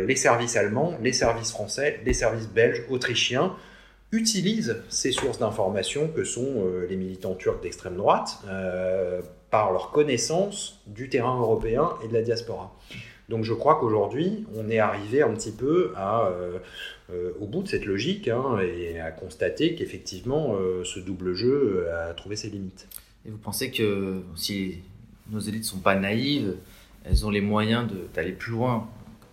les 0.06 0.16
services 0.16 0.56
allemands, 0.56 0.94
les 1.02 1.12
services 1.12 1.50
français, 1.50 2.00
les 2.04 2.12
services 2.12 2.48
belges, 2.48 2.82
autrichiens 2.88 3.52
utilisent 4.14 4.76
ces 4.88 5.12
sources 5.12 5.38
d'information 5.38 6.08
que 6.08 6.24
sont 6.24 6.64
les 6.88 6.96
militants 6.96 7.34
turcs 7.34 7.60
d'extrême 7.62 7.96
droite 7.96 8.38
par 9.50 9.72
leur 9.72 9.90
connaissance 9.90 10.80
du 10.86 11.08
terrain 11.08 11.38
européen 11.38 11.90
et 12.04 12.08
de 12.08 12.12
la 12.12 12.22
diaspora. 12.22 12.74
Donc 13.28 13.44
je 13.44 13.54
crois 13.54 13.76
qu'aujourd'hui, 13.76 14.44
on 14.54 14.68
est 14.68 14.78
arrivé 14.78 15.22
un 15.22 15.32
petit 15.32 15.52
peu 15.52 15.92
euh, 15.96 16.58
euh, 17.10 17.30
au 17.40 17.46
bout 17.46 17.62
de 17.62 17.68
cette 17.68 17.86
logique 17.86 18.28
hein, 18.28 18.58
et 18.60 19.00
à 19.00 19.10
constater 19.10 19.74
qu'effectivement, 19.74 20.56
euh, 20.56 20.84
ce 20.84 21.00
double 21.00 21.34
jeu 21.34 21.86
a 21.90 22.12
trouvé 22.12 22.36
ses 22.36 22.50
limites. 22.50 22.86
Et 23.26 23.30
vous 23.30 23.38
pensez 23.38 23.70
que 23.70 24.22
si 24.36 24.78
nos 25.30 25.40
élites 25.40 25.62
ne 25.62 25.68
sont 25.68 25.78
pas 25.78 25.94
naïves, 25.94 26.56
elles 27.04 27.24
ont 27.24 27.30
les 27.30 27.40
moyens 27.40 27.88
d'aller 28.14 28.32
plus 28.32 28.52
loin 28.52 28.88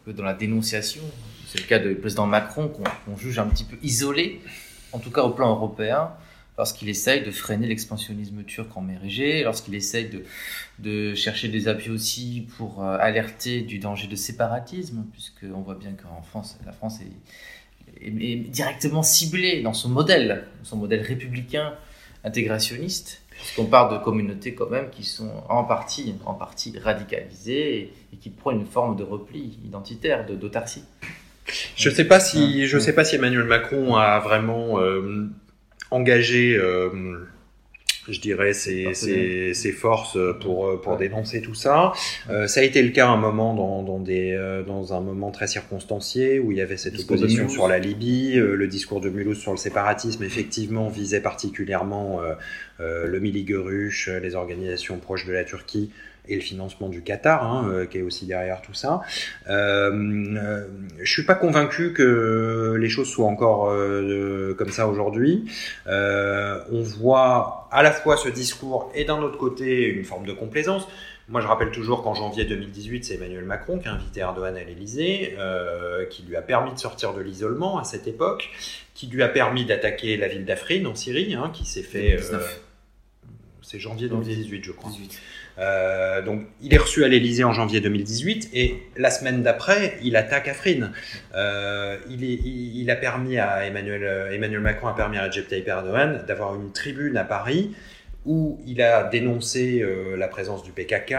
que 0.06 0.12
dans 0.12 0.24
la 0.24 0.34
dénonciation? 0.34 1.04
C'est 1.48 1.60
le 1.60 1.66
cas 1.66 1.80
du 1.80 1.96
président 1.96 2.28
Macron 2.28 2.70
qu'on 2.70 3.18
juge 3.18 3.40
un 3.40 3.48
petit 3.48 3.66
peu 3.66 3.76
isolé, 3.84 4.40
en 4.94 5.00
tout 5.00 5.12
cas 5.12 5.24
au 5.24 5.32
plan 5.32 5.50
européen 5.50 6.12
lorsqu'il 6.58 6.90
essaye 6.90 7.24
de 7.24 7.32
freiner 7.32 7.68
l'expansionnisme 7.68 8.44
turc 8.44 8.76
en 8.76 8.82
mer 8.82 9.04
Égée, 9.04 9.44
lorsqu'il 9.44 9.74
essaye 9.74 10.12
de, 10.80 11.16
chercher 11.16 11.48
des 11.48 11.68
appuis 11.68 11.90
aussi 11.90 12.48
pour 12.58 12.84
euh, 12.84 12.98
alerter 13.00 13.62
du 13.62 13.80
danger 13.80 14.08
de 14.08 14.16
séparatisme, 14.16 15.06
puisqu'on 15.12 15.62
voit 15.62 15.76
bien 15.76 15.94
qu'en 15.94 16.22
France, 16.22 16.60
la 16.66 16.72
France 16.72 17.00
est, 17.02 18.36
directement 18.50 19.04
ciblée 19.04 19.62
dans 19.62 19.74
son 19.74 19.90
modèle, 19.90 20.46
son 20.64 20.78
modèle 20.78 21.02
républicain 21.02 21.74
intégrationniste, 22.24 23.22
puisqu'on 23.32 23.66
parle 23.66 23.98
de 23.98 24.04
communautés 24.04 24.54
quand 24.54 24.70
même 24.70 24.90
qui 24.92 25.04
sont 25.04 25.32
en 25.50 25.64
partie, 25.64 26.16
en 26.26 26.36
partie 26.36 26.78
radicalisées 26.78 27.92
et, 28.14 28.18
qui 28.18 28.30
prennent 28.30 28.62
une 28.62 28.68
forme 28.68 28.96
de 28.96 29.04
repli 29.04 29.60
identitaire, 29.66 30.26
d'autarcie. 30.28 30.84
Je 31.76 31.90
ne 31.90 31.94
sais 31.94 32.06
pas 32.06 32.20
si 32.20 32.68
je 32.68 32.78
sais 32.78 32.94
pas 32.94 33.04
si 33.04 33.16
Emmanuel 33.16 33.46
Macron 33.46 33.96
a 33.96 34.20
vraiment 34.20 34.80
euh, 34.80 35.28
engager, 35.92 36.56
euh, 36.56 36.90
je 38.08 38.20
dirais, 38.20 38.54
ses, 38.54 38.94
ses, 38.94 39.54
ses, 39.54 39.72
forces 39.72 40.18
pour, 40.40 40.80
pour 40.82 40.98
dénoncer 40.98 41.42
tout 41.42 41.54
ça. 41.54 41.92
Euh, 42.30 42.48
ça 42.48 42.62
a 42.62 42.64
été 42.64 42.82
le 42.82 42.90
cas 42.90 43.08
à 43.08 43.12
un 43.12 43.18
moment 43.18 43.54
dans, 43.54 43.84
dans, 43.84 44.00
des, 44.00 44.32
euh, 44.32 44.64
dans 44.64 44.94
un 44.94 45.02
moment 45.02 45.32
très 45.32 45.48
circonstancié 45.48 46.40
où 46.40 46.52
il 46.52 46.58
y 46.58 46.62
avait 46.62 46.78
cette 46.78 47.00
opposition 47.00 47.50
sur 47.50 47.68
la 47.68 47.78
Libye. 47.78 48.36
le 48.36 48.68
discours 48.68 49.02
de 49.02 49.10
Mulhouse 49.10 49.38
sur 49.38 49.52
le 49.52 49.58
séparatisme, 49.58 50.24
effectivement, 50.24 50.88
visait 50.88 51.22
particulièrement 51.22 52.22
le 52.80 53.20
Miligueruche, 53.20 54.10
les 54.10 54.36
organisations 54.36 54.98
proches 54.98 55.26
de 55.26 55.34
la 55.34 55.44
Turquie 55.44 55.92
et 56.28 56.36
le 56.36 56.42
financement 56.42 56.90
du 56.90 57.02
Qatar, 57.02 57.44
hein, 57.44 57.68
euh, 57.70 57.86
qui 57.86 57.98
est 57.98 58.02
aussi 58.02 58.26
derrière 58.26 58.62
tout 58.62 58.74
ça. 58.74 59.02
Euh, 59.50 59.92
euh, 59.92 60.68
je 61.02 61.12
suis 61.12 61.26
pas 61.26 61.36
convaincu 61.36 61.94
que 61.94 62.78
les 62.80 62.90
choses 62.90 63.10
soient 63.10 63.28
encore 63.28 63.70
euh, 63.70 64.54
comme 64.58 64.70
ça 64.70 64.88
aujourd'hui. 64.88 65.46
Euh, 65.88 66.60
on 66.72 66.82
voit 66.82 67.68
à 67.72 67.84
la 67.84 67.92
fois 67.92 68.18
ce 68.18 68.30
discours 68.30 68.92
et 68.96 69.06
d'un 69.06 69.20
autre 69.20 69.38
côté 69.38 69.88
une 69.88 70.06
forme 70.06 70.26
de 70.26 70.34
complaisance. 70.34 70.88
Moi, 71.28 71.40
je 71.40 71.48
rappelle 71.48 71.72
toujours 71.72 72.04
qu'en 72.04 72.14
janvier 72.14 72.44
2018, 72.44 73.06
c'est 73.06 73.14
Emmanuel 73.16 73.46
Macron 73.46 73.80
qui 73.80 73.88
a 73.88 73.94
invité 73.94 74.20
Erdogan 74.20 74.58
à 74.58 74.64
l'Elysée, 74.64 75.36
euh, 75.40 76.06
qui 76.06 76.24
lui 76.24 76.36
a 76.36 76.42
permis 76.42 76.74
de 76.74 76.80
sortir 76.80 77.14
de 77.14 77.22
l'isolement 77.22 77.80
à 77.80 77.86
cette 77.86 78.06
époque, 78.08 78.50
qui 78.94 79.08
lui 79.08 79.24
a 79.24 79.30
permis 79.30 79.64
d'attaquer 79.64 80.18
la 80.18 80.28
ville 80.28 80.44
d'Afrin 80.44 80.86
en 80.86 80.96
Syrie, 80.96 81.34
hein, 81.36 81.50
qui 81.54 81.66
s'est 81.66 81.84
fait. 81.84 82.20
c'est 83.62 83.80
janvier 83.80 84.10
2018, 84.10 84.64
je 84.64 84.72
crois. 84.74 84.90
18. 84.90 85.22
Euh, 85.60 86.22
donc, 86.22 86.44
il 86.62 86.74
est 86.74 86.78
reçu 86.78 87.04
à 87.04 87.08
l'Elysée 87.08 87.44
en 87.44 87.54
janvier 87.54 87.82
2018 87.82 88.50
et 88.54 88.84
la 88.98 89.12
semaine 89.12 89.44
d'après, 89.44 89.98
il 90.04 90.16
attaque 90.16 90.48
Afrin. 90.48 90.92
Euh, 91.36 91.98
il, 92.10 92.90
a 92.90 92.96
permis 92.96 93.38
à 93.38 93.66
Emmanuel, 93.66 94.04
euh, 94.04 94.32
Emmanuel 94.32 94.62
Macron 94.62 94.88
a 94.88 94.96
permis 94.96 95.18
à 95.18 95.26
Recep 95.26 95.48
Tayyip 95.48 95.68
Erdogan 95.68 96.24
d'avoir 96.28 96.56
une 96.56 96.72
tribune 96.72 97.18
à 97.18 97.24
Paris 97.24 97.76
où 98.26 98.60
il 98.68 98.82
a 98.84 99.04
dénoncé 99.06 99.84
la 100.16 100.28
présence 100.28 100.62
du 100.62 100.72
PKK, 100.72 101.16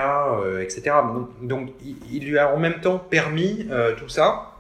etc. 0.61 0.95
Donc, 1.43 1.71
il, 2.13 2.25
lui 2.25 2.39
a 2.39 2.55
en 2.55 2.59
même 2.59 2.81
temps 2.81 2.99
permis 2.99 3.67
tout 3.99 4.09
ça. 4.09 4.53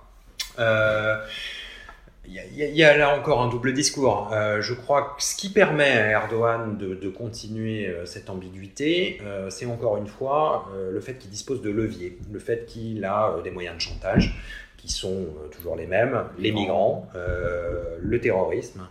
Il 2.24 2.34
y, 2.34 2.84
a, 2.84 2.96
là 2.96 3.18
encore 3.18 3.42
un 3.42 3.48
double 3.48 3.72
discours. 3.72 4.30
Euh, 4.32 4.62
je 4.62 4.74
crois 4.74 5.16
que 5.16 5.22
ce 5.24 5.34
qui 5.34 5.48
permet 5.48 5.90
à 5.90 6.10
Erdogan 6.10 6.78
de, 6.78 6.94
de 6.94 7.08
continuer 7.08 7.88
euh, 7.88 8.06
cette 8.06 8.30
ambiguïté, 8.30 9.20
euh, 9.24 9.50
c'est 9.50 9.66
encore 9.66 9.96
une 9.96 10.06
fois 10.06 10.68
le 10.72 11.00
fait 11.00 11.14
qu'il 11.14 11.30
dispose 11.30 11.62
de 11.62 11.70
leviers, 11.70 12.18
le 12.32 12.38
fait 12.38 12.64
qu'il 12.66 13.04
a 13.04 13.36
des 13.42 13.50
moyens 13.50 13.76
de 13.76 13.80
chantage 13.80 14.40
qui 14.76 14.90
sont 14.90 15.26
toujours 15.50 15.76
les 15.76 15.86
mêmes, 15.86 16.24
les 16.38 16.50
migrants, 16.50 17.08
le 17.14 18.20
terrorisme, 18.20 18.86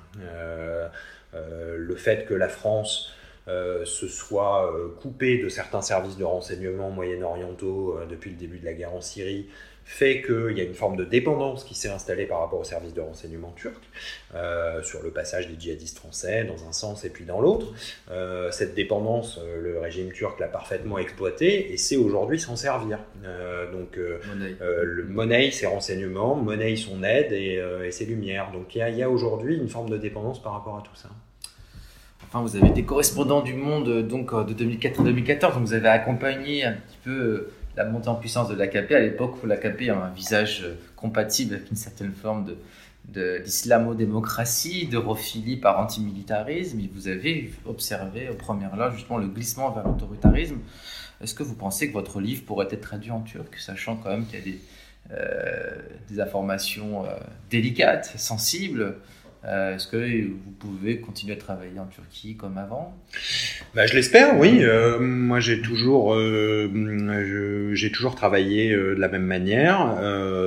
le 1.34 1.96
fait 1.96 2.26
que 2.26 2.34
la 2.34 2.48
France 2.48 3.14
se 3.48 4.08
soit 4.08 4.74
coupée 5.02 5.38
de 5.38 5.50
certains 5.50 5.82
services 5.82 6.16
de 6.18 6.24
renseignement 6.24 6.92
moyen-orientaux 6.92 8.00
depuis 8.10 8.30
le 8.30 8.38
début 8.38 8.60
de 8.60 8.66
la 8.66 8.74
guerre 8.74 8.94
en 8.94 9.02
Syrie, 9.02 9.48
fait 9.92 10.22
qu'il 10.22 10.58
y 10.58 10.62
a 10.62 10.64
une 10.64 10.74
forme 10.74 10.96
de 10.96 11.04
dépendance 11.04 11.66
qui 11.66 11.76
s'est 11.76 11.90
installée 11.90 12.26
par 12.26 12.40
rapport 12.40 12.60
au 12.60 12.64
service 12.64 12.94
de 12.94 13.02
renseignement 13.02 13.54
turc, 13.58 13.84
euh, 14.34 14.82
sur 14.84 15.04
le 15.04 15.12
passage 15.12 15.50
des 15.50 15.60
djihadistes 15.60 15.98
français 15.98 16.46
dans 16.46 16.66
un 16.66 16.72
sens 16.72 17.04
et 17.04 17.10
puis 17.10 17.26
dans 17.26 17.42
l'autre. 17.42 17.68
Euh, 18.10 18.50
cette 18.52 18.74
dépendance, 18.74 19.38
euh, 19.44 19.62
le 19.62 19.80
régime 19.80 20.12
turc 20.14 20.40
l'a 20.40 20.48
parfaitement 20.48 20.98
exploitée 20.98 21.74
et 21.74 21.78
sait 21.78 21.98
aujourd'hui 21.98 22.40
s'en 22.40 22.56
servir. 22.56 23.00
Euh, 23.26 23.70
donc, 23.72 23.98
le 23.98 25.04
monnaie 25.10 25.52
ses 25.52 25.68
renseignements, 25.68 26.36
monnaie 26.36 26.78
son 26.78 27.04
aide 27.04 27.34
et, 27.34 27.62
et 27.86 27.92
ses 27.92 28.06
lumières. 28.06 28.52
Donc 28.54 28.74
il 28.76 28.80
y 28.80 28.82
a, 28.82 28.90
y 28.90 29.04
a 29.04 29.10
aujourd'hui 29.10 29.58
une 29.58 29.68
forme 29.68 29.90
de 29.90 29.98
dépendance 29.98 30.42
par 30.42 30.54
rapport 30.54 30.78
à 30.78 30.82
tout 30.82 30.96
ça. 30.96 31.10
Enfin, 32.24 32.42
vous 32.42 32.56
avez 32.56 32.70
été 32.70 32.84
correspondant 32.84 33.42
du 33.42 33.54
Monde 33.54 34.08
donc 34.08 34.34
de 34.34 34.54
2004 34.54 35.02
à 35.02 35.04
2014, 35.04 35.56
donc 35.56 35.64
vous 35.64 35.74
avez 35.74 35.90
accompagné 35.90 36.64
un 36.64 36.74
petit 36.74 36.98
peu 37.04 37.50
la 37.76 37.86
montée 37.86 38.10
en 38.10 38.16
puissance 38.16 38.50
de 38.50 38.56
l'AKP 38.56 38.92
à 38.92 39.00
l'époque 39.00 39.44
où 39.44 39.48
l'AKP 39.48 39.90
a 39.90 39.96
un 39.96 40.10
visage 40.10 40.64
euh, 40.64 40.76
compatible 40.96 41.56
avec 41.56 41.70
une 41.70 41.78
certaine 41.78 42.14
forme 42.14 42.46
de 42.46 42.58
d'islamo-démocratie, 43.06 44.88
d'europhilie 44.88 45.58
par 45.58 45.80
antimilitarisme, 45.80 46.80
et 46.80 46.90
vous 46.94 47.08
avez 47.08 47.52
observé 47.66 48.30
au 48.30 48.36
premier 48.36 48.68
là 48.78 48.92
justement 48.92 49.18
le 49.18 49.28
glissement 49.28 49.72
vers 49.72 49.88
l'autoritarisme. 49.88 50.60
Est-ce 51.22 51.34
que 51.34 51.44
vous 51.44 51.56
pensez 51.56 51.88
que 51.88 51.94
votre 51.94 52.20
livre 52.20 52.44
pourrait 52.46 52.68
être 52.72 52.82
traduit 52.82 53.12
en 53.12 53.22
turc, 53.22 53.56
sachant 53.58 53.96
quand 53.96 54.10
même 54.10 54.26
qu'il 54.26 54.40
y 54.40 54.42
a 54.42 54.46
des, 54.46 54.60
euh, 55.12 55.82
des 56.10 56.20
informations 56.20 57.06
euh, 57.06 57.10
délicates, 57.50 58.14
sensibles 58.18 58.98
euh, 59.44 59.76
est-ce 59.76 59.88
que 59.88 60.28
vous 60.28 60.52
pouvez 60.60 61.00
continuer 61.00 61.34
à 61.34 61.38
travailler 61.38 61.80
en 61.80 61.88
Turquie 61.88 62.36
comme 62.36 62.60
avant? 62.60 62.96
Bah, 63.74 63.88
Je 63.88 63.96
l'espère, 63.96 64.38
oui. 64.38 64.60
Euh, 64.62 65.00
moi, 65.00 65.40
j'ai 65.40 65.62
toujours, 65.62 66.14
euh, 66.14 66.70
toujours 67.92 68.14
travaillé 68.14 68.72
de 68.72 68.96
la 68.98 69.08
même 69.08 69.26
manière, 69.26 69.98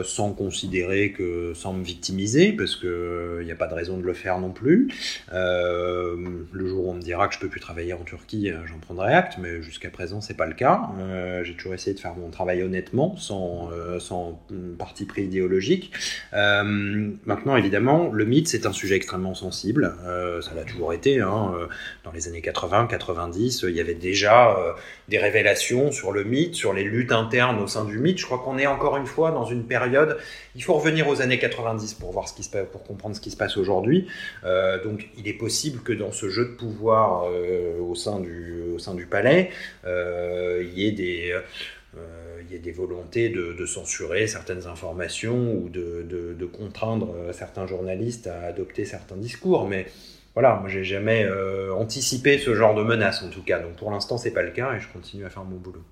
sans 0.04 0.32
considérer 0.32 1.10
que, 1.12 1.52
sans 1.54 1.72
me 1.72 1.84
victimiser, 1.84 2.52
parce 2.52 2.76
que 2.76 3.38
il 3.40 3.46
n'y 3.46 3.52
a 3.52 3.56
pas 3.56 3.66
de 3.66 3.74
raison 3.74 3.98
de 3.98 4.04
le 4.04 4.14
faire 4.14 4.38
non 4.38 4.50
plus. 4.50 4.88
le 5.32 6.66
jour 6.66 6.86
où 6.86 6.90
on 6.90 6.94
me 6.94 7.02
dira 7.02 7.26
que 7.28 7.34
je 7.34 7.40
peux 7.40 7.48
plus 7.48 7.60
travailler 7.60 7.92
en 7.94 8.04
Turquie, 8.04 8.50
j'en 8.66 8.78
prendrai 8.78 9.12
acte, 9.12 9.38
mais 9.40 9.62
jusqu'à 9.62 9.90
présent, 9.90 10.20
c'est 10.20 10.36
pas 10.36 10.46
le 10.46 10.54
cas. 10.54 10.90
j'ai 11.42 11.54
toujours 11.54 11.74
essayé 11.74 11.94
de 11.94 12.00
faire 12.00 12.14
mon 12.14 12.30
travail 12.30 12.62
honnêtement, 12.62 13.16
sans, 13.16 13.70
sans 13.98 14.40
parti 14.78 15.04
pris 15.04 15.24
idéologique. 15.24 15.92
maintenant, 16.32 17.56
évidemment, 17.56 18.10
le 18.12 18.24
mythe, 18.24 18.48
c'est 18.48 18.66
un 18.66 18.72
sujet 18.72 18.83
sujet 18.84 18.96
extrêmement 18.96 19.34
sensible. 19.34 19.94
Euh, 20.04 20.42
ça 20.42 20.52
l'a 20.54 20.64
toujours 20.64 20.92
été. 20.92 21.20
Hein. 21.20 21.54
Euh, 21.56 21.66
dans 22.04 22.12
les 22.12 22.28
années 22.28 22.42
80, 22.42 22.86
90, 22.86 23.64
il 23.68 23.74
y 23.74 23.80
avait 23.80 23.94
déjà 23.94 24.58
euh, 24.58 24.72
des 25.08 25.16
révélations 25.16 25.90
sur 25.90 26.12
le 26.12 26.22
mythe, 26.22 26.54
sur 26.54 26.74
les 26.74 26.84
luttes 26.84 27.12
internes 27.12 27.60
au 27.60 27.66
sein 27.66 27.86
du 27.86 27.98
mythe. 27.98 28.18
Je 28.18 28.26
crois 28.26 28.38
qu'on 28.38 28.58
est 28.58 28.66
encore 28.66 28.98
une 28.98 29.06
fois 29.06 29.30
dans 29.30 29.46
une 29.46 29.64
période. 29.64 30.18
Il 30.54 30.62
faut 30.62 30.74
revenir 30.74 31.08
aux 31.08 31.22
années 31.22 31.38
90 31.38 31.94
pour 31.94 32.12
voir 32.12 32.28
ce 32.28 32.34
qui 32.34 32.42
se 32.42 32.50
passe, 32.50 32.66
pour 32.70 32.84
comprendre 32.84 33.16
ce 33.16 33.22
qui 33.22 33.30
se 33.30 33.36
passe 33.36 33.56
aujourd'hui. 33.56 34.06
donc, 34.84 35.08
il 35.16 35.26
est 35.28 35.38
possible 35.38 35.82
que 35.82 35.92
dans 35.92 36.12
ce 36.12 36.28
jeu 36.28 36.44
de 36.44 36.56
pouvoir 36.56 37.26
au 37.80 37.94
sein 37.94 38.20
du 38.20 38.62
au 38.74 38.78
sein 38.78 38.94
du 38.94 39.06
palais, 39.06 39.50
il 39.84 40.72
y 40.74 40.86
ait 40.86 40.92
des 40.92 41.34
il 42.48 42.54
y 42.54 42.58
a 42.58 42.62
des 42.62 42.72
volontés 42.72 43.28
de, 43.28 43.66
censurer 43.66 44.26
certaines 44.26 44.66
informations 44.66 45.54
ou 45.54 45.68
de, 45.68 46.48
contraindre 46.52 47.14
euh, 47.14 47.32
certains 47.32 47.66
journalistes 47.66 48.26
à 48.26 48.42
adopter 48.42 48.84
certains 48.84 49.16
discours. 49.16 49.68
Mais 49.68 49.86
voilà, 50.34 50.56
moi 50.56 50.68
j'ai 50.68 50.84
jamais 50.84 51.24
euh, 51.24 51.72
anticipé 51.74 52.38
ce 52.38 52.54
genre 52.54 52.74
de 52.74 52.82
menace 52.82 53.22
en 53.22 53.30
tout 53.30 53.42
cas. 53.42 53.60
Donc 53.60 53.76
pour 53.76 53.90
l'instant 53.90 54.18
c'est 54.18 54.32
pas 54.32 54.42
le 54.42 54.50
cas 54.50 54.74
et 54.74 54.80
je 54.80 54.88
continue 54.88 55.24
à 55.24 55.30
faire 55.30 55.44
mon 55.44 55.56
boulot. 55.56 55.82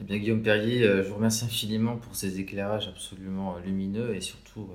Eh 0.00 0.04
bien 0.04 0.18
Guillaume 0.18 0.42
Perrier, 0.42 0.84
euh, 0.84 1.02
je 1.02 1.08
vous 1.08 1.16
remercie 1.16 1.44
infiniment 1.44 1.96
pour 1.96 2.14
ces 2.14 2.38
éclairages 2.38 2.88
absolument 2.88 3.56
lumineux 3.64 4.14
et 4.14 4.20
surtout 4.20 4.68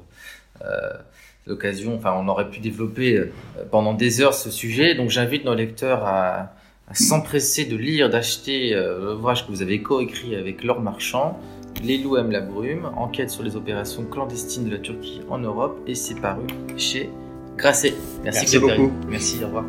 l'occasion. 1.45 1.95
Enfin, 1.95 2.13
on 2.17 2.27
aurait 2.29 2.49
pu 2.49 2.59
développer 2.59 3.21
pendant 3.69 3.93
des 3.93 4.21
heures 4.21 4.33
ce 4.33 4.49
sujet. 4.49 4.95
Donc 4.95 5.09
j'invite 5.09 5.43
nos 5.43 5.55
lecteurs 5.55 6.05
à 6.05 6.55
s'empresser 6.93 7.65
de 7.65 7.75
lire, 7.75 8.09
d'acheter 8.09 8.73
euh, 8.73 9.13
l'ouvrage 9.13 9.45
que 9.45 9.51
vous 9.51 9.61
avez 9.61 9.81
coécrit 9.81 10.35
avec 10.35 10.63
Laure 10.63 10.81
Marchand, 10.81 11.39
Les 11.83 11.97
loups 11.97 12.17
aiment 12.17 12.31
la 12.31 12.41
brume, 12.41 12.91
enquête 12.95 13.29
sur 13.29 13.43
les 13.43 13.55
opérations 13.55 14.05
clandestines 14.05 14.65
de 14.65 14.71
la 14.71 14.77
Turquie 14.77 15.21
en 15.29 15.39
Europe, 15.39 15.79
et 15.87 15.95
c'est 15.95 16.19
paru 16.19 16.45
chez 16.77 17.09
Grasset. 17.57 17.93
Merci, 18.23 18.39
Merci 18.41 18.59
beaucoup. 18.59 18.91
Merci, 19.09 19.43
au 19.43 19.47
revoir. 19.47 19.65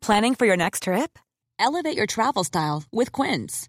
Planning 0.00 0.36
for 0.36 0.46
your 0.46 0.56
next 0.56 0.84
trip? 0.84 1.18
Elevate 1.58 1.96
your 1.96 2.06
travel 2.06 2.44
style 2.44 2.84
with 2.92 3.10
Quince. 3.10 3.68